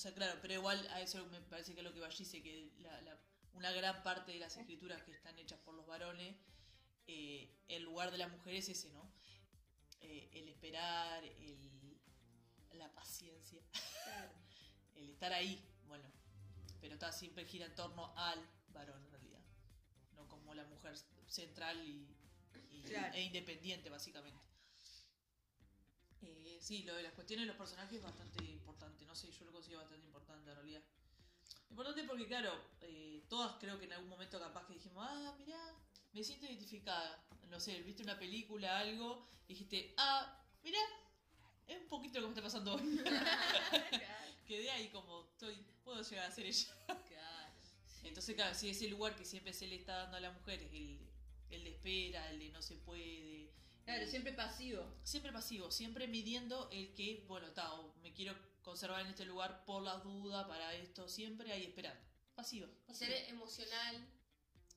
O 0.00 0.02
sea, 0.02 0.14
claro, 0.14 0.38
pero 0.40 0.54
igual 0.54 0.86
a 0.92 1.02
eso 1.02 1.22
me 1.26 1.42
parece 1.42 1.74
que 1.74 1.80
es 1.80 1.84
lo 1.84 1.92
que 1.92 2.00
Valli 2.00 2.16
dice, 2.16 2.42
que 2.42 2.70
la, 2.78 3.02
la- 3.02 3.18
una 3.52 3.70
gran 3.70 4.02
parte 4.02 4.32
de 4.32 4.38
las 4.38 4.56
escrituras 4.56 5.02
que 5.02 5.12
están 5.12 5.38
hechas 5.38 5.58
por 5.60 5.74
los 5.74 5.86
varones, 5.86 6.34
eh, 7.06 7.50
el 7.68 7.82
lugar 7.82 8.10
de 8.10 8.16
la 8.16 8.28
mujer 8.28 8.54
es 8.54 8.70
ese, 8.70 8.88
¿no? 8.94 9.12
Eh, 10.00 10.30
el 10.32 10.48
esperar, 10.48 11.22
el, 11.22 11.98
la 12.72 12.90
paciencia, 12.94 13.60
el 14.96 15.10
estar 15.10 15.34
ahí, 15.34 15.62
bueno, 15.86 16.04
pero 16.80 16.94
está 16.94 17.12
siempre 17.12 17.44
gira 17.44 17.66
en 17.66 17.74
torno 17.74 18.16
al 18.16 18.40
varón 18.72 19.04
en 19.04 19.10
realidad, 19.10 19.40
no 20.16 20.26
como 20.28 20.54
la 20.54 20.64
mujer 20.64 20.94
central 21.28 21.78
y, 21.86 22.08
y- 22.70 22.82
Claro. 22.84 23.14
e 23.14 23.22
independiente 23.22 23.90
básicamente. 23.90 24.40
Eh, 26.22 26.58
sí, 26.60 26.82
lo 26.82 26.94
de 26.94 27.02
las 27.02 27.12
cuestiones 27.12 27.44
de 27.44 27.48
los 27.48 27.56
personajes 27.56 27.96
es 27.96 28.02
bastante 28.02 28.44
importante, 28.44 29.04
no 29.06 29.14
sé, 29.14 29.30
yo 29.32 29.44
lo 29.44 29.52
considero 29.52 29.80
bastante 29.80 30.06
importante 30.06 30.50
en 30.50 30.56
realidad. 30.56 30.82
Importante 31.70 32.04
porque, 32.04 32.26
claro, 32.26 32.52
eh, 32.80 33.24
todas 33.28 33.56
creo 33.60 33.78
que 33.78 33.84
en 33.84 33.92
algún 33.92 34.08
momento 34.08 34.38
capaz 34.38 34.66
que 34.66 34.74
dijimos, 34.74 35.06
ah, 35.08 35.34
mirá, 35.38 35.74
me 36.12 36.24
siento 36.24 36.46
identificada. 36.46 37.24
No 37.48 37.58
sé, 37.58 37.80
viste 37.82 38.02
una 38.02 38.18
película, 38.18 38.78
algo, 38.78 39.26
y 39.46 39.54
dijiste, 39.54 39.94
ah, 39.96 40.44
mirá, 40.62 40.80
es 41.66 41.80
un 41.80 41.88
poquito 41.88 42.20
lo 42.20 42.26
que 42.26 42.34
me 42.34 42.34
está 42.34 42.42
pasando 42.42 42.74
hoy. 42.74 43.00
Quedé 44.46 44.70
ahí 44.70 44.88
como, 44.88 45.28
estoy, 45.32 45.64
puedo 45.84 46.02
llegar 46.02 46.26
a 46.26 46.30
ser 46.30 46.46
ella. 46.46 46.74
Claro. 46.86 47.52
Entonces, 48.02 48.34
claro, 48.34 48.54
si 48.54 48.70
ese 48.70 48.88
lugar 48.88 49.14
que 49.14 49.24
siempre 49.24 49.52
se 49.52 49.66
le 49.66 49.76
está 49.76 49.96
dando 49.96 50.16
a 50.16 50.20
la 50.20 50.32
mujer 50.32 50.60
es 50.62 50.72
el, 50.72 50.98
el 51.50 51.64
de 51.64 51.70
espera, 51.70 52.30
el 52.30 52.38
de 52.40 52.50
no 52.50 52.62
se 52.62 52.76
puede. 52.76 53.39
Claro, 53.90 54.04
el- 54.04 54.10
siempre 54.10 54.32
pasivo. 54.32 55.00
siempre 55.04 55.32
pasivo, 55.32 55.70
siempre 55.70 56.06
midiendo 56.08 56.68
el 56.70 56.94
que, 56.94 57.24
bueno, 57.26 57.46
está, 57.48 57.72
o 57.74 57.94
me 58.02 58.12
quiero 58.12 58.34
conservar 58.62 59.00
en 59.02 59.08
este 59.08 59.24
lugar 59.24 59.64
por 59.64 59.82
las 59.82 60.02
dudas, 60.02 60.46
para 60.46 60.74
esto, 60.74 61.08
siempre 61.08 61.52
ahí 61.52 61.64
esperando. 61.64 62.00
Pasivo. 62.34 62.68
pasivo. 62.86 63.10
ser 63.10 63.28
emocional. 63.28 64.06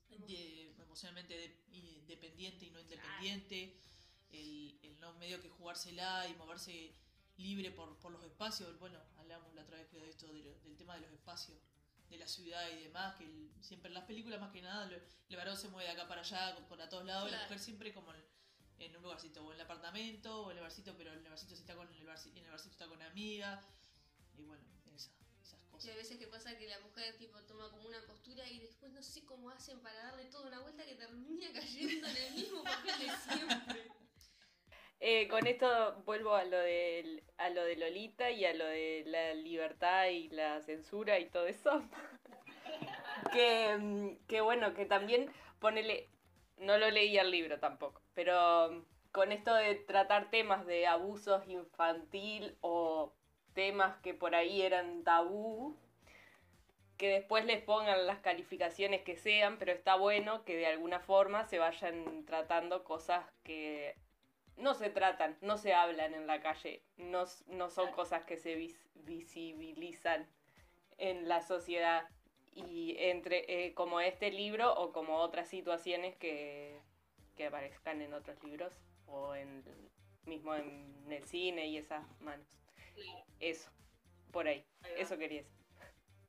De- 0.09 0.76
emocionalmente 0.80 1.34
de- 1.36 1.64
y 1.72 2.01
dependiente 2.05 2.66
y 2.66 2.70
no 2.72 2.80
independiente, 2.80 3.76
el, 4.32 4.78
el 4.84 4.99
no 4.99 5.14
medio 5.14 5.41
que 5.41 5.49
jugársela 5.49 6.28
y 6.30 6.36
moverse 6.36 6.93
libre 7.38 7.72
por, 7.72 7.97
por 7.99 8.11
los 8.11 8.24
espacios. 8.24 8.78
Bueno, 8.80 8.99
hablamos 9.18 9.53
la 9.55 9.64
otra 9.64 9.78
vez 9.78 9.91
de 9.91 10.07
esto, 10.07 10.28
de 10.28 10.43
del 10.64 10.78
tema 10.78 10.93
de 10.95 11.01
los 11.01 11.11
espacios, 11.11 11.57
de 12.09 12.18
la 12.18 12.28
ciudad 12.28 12.64
y 12.78 12.84
demás, 12.84 13.16
que 13.16 13.24
el- 13.24 13.51
siempre 13.61 13.88
en 13.88 13.95
las 13.95 14.03
películas 14.05 14.39
más 14.39 14.51
que 14.51 14.61
nada 14.61 14.88
el 15.30 15.36
varón 15.36 15.57
se 15.57 15.68
mueve 15.70 15.89
de 15.89 15.95
acá 15.95 16.07
para 16.07 16.22
allá, 16.22 16.55
por 16.70 16.80
a 16.80 16.88
todos 16.89 17.05
lados, 17.05 17.32
la 17.32 17.41
mujer 17.43 17.59
siempre 17.59 17.91
como 17.91 18.14
en, 18.14 18.24
en 18.84 18.95
un 18.97 19.03
lugarcito, 19.03 19.43
o 19.45 19.49
en 19.51 19.55
el 19.55 19.61
apartamento, 19.61 20.45
o 20.45 20.51
en 20.51 20.57
el 20.57 20.63
barcito, 20.63 20.93
pero 20.97 21.11
en 21.13 21.19
el 21.23 21.29
barcito 21.29 21.55
se 21.55 21.61
está 21.61 21.75
con 21.75 21.88
el 21.91 22.05
barcito, 22.05 22.38
en 22.39 22.45
el 22.45 22.51
barcito 22.51 22.71
está 22.73 22.88
con 22.88 22.97
una 22.97 23.07
amiga, 23.07 23.61
y 24.38 24.43
bueno, 24.43 24.63
esa- 24.95 25.11
esas 25.41 25.61
Y 25.63 25.65
cosas. 25.71 25.89
hay 25.89 25.95
veces 25.97 26.17
que 26.17 26.27
pasa 26.27 26.57
que 26.57 26.67
la 26.67 26.79
mujer 26.79 27.15
tipo 27.17 27.39
toma 27.43 27.69
como 27.71 27.88
una 27.88 28.01
postura 28.05 28.47
y 28.49 28.59
después 28.59 28.91
no 28.91 29.01
sé 29.01 29.23
cómo 29.25 29.49
hacen 29.49 29.79
para 29.81 29.95
darle 30.03 30.25
toda 30.25 30.47
una 30.47 30.59
vuelta 30.61 30.86
que 30.86 30.95
termina 30.95 31.51
cayendo 31.53 32.07
en 32.07 32.17
el 32.17 32.34
mismo 32.34 32.63
papel 32.63 32.93
de 32.99 33.36
siempre. 33.36 33.91
Eh, 35.05 35.27
con 35.27 35.45
esto 35.47 36.01
vuelvo 36.05 36.34
a 36.34 36.45
lo, 36.45 36.57
de, 36.57 37.25
a 37.38 37.49
lo 37.49 37.65
de 37.65 37.75
Lolita 37.75 38.31
y 38.31 38.45
a 38.45 38.53
lo 38.53 38.63
de 38.63 39.03
la 39.07 39.34
libertad 39.34 40.07
y 40.07 40.29
la 40.29 40.61
censura 40.61 41.19
y 41.19 41.29
todo 41.29 41.45
eso. 41.45 41.84
que, 43.34 43.75
mm, 43.77 44.25
que 44.27 44.39
bueno, 44.39 44.73
que 44.73 44.86
también 44.86 45.29
ponele, 45.59 46.07
no 46.57 46.77
lo 46.77 46.89
leí 46.89 47.17
el 47.17 47.31
libro 47.31 47.59
tampoco, 47.59 48.01
pero 48.14 48.72
mm, 48.72 48.82
con 49.11 49.32
esto 49.32 49.53
de 49.53 49.76
tratar 49.76 50.30
temas 50.30 50.66
de 50.66 50.88
abusos 50.88 51.47
infantil 51.47 52.57
o 52.61 53.14
temas 53.53 53.97
que 54.01 54.14
por 54.14 54.36
ahí 54.36 54.61
eran 54.61 55.03
tabú, 55.03 55.76
que 56.97 57.09
después 57.09 57.45
les 57.45 57.61
pongan 57.61 58.07
las 58.07 58.20
calificaciones 58.20 59.01
que 59.03 59.16
sean, 59.16 59.57
pero 59.57 59.72
está 59.72 59.95
bueno 59.95 60.43
que 60.45 60.55
de 60.57 60.68
alguna 60.68 60.99
forma 60.99 61.43
se 61.45 61.59
vayan 61.59 62.26
tratando 62.26 62.84
cosas 62.84 63.26
que 63.43 63.95
no 64.57 64.74
se 64.74 64.89
tratan, 64.89 65.38
no 65.41 65.57
se 65.57 65.74
hablan 65.74 66.14
en 66.14 66.28
la 66.28 66.41
calle, 66.41 66.84
no, 66.97 67.26
no 67.47 67.70
son 67.70 67.91
cosas 67.91 68.26
que 68.26 68.38
se 68.38 68.55
vis- 68.55 68.89
visibilizan 68.95 70.28
en 70.97 71.28
la 71.28 71.41
sociedad 71.41 72.07
y 72.55 72.95
entre 72.99 73.66
eh, 73.66 73.74
como 73.74 73.99
este 73.99 74.32
libro 74.32 74.74
o 74.76 74.91
como 74.93 75.18
otras 75.18 75.47
situaciones 75.47 76.16
que, 76.16 76.80
que 77.36 77.47
aparezcan 77.47 78.01
en 78.01 78.13
otros 78.13 78.41
libros 78.43 78.73
o 79.05 79.36
en 79.36 79.63
mismo 80.25 80.55
en 80.55 81.11
el 81.11 81.23
cine 81.25 81.67
y 81.67 81.77
esas 81.77 82.05
manos. 82.21 82.47
Eso, 83.39 83.69
por 84.31 84.47
ahí, 84.47 84.63
eso 84.97 85.17
quería 85.17 85.41
decir. 85.41 85.53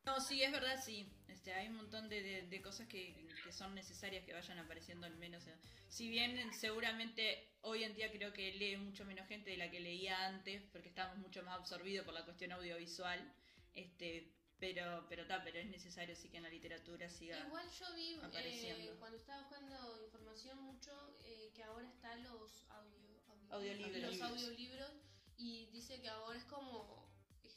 No, 0.05 0.21
sí, 0.21 0.43
es 0.43 0.53
verdad, 0.53 0.81
sí. 0.85 1.09
Este, 1.29 1.53
hay 1.55 1.69
un 1.69 1.77
montón 1.77 2.09
de, 2.09 2.23
de- 2.23 2.43
de 2.43 2.61
cosas 2.63 2.87
que, 2.89 3.15
que 3.45 3.53
son 3.53 3.75
necesarias 3.75 4.25
que 4.25 4.33
vayan 4.33 4.59
apareciendo 4.59 5.07
al 5.07 5.17
menos. 5.17 5.45
Si 5.89 6.09
bien 6.09 6.53
seguramente 6.53 7.49
hoy 7.63 7.85
en 7.85 7.95
día 7.95 8.11
creo 8.11 8.33
que 8.33 8.53
lee 8.55 8.77
mucho 8.77 9.05
menos 9.05 9.27
gente 9.29 9.51
de 9.51 9.57
la 9.57 9.71
que 9.71 9.81
leía 9.81 10.27
antes, 10.27 10.63
porque 10.73 10.89
estamos 10.89 11.17
mucho 11.19 11.43
más 11.43 11.55
absorbidos 11.59 12.05
por 12.05 12.15
la 12.15 12.25
cuestión 12.25 12.53
audiovisual, 12.53 13.33
este, 13.75 14.29
pero 14.65 15.05
pero 15.11 15.27
ta, 15.27 15.43
pero 15.45 15.59
es 15.59 15.69
necesario 15.69 16.15
sí 16.17 16.29
que 16.31 16.39
en 16.39 16.45
la 16.45 16.49
literatura 16.49 17.09
siga. 17.11 17.39
Igual 17.47 17.69
yo 17.79 17.87
vi 17.95 18.11
eh, 18.15 18.21
apareciendo. 18.23 18.99
cuando 18.99 19.19
estaba 19.19 19.41
buscando 19.43 20.03
información 20.03 20.59
mucho 20.63 20.93
eh, 21.25 21.53
que 21.55 21.63
ahora 21.63 21.87
están 21.89 22.23
los 22.25 22.65
audio, 22.71 22.99
audio- 23.29 23.53
Audiolibros. 23.55 24.03
los 24.03 24.21
audiolibros 24.23 24.93
y 25.37 25.67
dice 25.67 26.01
que 26.01 26.09
ahora 26.09 26.39
es 26.39 26.45
como 26.45 27.11
es, 27.43 27.53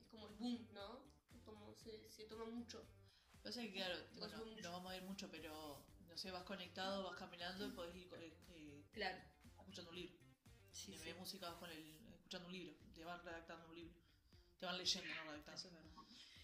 es 0.00 0.06
como 0.08 0.26
el 0.28 0.34
boom, 0.34 0.66
¿no? 0.72 0.88
Como 1.44 1.74
se, 1.74 2.10
se 2.10 2.24
toma 2.24 2.44
mucho. 2.46 2.84
Pasa 3.42 3.62
que, 3.62 3.72
claro, 3.72 3.96
Vas 4.18 4.18
bueno, 4.36 4.56
no 4.62 4.72
vamos 4.72 4.92
a 4.92 4.96
ir 4.96 5.02
mucho, 5.02 5.30
pero 5.30 5.84
no 6.08 6.16
sé, 6.18 6.30
vas 6.30 6.42
conectado, 6.44 7.04
vas 7.04 7.16
caminando 7.18 7.66
y 7.66 7.70
podés 7.70 7.94
ir 7.96 8.08
eh, 8.14 8.36
eh, 8.48 8.84
Claro. 8.92 9.18
escuchando 9.60 9.90
un 9.90 9.96
libro. 9.96 10.16
Sí, 10.72 10.92
si 10.92 10.98
sí. 10.98 11.04
ves 11.04 11.16
música, 11.16 11.48
vas 11.50 11.58
con 11.58 11.70
el, 11.70 11.96
escuchando 12.14 12.46
un 12.48 12.52
libro. 12.52 12.74
Te 12.94 13.04
van 13.04 13.22
redactando 13.24 13.68
un 13.68 13.74
libro. 13.76 13.94
Te 14.60 14.66
van 14.66 14.78
leyendo, 14.78 15.14
no 15.14 15.24
redactando. 15.24 15.58
Eso 15.58 15.68
es 15.68 15.74
verdad. 15.74 15.90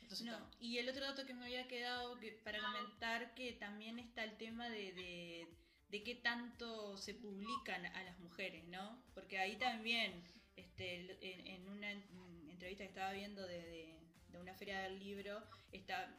Entonces, 0.02 0.26
No, 0.26 0.50
y 0.60 0.78
el 0.78 0.88
otro 0.88 1.04
dato 1.04 1.26
que 1.26 1.34
me 1.34 1.44
había 1.46 1.68
quedado 1.68 2.18
que, 2.18 2.32
para 2.32 2.60
comentar 2.60 3.34
que 3.34 3.52
también 3.54 3.98
está 3.98 4.24
el 4.24 4.36
tema 4.38 4.68
de, 4.68 4.92
de, 4.92 5.48
de 5.88 6.02
qué 6.04 6.14
tanto 6.16 6.96
se 6.96 7.14
publican 7.14 7.84
a 7.86 8.02
las 8.04 8.18
mujeres, 8.20 8.64
¿no? 8.68 9.04
Porque 9.14 9.38
ahí 9.38 9.56
también, 9.58 10.24
este, 10.56 11.00
en, 11.20 11.46
en 11.46 11.68
una 11.68 11.92
en- 11.92 12.48
entrevista 12.50 12.84
que 12.84 12.88
estaba 12.88 13.12
viendo 13.12 13.46
de, 13.46 13.58
de- 13.62 13.96
de 14.28 14.38
una 14.40 14.54
feria 14.54 14.80
del 14.82 14.98
libro, 14.98 15.42
está 15.72 16.16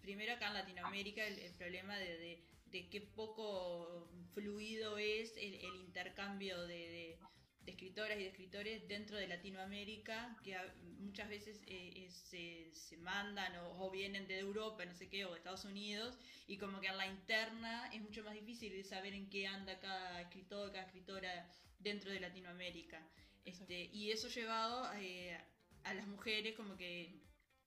primero 0.00 0.34
acá 0.34 0.48
en 0.48 0.54
Latinoamérica 0.54 1.26
el, 1.26 1.38
el 1.38 1.54
problema 1.54 1.96
de, 1.98 2.18
de, 2.18 2.44
de 2.66 2.88
qué 2.90 3.00
poco 3.00 4.08
fluido 4.32 4.98
es 4.98 5.36
el, 5.36 5.54
el 5.54 5.76
intercambio 5.76 6.62
de, 6.66 7.18
de- 7.64 7.72
escritoras 7.72 8.18
y 8.18 8.22
de 8.22 8.28
escritores 8.28 8.86
dentro 8.88 9.16
de 9.16 9.26
Latinoamérica, 9.28 10.36
que 10.42 10.56
muchas 10.98 11.28
veces 11.28 11.62
eh, 11.66 11.92
eh, 12.06 12.10
se, 12.10 12.70
se 12.74 12.96
mandan 12.98 13.56
o, 13.56 13.84
o 13.86 13.90
vienen 13.90 14.26
de 14.26 14.38
Europa, 14.38 14.84
no 14.84 14.94
sé 14.94 15.08
qué, 15.08 15.24
o 15.24 15.32
de 15.32 15.38
Estados 15.38 15.64
Unidos, 15.64 16.18
y 16.46 16.56
como 16.58 16.80
que 16.80 16.88
en 16.88 16.96
la 16.96 17.06
interna 17.06 17.90
es 17.92 18.00
mucho 18.02 18.22
más 18.24 18.34
difícil 18.34 18.72
de 18.72 18.84
saber 18.84 19.14
en 19.14 19.28
qué 19.30 19.46
anda 19.46 19.78
cada 19.80 20.20
escritor, 20.22 20.72
cada 20.72 20.84
escritora 20.84 21.48
dentro 21.78 22.10
de 22.10 22.20
Latinoamérica. 22.20 23.06
Este, 23.44 23.84
y 23.92 24.10
eso 24.10 24.28
llevado 24.28 24.90
eh, 24.94 25.38
a 25.84 25.94
las 25.94 26.06
mujeres 26.06 26.54
como 26.54 26.76
que 26.76 27.20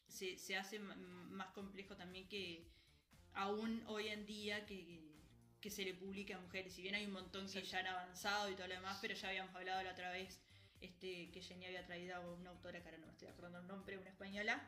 se, 0.07 0.37
se 0.37 0.55
hace 0.55 0.79
más 0.79 1.47
complejo 1.53 1.95
también 1.95 2.27
que 2.27 2.67
aún 3.33 3.83
hoy 3.87 4.07
en 4.07 4.25
día 4.25 4.65
que, 4.65 5.16
que 5.61 5.69
se 5.71 5.83
le 5.83 5.93
publique 5.93 6.33
a 6.33 6.39
mujeres. 6.39 6.73
Si 6.73 6.81
bien 6.81 6.95
hay 6.95 7.05
un 7.05 7.13
montón 7.13 7.49
que 7.51 7.63
ya 7.63 7.79
han 7.79 7.87
avanzado 7.87 8.49
y 8.49 8.55
todo 8.55 8.67
lo 8.67 8.75
demás, 8.75 8.99
pero 9.01 9.13
ya 9.15 9.29
habíamos 9.29 9.55
hablado 9.55 9.81
la 9.83 9.91
otra 9.91 10.11
vez 10.11 10.39
este, 10.81 11.31
que 11.31 11.41
Jenny 11.41 11.65
había 11.65 11.85
traído 11.85 12.15
a 12.15 12.19
una 12.19 12.51
autora, 12.51 12.79
que 12.81 12.85
ahora 12.87 12.99
no 12.99 13.07
me 13.07 13.11
estoy 13.13 13.27
acordando 13.27 13.59
el 13.59 13.67
nombre, 13.67 13.97
una 13.97 14.09
española, 14.09 14.61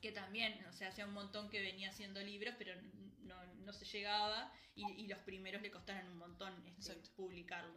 que 0.00 0.12
también, 0.12 0.62
o 0.66 0.72
sea, 0.72 0.88
hacía 0.88 1.06
un 1.06 1.14
montón 1.14 1.48
que 1.48 1.60
venía 1.62 1.88
haciendo 1.90 2.20
libros, 2.20 2.54
pero 2.58 2.74
no, 3.20 3.44
no 3.64 3.72
se 3.72 3.84
llegaba 3.86 4.52
y, 4.74 4.84
y 5.02 5.06
los 5.06 5.18
primeros 5.20 5.62
le 5.62 5.70
costaron 5.70 6.06
un 6.10 6.18
montón 6.18 6.52
este, 6.66 6.94
publicarlos. 7.16 7.76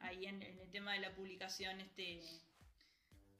Ahí 0.00 0.26
en, 0.26 0.42
en 0.42 0.58
el 0.58 0.70
tema 0.70 0.92
de 0.94 1.00
la 1.00 1.14
publicación, 1.14 1.80
este 1.80 2.20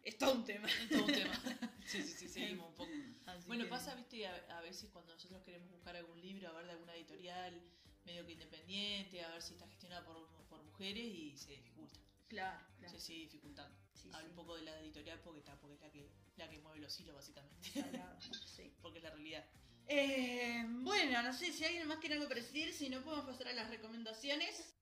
es 0.05 0.17
todo 0.19 0.33
un 0.35 0.45
tema. 0.45 0.69
es 0.69 0.89
todo 0.89 1.05
un 1.05 1.13
tema. 1.13 1.35
sí, 1.87 2.03
sí, 2.03 2.13
sí, 2.19 2.29
seguimos 2.29 2.69
un 2.71 2.75
poco. 2.77 2.91
Así 3.27 3.47
Bueno, 3.47 3.65
que- 3.65 3.71
pasa, 3.71 3.95
viste, 3.95 4.27
a, 4.27 4.35
a 4.57 4.61
veces 4.63 4.89
cuando 4.93 5.13
nosotros 5.13 5.43
queremos 5.43 5.71
buscar 5.71 5.97
algún 5.97 6.21
libro, 6.21 6.49
a 6.49 6.53
ver 6.53 6.67
de 6.67 6.73
alguna 6.73 6.95
editorial 6.95 7.61
medio 8.07 8.25
que 8.25 8.33
independiente, 8.33 9.23
a 9.23 9.29
ver 9.33 9.43
si 9.43 9.55
está 9.55 9.67
gestionada 9.69 10.05
por, 10.05 10.29
por 10.49 10.63
mujeres 10.63 11.05
y 11.05 11.37
se 11.37 11.51
dificulta. 11.53 12.01
Claro, 12.29 12.65
claro. 12.79 12.93
se 12.95 13.01
sigue 13.01 13.21
dificultando. 13.23 13.77
Sí, 13.95 14.09
Hablo 14.13 14.27
sí. 14.27 14.31
un 14.31 14.37
poco 14.37 14.57
de 14.57 14.63
la 14.63 14.81
editorial 14.81 15.21
porque 15.21 15.41
está, 15.41 15.59
porque 15.61 15.75
es 15.75 15.81
la 15.81 15.91
que, 15.91 16.11
la 16.37 16.49
que 16.49 16.59
mueve 16.59 16.81
los 16.81 16.99
hilos 16.99 17.15
básicamente. 17.15 17.69
Salado, 17.71 18.19
sí. 18.57 18.73
porque 18.81 18.99
es 18.99 19.05
la 19.05 19.11
realidad. 19.11 19.45
Eh, 19.89 20.65
bueno, 20.69 21.23
no 21.23 21.33
sé 21.33 21.53
si 21.53 21.65
alguien 21.65 21.87
más 21.87 22.01
tiene 22.01 22.17
algo 22.17 22.27
para 22.29 22.41
decir, 22.41 22.73
si 22.73 22.89
no 22.89 23.03
podemos 23.03 23.27
pasar 23.27 23.49
a 23.49 23.53
las 23.53 23.71
recomendaciones. 23.71 24.75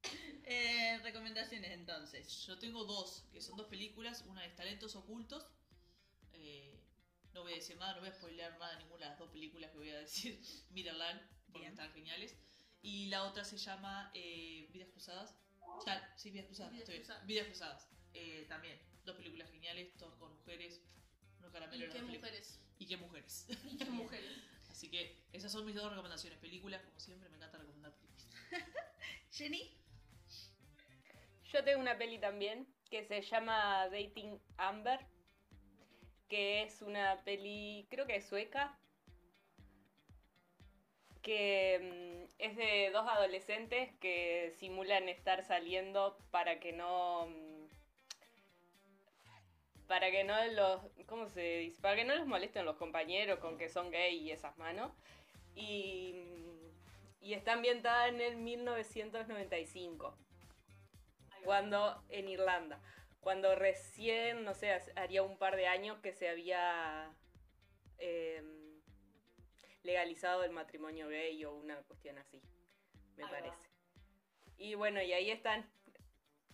Eh, 0.47 0.99
recomendaciones 1.03 1.71
entonces. 1.73 2.47
Yo 2.47 2.59
tengo 2.59 2.85
dos, 2.85 3.25
que 3.33 3.41
son 3.41 3.57
dos 3.57 3.67
películas. 3.67 4.25
Una 4.27 4.45
es 4.45 4.55
Talentos 4.57 4.97
Ocultos. 4.97 5.47
Eh, 6.33 6.81
no 7.35 7.43
voy 7.43 7.53
a 7.53 7.57
decir 7.57 7.77
nada, 7.77 7.95
no 7.95 8.01
voy 8.01 8.09
a 8.09 8.15
spoilear 8.15 8.53
nada 8.59 8.73
de 8.73 8.79
ninguna 8.85 9.05
de 9.05 9.11
las 9.11 9.19
dos 9.19 9.31
películas 9.31 9.71
que 9.71 9.77
voy 9.79 9.91
a 9.91 9.99
decir. 9.99 10.41
Mírenla, 10.71 11.31
porque 11.47 11.61
Bien. 11.61 11.73
están 11.73 11.93
geniales. 11.93 12.37
Y 12.85 13.07
la 13.07 13.25
otra 13.25 13.45
se 13.45 13.57
llama 13.57 14.11
eh, 14.13 14.69
Vidas 14.71 14.91
Cruzadas. 14.91 15.35
Ya, 15.87 16.13
sí, 16.19 16.31
Vidas 16.31 16.45
Cruzadas. 16.45 16.71
Vidas 16.71 16.83
estoy 16.83 16.95
bien. 16.97 17.03
Cruzadas. 17.07 17.27
Vidas 17.27 17.47
Cruzadas. 17.47 17.89
Eh, 18.13 18.45
también, 18.47 18.79
dos 19.07 19.17
películas 19.17 19.51
geniales, 19.51 19.97
todas 19.97 20.15
con 20.17 20.37
mujeres. 20.37 20.83
Unos 21.39 21.51
¿Y 21.51 21.53
caramelos 21.55 21.95
en 21.95 22.07
qué 22.07 22.19
mujeres? 22.19 22.61
Y 22.79 22.87
qué 22.87 22.97
mujeres. 22.99 23.47
¿Y 23.49 23.79
qué 23.79 23.85
mujeres? 23.91 24.31
Así 24.69 24.91
que 24.91 25.17
esas 25.33 25.51
son 25.51 25.65
mis 25.65 25.75
dos 25.75 25.89
recomendaciones. 25.89 26.39
Películas, 26.41 26.83
como 26.83 27.01
siempre, 27.01 27.27
me 27.31 27.39
encanta 27.39 27.57
recomendar 27.57 27.95
películas. 27.95 28.29
Jenny, 29.33 29.81
Yo 31.45 31.65
tengo 31.65 31.81
una 31.81 31.97
peli 31.97 32.19
también 32.19 32.69
que 32.91 33.07
se 33.07 33.23
llama 33.23 33.89
Dating 33.89 34.39
Amber, 34.59 35.01
que 36.29 36.65
es 36.65 36.83
una 36.83 37.25
peli, 37.25 37.87
creo 37.89 38.07
que 38.07 38.17
es 38.17 38.29
sueca, 38.29 38.79
que 41.25 42.27
mm, 42.29 42.35
es 42.39 42.57
de 42.57 42.91
dos 42.93 43.09
adolescentes 43.09 43.91
que 44.01 44.53
simulan 44.59 45.09
estar 45.09 45.43
saliendo 45.45 46.17
para 46.31 46.61
que 46.61 46.73
no... 46.73 47.27
mm, 47.27 47.65
Para 49.89 50.11
que 50.13 50.23
no 50.25 50.35
los... 50.53 50.83
¿Cómo 51.07 51.29
se 51.29 51.59
dice? 51.59 51.83
Para 51.83 51.97
que 51.97 52.05
no 52.05 52.15
los 52.15 52.27
molesten 52.27 52.65
los 52.65 52.77
compañeros 52.77 53.41
con 53.41 53.59
que 53.59 53.69
son 53.69 53.91
gay 53.91 54.17
y 54.17 54.31
esas 54.31 54.57
manos. 54.59 54.93
Y, 55.57 56.13
mm, 56.15 57.25
y 57.25 57.35
está 57.35 57.55
ambientada 57.55 58.09
en 58.09 58.21
el 58.21 58.37
1995 58.37 60.17
cuando 61.45 62.03
en 62.09 62.29
Irlanda, 62.29 62.81
cuando 63.21 63.55
recién, 63.55 64.45
no 64.45 64.55
sé, 64.55 64.73
haría 64.97 65.23
un 65.23 65.39
par 65.39 65.57
de 65.57 65.67
años 65.67 65.99
que 66.03 66.13
se 66.13 66.29
había 66.29 67.11
em, 67.99 68.64
legalizado 69.85 70.43
el 70.43 70.51
matrimonio 70.51 71.09
gay 71.09 71.45
o 71.45 71.55
una 71.55 71.77
cuestión 71.83 72.19
así, 72.19 72.43
me 73.17 73.25
Ahí 73.25 73.31
va. 73.31 73.39
parece. 73.39 73.69
Y 74.59 74.75
bueno, 74.75 75.03
y 75.03 75.13
ahí 75.13 75.31
están 75.31 75.65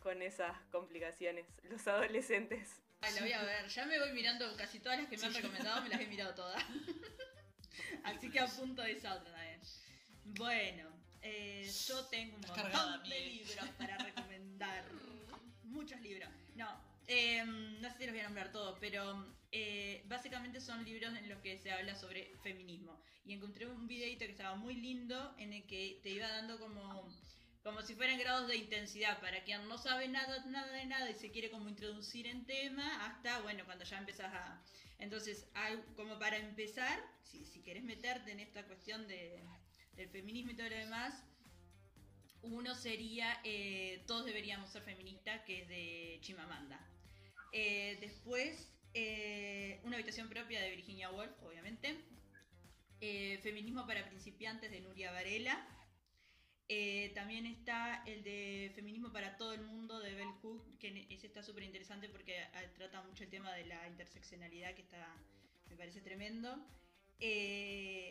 con 0.00 0.20
esas 0.22 0.58
complicaciones 0.70 1.46
los 1.62 1.86
adolescentes. 1.86 2.82
Ay, 3.00 3.14
la 3.14 3.20
voy 3.22 3.32
a 3.32 3.42
ver. 3.42 3.68
Ya 3.68 3.86
me 3.86 3.98
voy 3.98 4.12
mirando 4.12 4.54
casi 4.56 4.80
todas 4.80 4.98
las 4.98 5.08
que 5.08 5.16
me 5.16 5.26
han 5.26 5.34
recomendado, 5.34 5.82
me 5.82 5.88
las 5.88 6.00
he 6.00 6.06
mirado 6.06 6.34
todas. 6.34 6.62
Así 8.04 8.30
que 8.30 8.40
apunto 8.40 8.82
esa 8.82 9.14
otra 9.14 9.32
también. 9.32 9.60
Bueno, 10.24 10.90
eh, 11.22 11.70
yo 11.86 12.04
tengo 12.06 12.36
un 12.36 12.42
montón 12.42 13.08
de 13.08 13.20
libros 13.20 13.68
para 13.78 13.96
recomendar. 13.98 14.84
Muchos 15.64 16.00
libros. 16.00 16.28
No, 16.56 16.68
eh, 17.12 17.44
no 17.44 17.90
sé 17.90 17.98
si 17.98 18.04
los 18.04 18.12
voy 18.12 18.20
a 18.20 18.24
nombrar 18.24 18.52
todos, 18.52 18.78
pero 18.78 19.26
eh, 19.50 20.04
básicamente 20.06 20.60
son 20.60 20.84
libros 20.84 21.12
en 21.16 21.28
los 21.28 21.40
que 21.40 21.58
se 21.58 21.72
habla 21.72 21.96
sobre 21.96 22.36
feminismo. 22.44 23.02
Y 23.24 23.32
encontré 23.32 23.66
un 23.66 23.88
videito 23.88 24.24
que 24.24 24.30
estaba 24.30 24.54
muy 24.54 24.74
lindo 24.76 25.34
en 25.36 25.52
el 25.52 25.66
que 25.66 25.98
te 26.04 26.10
iba 26.10 26.28
dando 26.28 26.60
como 26.60 27.12
como 27.64 27.82
si 27.82 27.94
fueran 27.94 28.18
grados 28.18 28.48
de 28.48 28.56
intensidad 28.56 29.20
para 29.20 29.42
quien 29.44 29.68
no 29.68 29.76
sabe 29.76 30.08
nada, 30.08 30.44
nada 30.46 30.72
de 30.72 30.86
nada 30.86 31.10
y 31.10 31.14
se 31.14 31.30
quiere 31.30 31.50
como 31.50 31.68
introducir 31.68 32.26
en 32.26 32.46
tema 32.46 33.04
hasta, 33.04 33.40
bueno, 33.40 33.64
cuando 33.66 33.84
ya 33.84 33.98
empezás 33.98 34.32
a... 34.32 34.62
Entonces, 34.98 35.46
como 35.96 36.18
para 36.18 36.38
empezar, 36.38 36.98
si, 37.22 37.44
si 37.44 37.60
querés 37.60 37.82
meterte 37.82 38.32
en 38.32 38.40
esta 38.40 38.64
cuestión 38.64 39.06
de, 39.08 39.42
del 39.94 40.08
feminismo 40.08 40.52
y 40.52 40.56
todo 40.56 40.70
lo 40.70 40.76
demás, 40.76 41.22
uno 42.42 42.74
sería 42.74 43.40
eh, 43.44 44.02
Todos 44.06 44.24
deberíamos 44.24 44.70
ser 44.70 44.82
feministas, 44.82 45.42
que 45.42 45.62
es 45.62 45.68
de 45.68 46.18
Chimamanda. 46.22 46.80
Eh, 47.52 47.98
después, 48.00 48.68
eh, 48.94 49.80
Una 49.84 49.96
habitación 49.96 50.28
propia 50.28 50.60
de 50.60 50.70
Virginia 50.70 51.10
Woolf, 51.10 51.32
obviamente. 51.42 51.96
Eh, 53.00 53.38
Feminismo 53.42 53.86
para 53.86 54.06
principiantes 54.06 54.70
de 54.70 54.80
Nuria 54.80 55.10
Varela. 55.12 55.66
También 57.14 57.46
está 57.46 58.04
el 58.06 58.22
de 58.22 58.70
Feminismo 58.76 59.12
para 59.12 59.36
todo 59.36 59.52
el 59.54 59.62
mundo 59.62 59.98
de 59.98 60.14
Bell 60.14 60.34
Cook, 60.40 60.78
que 60.78 61.06
ese 61.10 61.26
está 61.26 61.42
súper 61.42 61.64
interesante 61.64 62.08
porque 62.08 62.38
ah, 62.38 62.62
trata 62.76 63.02
mucho 63.02 63.24
el 63.24 63.30
tema 63.30 63.52
de 63.54 63.66
la 63.66 63.88
interseccionalidad, 63.88 64.74
que 64.74 64.82
está, 64.82 65.16
me 65.68 65.76
parece 65.76 66.00
tremendo. 66.00 66.54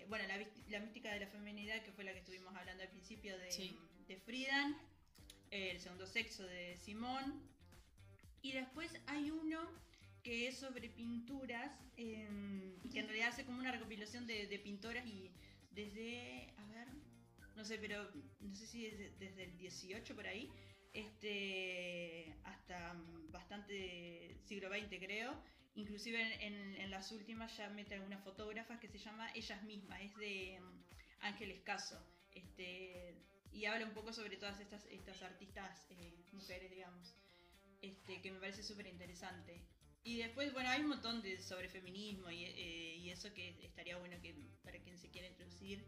Bueno, 0.09 0.25
la, 0.67 0.79
mística 0.81 1.13
de 1.13 1.21
la 1.21 1.27
feminidad, 1.27 1.81
que 1.83 1.93
fue 1.93 2.03
la 2.03 2.11
que 2.11 2.19
estuvimos 2.19 2.53
hablando 2.53 2.83
al 2.83 2.89
principio 2.89 3.37
de, 3.37 3.49
Sí. 3.49 3.77
de 4.07 4.17
Friedan. 4.17 4.75
El 5.51 5.79
segundo 5.79 6.05
sexo 6.05 6.45
de 6.45 6.75
Simón. 6.77 7.41
Y 8.41 8.53
después 8.53 8.91
hay 9.07 9.31
uno 9.31 9.59
que 10.23 10.47
es 10.47 10.57
sobre 10.57 10.89
pinturas, 10.89 11.71
em, 11.97 12.79
que 12.91 12.99
en 12.99 13.05
realidad 13.05 13.29
hace 13.29 13.45
como 13.45 13.59
una 13.59 13.71
recopilación 13.71 14.27
de, 14.27 14.59
pintoras 14.63 15.05
y 15.05 15.31
desde, 15.71 16.53
a 16.57 16.65
ver, 16.67 16.87
no 17.55 17.63
sé, 17.63 17.77
pero 17.77 18.09
no 18.39 18.55
sé 18.55 18.67
si 18.67 18.89
desde, 18.89 19.11
desde 19.17 19.43
el 19.45 19.57
18 19.57 20.15
por 20.15 20.27
ahí, 20.27 20.49
este, 20.93 22.35
hasta 22.43 22.95
bastante 23.31 24.37
siglo 24.45 24.69
XX 24.69 24.99
creo. 24.99 25.41
Inclusive 25.75 26.45
en, 26.45 26.89
las 26.89 27.11
últimas 27.11 27.55
ya 27.55 27.69
mete 27.69 27.95
algunas 27.95 28.23
fotógrafas 28.23 28.79
que 28.79 28.89
se 28.89 28.97
llama 28.97 29.31
Ellas 29.33 29.63
mismas, 29.63 30.01
es 30.01 30.15
de 30.17 30.59
mm, 30.59 31.23
Ángel 31.25 31.51
Escaso. 31.51 32.03
Este, 32.31 33.15
y 33.51 33.65
habla 33.65 33.85
un 33.85 33.93
poco 33.93 34.11
sobre 34.11 34.37
todas 34.37 34.59
estas, 34.59 34.85
estas 34.87 35.21
artistas 35.21 35.85
eh, 35.91 36.25
mujeres, 36.31 36.69
digamos, 36.69 37.15
este, 37.81 38.21
que 38.21 38.31
me 38.31 38.39
parece 38.39 38.63
súper 38.63 38.87
interesante. 38.87 39.61
Y 40.03 40.17
después, 40.17 40.53
bueno, 40.53 40.69
hay 40.69 40.81
un 40.81 40.89
montón 40.89 41.21
de 41.21 41.41
sobre 41.41 41.69
feminismo 41.69 42.31
y, 42.31 42.45
eh, 42.45 42.95
y 42.97 43.09
eso 43.09 43.33
que 43.33 43.49
estaría 43.63 43.97
bueno 43.97 44.19
que 44.21 44.33
para 44.63 44.79
quien 44.79 44.97
se 44.97 45.09
quiera 45.09 45.27
introducir, 45.27 45.85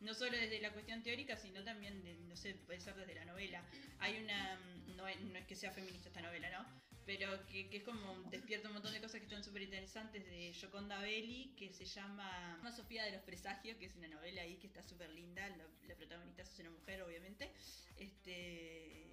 no 0.00 0.14
solo 0.14 0.36
desde 0.36 0.60
la 0.60 0.72
cuestión 0.72 1.02
teórica, 1.02 1.36
sino 1.36 1.62
también, 1.62 2.02
de, 2.02 2.14
no 2.14 2.36
sé, 2.36 2.54
puede 2.66 2.80
ser 2.80 2.94
desde 2.96 3.14
la 3.14 3.24
novela. 3.24 3.64
Hay 4.00 4.18
una, 4.22 4.56
mm, 4.56 4.96
no 4.96 5.04
no 5.04 5.38
es 5.38 5.46
que 5.46 5.54
sea 5.54 5.70
feminista 5.70 6.08
esta 6.08 6.22
novela, 6.22 6.50
¿no? 6.50 6.82
Pero 7.06 7.46
que, 7.46 7.68
que 7.68 7.78
es 7.78 7.82
como 7.84 8.22
despierta 8.30 8.68
un 8.68 8.74
montón 8.74 8.92
de 8.92 9.00
cosas 9.00 9.20
que 9.20 9.26
están 9.26 9.42
súper 9.42 9.62
interesantes 9.62 10.24
de 10.24 10.52
Yoconda 10.52 11.00
Belli, 11.00 11.54
que 11.56 11.72
se 11.72 11.84
llama 11.84 12.58
Una 12.60 12.72
Sofía 12.72 13.04
de 13.04 13.12
los 13.12 13.22
Presagios, 13.22 13.76
que 13.76 13.86
es 13.86 13.96
una 13.96 14.08
novela 14.08 14.42
ahí 14.42 14.56
que 14.56 14.68
está 14.68 14.82
súper 14.82 15.10
linda. 15.10 15.48
La, 15.48 15.66
la 15.88 15.94
protagonista 15.96 16.42
es 16.42 16.58
una 16.60 16.70
mujer, 16.70 17.02
obviamente. 17.02 17.52
Este, 17.96 19.11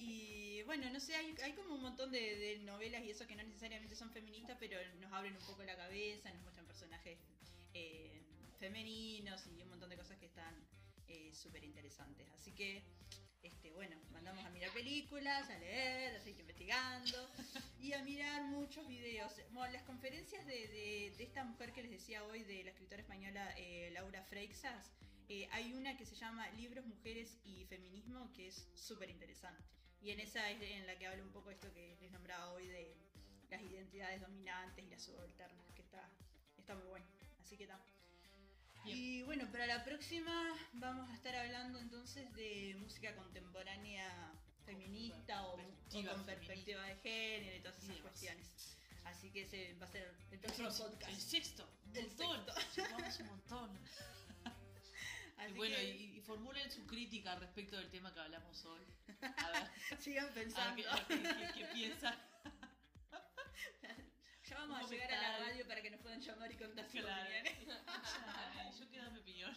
y 0.00 0.62
bueno, 0.62 0.88
no 0.90 1.00
sé, 1.00 1.14
hay, 1.14 1.52
como 1.54 1.74
un 1.74 1.82
montón 1.82 2.10
de, 2.10 2.58
novelas 2.64 3.02
y 3.04 3.10
eso 3.10 3.26
que 3.26 3.34
no 3.36 3.42
necesariamente 3.42 3.96
son 3.96 4.10
feministas, 4.10 4.56
pero 4.60 4.78
nos 5.00 5.12
abren 5.12 5.34
un 5.36 5.44
poco 5.46 5.62
la 5.62 5.76
cabeza, 5.76 6.30
nos 6.32 6.42
muestran 6.42 6.66
personajes 6.66 7.18
eh, 7.74 8.22
femeninos 8.58 9.46
y 9.46 9.62
un 9.62 9.70
montón 9.70 9.90
de 9.90 9.96
cosas 9.96 10.18
que 10.18 10.26
están 10.26 10.54
eh, 11.08 11.32
súper 11.34 11.64
interesantes. 11.64 12.28
Así 12.34 12.52
que, 12.52 12.82
este, 13.42 13.72
bueno, 13.72 13.96
mandamos 14.12 14.44
a 14.44 14.50
mirar 14.50 14.70
películas, 14.72 15.48
a 15.48 15.58
leer, 15.58 16.16
a 16.16 16.20
seguir 16.20 16.40
investigando 16.40 17.30
y 17.80 17.92
a 17.92 18.02
mirar 18.02 18.42
muchos 18.44 18.86
videos. 18.88 19.32
Bueno, 19.52 19.72
las 19.72 19.82
conferencias 19.84 20.44
de, 20.46 20.68
de- 20.68 21.14
de 21.16 21.24
esta 21.24 21.44
mujer 21.44 21.72
que 21.72 21.82
les 21.82 21.90
decía 21.92 22.24
hoy, 22.24 22.42
de 22.44 22.64
la 22.64 22.70
escritora 22.70 23.00
española 23.00 23.54
eh, 23.56 23.90
Laura 23.92 24.22
Freixas, 24.24 24.90
eh, 25.30 25.46
hay 25.52 25.72
una 25.74 25.96
que 25.96 26.06
se 26.06 26.16
llama 26.16 26.48
Libros, 26.52 26.86
Mujeres 26.86 27.36
y 27.44 27.64
Feminismo, 27.66 28.32
que 28.32 28.48
es 28.48 28.66
súper 28.74 29.10
interesante. 29.10 29.62
Y 30.02 30.10
en 30.10 30.20
esa 30.20 30.48
es 30.50 30.60
en 30.62 30.86
la 30.86 30.96
que 30.96 31.06
habla 31.06 31.22
un 31.22 31.30
poco 31.32 31.50
esto 31.50 31.72
que 31.72 31.96
les 32.00 32.10
nombraba 32.12 32.50
hoy 32.52 32.66
de 32.68 32.94
las 33.50 33.60
identidades 33.62 34.20
dominantes 34.20 34.84
y 34.84 34.88
las 34.88 35.02
subalternas, 35.02 35.70
que 35.72 35.82
está, 35.82 36.08
está 36.56 36.74
muy 36.74 36.86
bueno. 36.86 37.06
Así 37.42 37.56
que 37.56 37.64
está. 37.64 37.80
Bien. 38.84 38.96
Y 38.96 39.22
bueno, 39.22 39.50
para 39.50 39.66
la 39.66 39.84
próxima 39.84 40.54
vamos 40.74 41.10
a 41.10 41.14
estar 41.14 41.34
hablando 41.34 41.78
entonces 41.80 42.32
de 42.34 42.76
música 42.78 43.14
contemporánea 43.16 44.32
feminista 44.64 45.44
o, 45.46 45.54
o 45.54 45.56
Perspectiva 45.56 46.12
con 46.12 46.24
feminista. 46.24 46.26
perspectiva 46.26 46.82
de 46.84 46.94
género 46.96 47.56
y 47.56 47.60
todas 47.60 47.76
Y 47.76 47.78
esas 47.80 47.88
demás. 47.96 48.02
cuestiones. 48.12 48.78
Así 49.04 49.30
que 49.32 49.42
ese 49.42 49.74
va 49.80 49.86
a 49.86 49.88
ser 49.88 50.02
el 50.02 50.34
El, 50.34 50.40
próximo 50.40 50.68
próximo, 50.68 50.88
podcast. 50.90 51.12
el 51.12 51.20
sexto. 51.20 51.68
Un 51.86 51.96
El 51.96 52.06
montón. 52.08 52.54
Llevamos 52.76 53.20
un 53.20 53.26
montón. 53.26 53.78
Así 55.38 55.52
y 55.52 55.56
bueno, 55.56 55.76
que 55.76 55.84
y, 55.96 56.16
y 56.16 56.20
formulen 56.20 56.70
su 56.70 56.86
crítica 56.86 57.34
respecto 57.36 57.76
del 57.76 57.88
tema 57.90 58.12
que 58.12 58.20
hablamos 58.20 58.64
hoy. 58.64 58.82
A 59.22 59.50
ver, 59.50 59.70
sigan 60.00 60.24
a 60.24 60.30
ver 60.30 60.34
pensando. 60.44 60.76
qué, 60.82 60.88
a 60.88 60.94
ver 60.94 61.06
qué- 61.08 61.52
qué 61.60 61.64
piensan. 61.72 62.18
Ya 64.48 64.56
vamos 64.60 64.78
a 64.82 64.88
llegar 64.90 65.12
a 65.12 65.20
la 65.22 65.38
radio 65.40 65.66
para 65.68 65.82
que 65.82 65.90
nos 65.90 66.00
puedan 66.00 66.20
llamar 66.22 66.50
y 66.50 66.56
contar 66.56 66.84
sus 66.90 67.00
Claro. 67.02 67.20
opiniones. 67.22 67.58
Yo 68.80 68.88
quiero 68.88 69.04
dar 69.04 69.12
mi 69.12 69.20
opinión. 69.20 69.54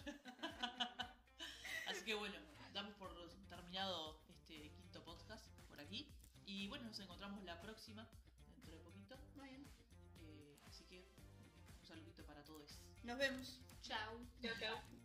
Así 1.88 2.04
que 2.04 2.14
bueno, 2.14 2.36
damos 2.74 2.94
por 2.96 3.16
terminado 3.48 4.22
este 4.28 4.70
quinto 4.76 5.02
podcast 5.06 5.48
por 5.70 5.80
aquí. 5.80 6.12
Y 6.46 6.68
bueno, 6.68 6.86
nos 6.88 7.00
encontramos 7.00 7.42
la 7.46 7.62
próxima, 7.62 8.06
dentro 8.58 8.74
de 8.76 8.82
poquito. 8.82 9.16
Muy 9.36 9.48
bien. 9.48 9.66
Eh, 10.20 10.60
así 10.68 10.84
que 10.84 11.08
un 11.80 11.86
saludito 11.86 12.26
para 12.26 12.44
todos. 12.44 12.78
Nos 13.04 13.18
vemos. 13.18 13.62
Chau. 13.84 14.28
Chau, 14.42 14.54
chau. 14.60 15.01